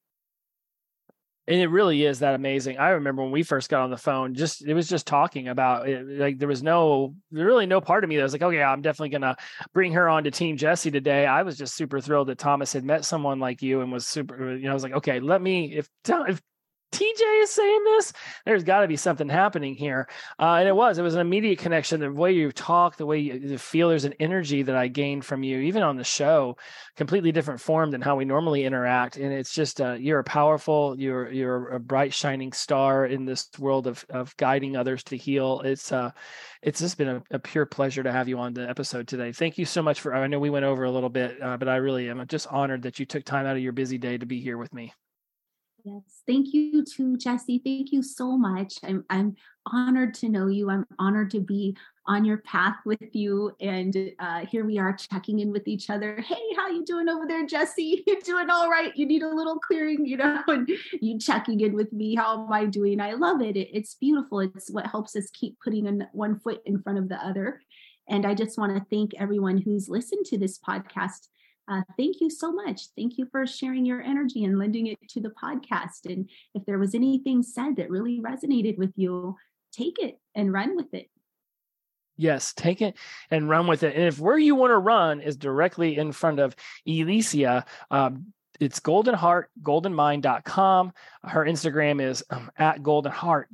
And 1.50 1.62
it 1.62 1.68
really 1.68 2.04
is 2.04 2.20
that 2.20 2.36
amazing. 2.36 2.78
I 2.78 2.90
remember 2.90 3.24
when 3.24 3.32
we 3.32 3.42
first 3.42 3.70
got 3.70 3.82
on 3.82 3.90
the 3.90 3.96
phone, 3.96 4.34
just 4.34 4.66
it 4.66 4.74
was 4.74 4.90
just 4.90 5.08
talking 5.08 5.48
about 5.48 5.88
it. 5.88 6.06
Like 6.06 6.40
there 6.40 6.48
was 6.48 6.62
no, 6.62 7.16
really 7.32 7.66
no 7.66 7.80
part 7.80 8.04
of 8.04 8.10
me 8.10 8.18
that 8.18 8.24
was 8.24 8.34
like, 8.34 8.42
okay, 8.42 8.62
I'm 8.62 8.82
definitely 8.82 9.10
gonna 9.10 9.38
bring 9.74 9.94
her 9.94 10.10
on 10.10 10.26
to 10.26 10.32
Team 10.32 10.58
Jesse 10.58 10.92
today. 10.92 11.26
I 11.26 11.44
was 11.44 11.58
just 11.58 11.76
super 11.76 12.02
thrilled 12.02 12.28
that 12.28 12.38
Thomas 12.38 12.74
had 12.74 12.84
met 12.84 13.06
someone 13.06 13.40
like 13.40 13.62
you 13.62 13.80
and 13.80 13.94
was 13.94 14.06
super. 14.06 14.58
You 14.58 14.66
know, 14.66 14.72
I 14.72 14.74
was 14.74 14.84
like, 14.84 14.96
okay, 14.96 15.22
let 15.22 15.42
me 15.42 15.74
if 15.74 15.90
if 16.10 16.42
TJ 16.92 17.44
is 17.44 17.52
saying 17.52 17.84
this. 17.84 18.14
There's 18.46 18.64
got 18.64 18.82
to 18.82 18.88
be 18.88 18.96
something 18.96 19.28
happening 19.28 19.76
here. 19.76 20.08
Uh, 20.40 20.56
and 20.56 20.68
it 20.68 20.76
was. 20.76 20.98
It 20.98 21.02
was 21.02 21.16
an 21.16 21.22
immediate 21.22 21.60
connection. 21.60 22.00
The 22.00 22.12
way 22.12 22.32
you 22.32 22.52
talk, 22.52 22.96
the 22.96 23.06
way 23.06 23.20
you 23.20 23.58
feel, 23.58 23.90
there's 23.90 24.06
an 24.06 24.14
energy 24.20 24.64
that 24.64 24.76
I 24.76 24.88
gained 24.88 25.26
from 25.26 25.44
you, 25.44 25.60
even 25.60 25.84
on 25.84 25.98
the 25.98 26.04
show, 26.06 26.58
completely 26.96 27.32
different 27.32 27.60
form 27.60 27.92
than 27.92 28.02
how 28.02 28.16
we 28.16 28.26
normally 28.26 28.64
interact. 28.64 29.18
And 29.18 29.34
it's 29.34 29.54
just 29.54 29.82
uh, 29.82 29.94
you're 29.94 30.20
a 30.20 30.24
powerful. 30.24 30.96
You're 30.98 31.32
you're 31.32 31.70
a 31.70 31.80
bright 31.80 32.14
shining 32.14 32.54
star 32.54 33.06
in 33.06 33.26
this 33.26 33.50
world 33.60 33.86
of 33.88 34.06
of 34.10 34.36
guiding 34.38 34.78
others 34.78 35.04
to 35.06 35.18
heal. 35.18 35.62
It's 35.66 35.92
uh, 35.92 36.12
it's 36.62 36.80
just 36.80 36.98
been 36.98 37.10
a, 37.10 37.24
a 37.32 37.40
pure 37.40 37.66
pleasure 37.66 38.04
to 38.04 38.12
have 38.12 38.30
you 38.30 38.40
on 38.40 38.54
the 38.54 38.68
episode 38.68 39.08
today. 39.08 39.34
Thank 39.34 39.58
you 39.58 39.66
so 39.66 39.82
much 39.82 40.00
for. 40.00 40.16
I 40.16 40.28
know 40.28 40.40
we 40.40 40.50
went 40.50 40.66
over 40.66 40.86
a 40.86 40.92
little 40.92 41.10
bit, 41.10 41.42
uh, 41.42 41.58
but 41.58 41.68
I 41.68 41.76
really 41.78 42.10
am 42.10 42.26
just 42.28 42.48
honored 42.48 42.84
that 42.84 42.98
you 42.98 43.06
took 43.06 43.26
time 43.26 43.46
out 43.46 43.58
of 43.58 43.62
your 43.62 43.74
busy 43.74 43.98
day 43.98 44.18
to 44.18 44.26
be 44.26 44.40
here 44.40 44.58
with 44.58 44.74
me. 44.74 44.94
Yes, 45.88 46.22
thank 46.28 46.54
you 46.54 46.84
to 46.84 47.16
Jesse. 47.16 47.62
Thank 47.64 47.94
you 47.94 48.04
so 48.04 48.38
much. 48.38 48.74
I'm 48.84 49.06
I'm 49.10 49.38
honored 49.66 50.14
to 50.16 50.28
know 50.28 50.48
you. 50.48 50.70
I'm 50.70 50.86
honored 51.00 51.32
to 51.32 51.40
be 51.40 51.78
on 52.06 52.26
your 52.26 52.40
path 52.40 52.76
with 52.86 53.16
you. 53.16 53.56
And 53.62 53.96
uh, 54.20 54.46
here 54.46 54.66
we 54.66 54.80
are 54.80 54.94
checking 54.94 55.40
in 55.40 55.50
with 55.50 55.66
each 55.66 55.90
other. 55.90 56.20
Hey, 56.20 56.42
how 56.58 56.68
you 56.68 56.84
doing 56.84 57.08
over 57.08 57.26
there, 57.26 57.46
Jesse? 57.46 58.04
You're 58.08 58.20
doing 58.20 58.50
all 58.50 58.70
right. 58.70 58.92
You 58.98 59.06
need 59.06 59.24
a 59.24 59.34
little 59.34 59.60
clearing, 59.60 60.06
you 60.06 60.18
know, 60.18 60.44
and 60.48 60.70
you 61.02 61.20
checking 61.20 61.62
in 61.62 61.74
with 61.74 61.94
me. 61.94 62.16
How 62.16 62.44
am 62.44 62.52
I 62.52 62.66
doing? 62.66 63.00
I 63.00 63.14
love 63.14 63.42
it. 63.42 63.56
it 63.56 63.70
it's 63.72 63.96
beautiful. 63.96 64.42
It's 64.42 64.70
what 64.70 64.88
helps 64.88 65.16
us 65.16 65.30
keep 65.32 65.58
putting 65.64 66.02
one 66.12 66.38
foot 66.38 66.62
in 66.66 66.82
front 66.82 67.00
of 67.00 67.08
the 67.08 67.26
other. 67.26 67.62
And 68.10 68.26
I 68.26 68.34
just 68.34 68.58
want 68.58 68.76
to 68.76 68.86
thank 68.90 69.12
everyone 69.18 69.58
who's 69.58 69.88
listened 69.88 70.26
to 70.28 70.38
this 70.38 70.60
podcast 70.60 71.30
uh, 71.68 71.82
thank 71.98 72.22
you 72.22 72.30
so 72.30 72.52
much. 72.52 72.88
Thank 72.96 73.18
you 73.18 73.28
for 73.32 73.46
sharing 73.46 73.86
your 73.86 74.02
energy 74.02 74.44
and 74.44 74.58
lending 74.58 74.88
it 74.88 75.00
to 75.10 75.22
the 75.22 75.30
podcast. 75.30 76.06
And 76.06 76.30
if 76.54 76.66
there 76.66 76.80
was 76.80 76.96
anything 76.96 77.44
said 77.44 77.76
that 77.76 77.90
really 77.90 78.22
resonated 78.22 78.78
with 78.78 78.94
you, 78.96 79.36
take 79.72 80.00
it 80.00 80.20
and 80.34 80.54
run 80.54 80.76
with 80.76 80.94
it. 80.94 81.10
Yes, 82.16 82.54
take 82.54 82.82
it 82.82 82.96
and 83.30 83.50
run 83.50 83.68
with 83.68 83.84
it. 83.84 83.96
And 83.96 84.06
if 84.06 84.20
where 84.20 84.38
you 84.38 84.56
want 84.56 84.72
to 84.72 84.78
run 84.78 85.22
is 85.22 85.36
directly 85.36 85.98
in 85.98 86.12
front 86.12 86.40
of 86.40 86.56
Elysia, 86.88 87.66
um, 87.92 88.34
it's 88.60 88.80
goldenheart, 88.80 89.46
goldenmind.com. 89.62 90.94
Her 91.24 91.46
Instagram 91.46 92.02
is 92.02 92.24
um, 92.32 92.50
at 92.58 92.82
goldenheart 92.82 93.46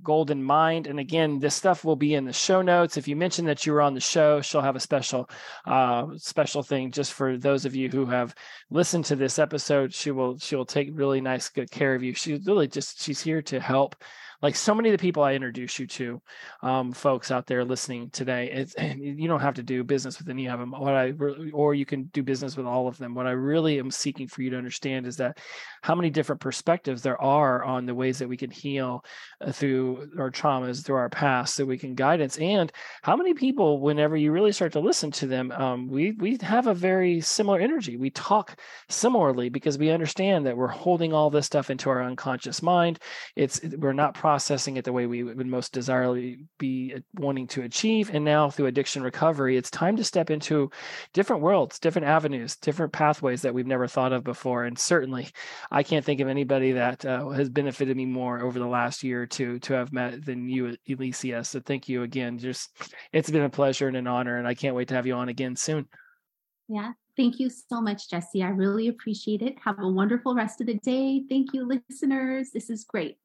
dot 0.00 0.04
golden 0.04 0.42
mind. 0.42 0.86
And 0.86 0.98
again 0.98 1.38
this 1.38 1.54
stuff 1.54 1.84
will 1.84 1.96
be 1.96 2.14
in 2.14 2.24
the 2.24 2.32
show 2.32 2.62
notes. 2.62 2.96
If 2.96 3.08
you 3.08 3.16
mention 3.16 3.44
that 3.46 3.66
you 3.66 3.72
were 3.72 3.82
on 3.82 3.94
the 3.94 4.00
show 4.00 4.40
she'll 4.40 4.60
have 4.60 4.76
a 4.76 4.80
special 4.80 5.28
uh, 5.66 6.06
special 6.16 6.62
thing 6.62 6.90
just 6.90 7.12
for 7.12 7.36
those 7.36 7.64
of 7.64 7.74
you 7.74 7.88
who 7.88 8.06
have 8.06 8.34
listened 8.70 9.04
to 9.06 9.16
this 9.16 9.38
episode. 9.38 9.92
She 9.94 10.10
will 10.10 10.38
she 10.38 10.56
will 10.56 10.66
take 10.66 10.90
really 10.92 11.20
nice 11.20 11.48
good 11.48 11.70
care 11.70 11.94
of 11.94 12.02
you. 12.02 12.14
She's 12.14 12.46
really 12.46 12.68
just 12.68 13.02
she's 13.02 13.20
here 13.20 13.42
to 13.42 13.60
help 13.60 13.96
like 14.42 14.56
so 14.56 14.74
many 14.74 14.88
of 14.88 14.92
the 14.92 15.02
people 15.02 15.22
I 15.22 15.34
introduce 15.34 15.78
you 15.78 15.86
to, 15.86 16.22
um, 16.62 16.92
folks 16.92 17.30
out 17.30 17.46
there 17.46 17.64
listening 17.64 18.10
today, 18.10 18.50
it's, 18.50 18.74
you 18.78 19.28
don't 19.28 19.40
have 19.40 19.54
to 19.54 19.62
do 19.62 19.84
business 19.84 20.18
with 20.18 20.28
any 20.28 20.48
of 20.48 20.58
them. 20.58 20.72
What 20.72 20.94
I 20.94 21.12
or 21.52 21.74
you 21.74 21.86
can 21.86 22.04
do 22.04 22.22
business 22.22 22.56
with 22.56 22.66
all 22.66 22.88
of 22.88 22.98
them. 22.98 23.14
What 23.14 23.26
I 23.26 23.32
really 23.32 23.78
am 23.78 23.90
seeking 23.90 24.28
for 24.28 24.42
you 24.42 24.50
to 24.50 24.56
understand 24.56 25.06
is 25.06 25.16
that 25.16 25.38
how 25.82 25.94
many 25.94 26.10
different 26.10 26.40
perspectives 26.40 27.02
there 27.02 27.20
are 27.20 27.64
on 27.64 27.86
the 27.86 27.94
ways 27.94 28.18
that 28.18 28.28
we 28.28 28.36
can 28.36 28.50
heal 28.50 29.04
uh, 29.40 29.52
through 29.52 30.10
our 30.18 30.30
traumas, 30.30 30.84
through 30.84 30.96
our 30.96 31.08
past, 31.08 31.56
that 31.56 31.66
we 31.66 31.78
can 31.78 31.94
guidance, 31.94 32.38
and 32.38 32.72
how 33.02 33.16
many 33.16 33.34
people, 33.34 33.80
whenever 33.80 34.16
you 34.16 34.32
really 34.32 34.52
start 34.52 34.72
to 34.72 34.80
listen 34.80 35.10
to 35.10 35.26
them, 35.26 35.50
um, 35.52 35.88
we 35.88 36.12
we 36.12 36.38
have 36.42 36.66
a 36.66 36.74
very 36.74 37.20
similar 37.20 37.58
energy. 37.58 37.96
We 37.96 38.10
talk 38.10 38.58
similarly 38.88 39.48
because 39.48 39.78
we 39.78 39.90
understand 39.90 40.46
that 40.46 40.56
we're 40.56 40.68
holding 40.68 41.12
all 41.12 41.30
this 41.30 41.46
stuff 41.46 41.70
into 41.70 41.90
our 41.90 42.02
unconscious 42.02 42.62
mind. 42.62 42.98
It's 43.36 43.60
we're 43.78 43.92
not 43.92 44.14
processing 44.30 44.76
it 44.76 44.84
the 44.84 44.92
way 44.92 45.06
we 45.06 45.24
would 45.24 45.48
most 45.48 45.72
desirably 45.72 46.38
be 46.56 46.94
uh, 46.94 47.00
wanting 47.14 47.48
to 47.48 47.62
achieve. 47.62 48.14
And 48.14 48.24
now 48.24 48.48
through 48.48 48.66
addiction 48.66 49.02
recovery, 49.02 49.56
it's 49.56 49.72
time 49.72 49.96
to 49.96 50.04
step 50.04 50.30
into 50.30 50.70
different 51.12 51.42
worlds, 51.42 51.80
different 51.80 52.06
avenues, 52.06 52.54
different 52.54 52.92
pathways 52.92 53.42
that 53.42 53.52
we've 53.52 53.66
never 53.66 53.88
thought 53.88 54.12
of 54.12 54.22
before. 54.22 54.66
And 54.66 54.78
certainly, 54.78 55.30
I 55.72 55.82
can't 55.82 56.04
think 56.04 56.20
of 56.20 56.28
anybody 56.28 56.70
that 56.70 57.04
uh, 57.04 57.30
has 57.30 57.48
benefited 57.48 57.96
me 57.96 58.06
more 58.06 58.40
over 58.40 58.60
the 58.60 58.68
last 58.68 59.02
year 59.02 59.22
or 59.22 59.26
two 59.26 59.58
to 59.60 59.72
have 59.72 59.92
met 59.92 60.24
than 60.24 60.48
you, 60.48 60.76
Elysia. 60.88 61.44
So 61.44 61.58
thank 61.58 61.88
you 61.88 62.04
again. 62.04 62.38
Just 62.38 62.70
it's 63.12 63.32
been 63.32 63.42
a 63.42 63.50
pleasure 63.50 63.88
and 63.88 63.96
an 63.96 64.06
honor, 64.06 64.38
and 64.38 64.46
I 64.46 64.54
can't 64.54 64.76
wait 64.76 64.86
to 64.88 64.94
have 64.94 65.08
you 65.08 65.14
on 65.14 65.28
again 65.28 65.56
soon. 65.56 65.88
Yeah. 66.68 66.92
Thank 67.16 67.40
you 67.40 67.50
so 67.50 67.80
much, 67.80 68.08
Jesse. 68.08 68.44
I 68.44 68.50
really 68.50 68.86
appreciate 68.86 69.42
it. 69.42 69.56
Have 69.64 69.80
a 69.80 69.88
wonderful 69.88 70.36
rest 70.36 70.60
of 70.60 70.68
the 70.68 70.78
day. 70.78 71.24
Thank 71.28 71.52
you, 71.52 71.66
listeners. 71.66 72.50
This 72.54 72.70
is 72.70 72.84
great. 72.84 73.18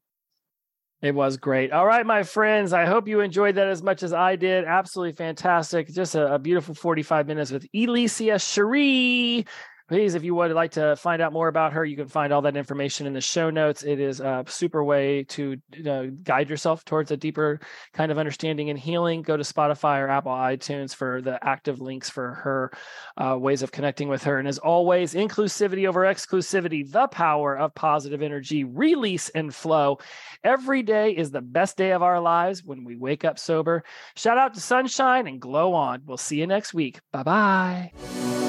It 1.05 1.13
was 1.13 1.37
great. 1.37 1.71
All 1.71 1.85
right, 1.85 2.03
my 2.03 2.23
friends. 2.23 2.73
I 2.73 2.85
hope 2.85 3.07
you 3.07 3.19
enjoyed 3.19 3.53
that 3.55 3.67
as 3.67 3.83
much 3.83 4.01
as 4.01 4.11
I 4.11 4.35
did. 4.35 4.65
Absolutely 4.65 5.13
fantastic. 5.13 5.87
Just 5.87 6.15
a, 6.15 6.33
a 6.33 6.39
beautiful 6.39 6.73
45 6.73 7.27
minutes 7.27 7.51
with 7.51 7.71
Elysia 7.73 8.41
Cherie 8.41 9.45
please, 9.87 10.15
if 10.15 10.23
you 10.23 10.33
would 10.35 10.51
like 10.51 10.71
to 10.71 10.95
find 10.95 11.21
out 11.21 11.33
more 11.33 11.47
about 11.47 11.73
her, 11.73 11.85
you 11.85 11.95
can 11.95 12.07
find 12.07 12.33
all 12.33 12.41
that 12.41 12.57
information 12.57 13.05
in 13.05 13.13
the 13.13 13.21
show 13.21 13.49
notes. 13.49 13.83
It 13.83 13.99
is 13.99 14.19
a 14.19 14.43
super 14.47 14.83
way 14.83 15.23
to 15.23 15.57
uh, 15.87 16.05
guide 16.23 16.49
yourself 16.49 16.83
towards 16.85 17.11
a 17.11 17.17
deeper 17.17 17.59
kind 17.93 18.11
of 18.11 18.17
understanding 18.17 18.69
and 18.69 18.79
healing. 18.79 19.21
Go 19.21 19.37
to 19.37 19.43
Spotify 19.43 19.99
or 19.99 20.09
Apple 20.09 20.31
iTunes 20.31 20.95
for 20.95 21.21
the 21.21 21.43
active 21.43 21.81
links 21.81 22.09
for 22.09 22.33
her 22.35 22.71
uh, 23.17 23.37
ways 23.37 23.61
of 23.61 23.71
connecting 23.71 24.09
with 24.09 24.23
her. 24.23 24.39
And 24.39 24.47
as 24.47 24.57
always, 24.57 25.13
inclusivity 25.13 25.87
over 25.87 26.01
exclusivity, 26.01 26.89
the 26.89 27.07
power 27.07 27.57
of 27.57 27.75
positive 27.75 28.21
energy, 28.21 28.63
release 28.63 29.29
and 29.29 29.53
flow. 29.53 29.99
Every 30.43 30.83
day 30.83 31.11
is 31.11 31.31
the 31.31 31.41
best 31.41 31.77
day 31.77 31.91
of 31.91 32.01
our 32.01 32.19
lives 32.19 32.63
when 32.63 32.83
we 32.83 32.95
wake 32.95 33.23
up 33.23 33.39
sober. 33.39 33.83
Shout 34.15 34.37
out 34.37 34.53
to 34.55 34.59
Sunshine 34.59 35.27
and 35.27 35.39
glow 35.39 35.73
on. 35.73 36.01
We'll 36.05 36.17
see 36.17 36.39
you 36.39 36.47
next 36.47 36.73
week. 36.73 36.99
Bye 37.11 37.23
bye. 37.23 38.44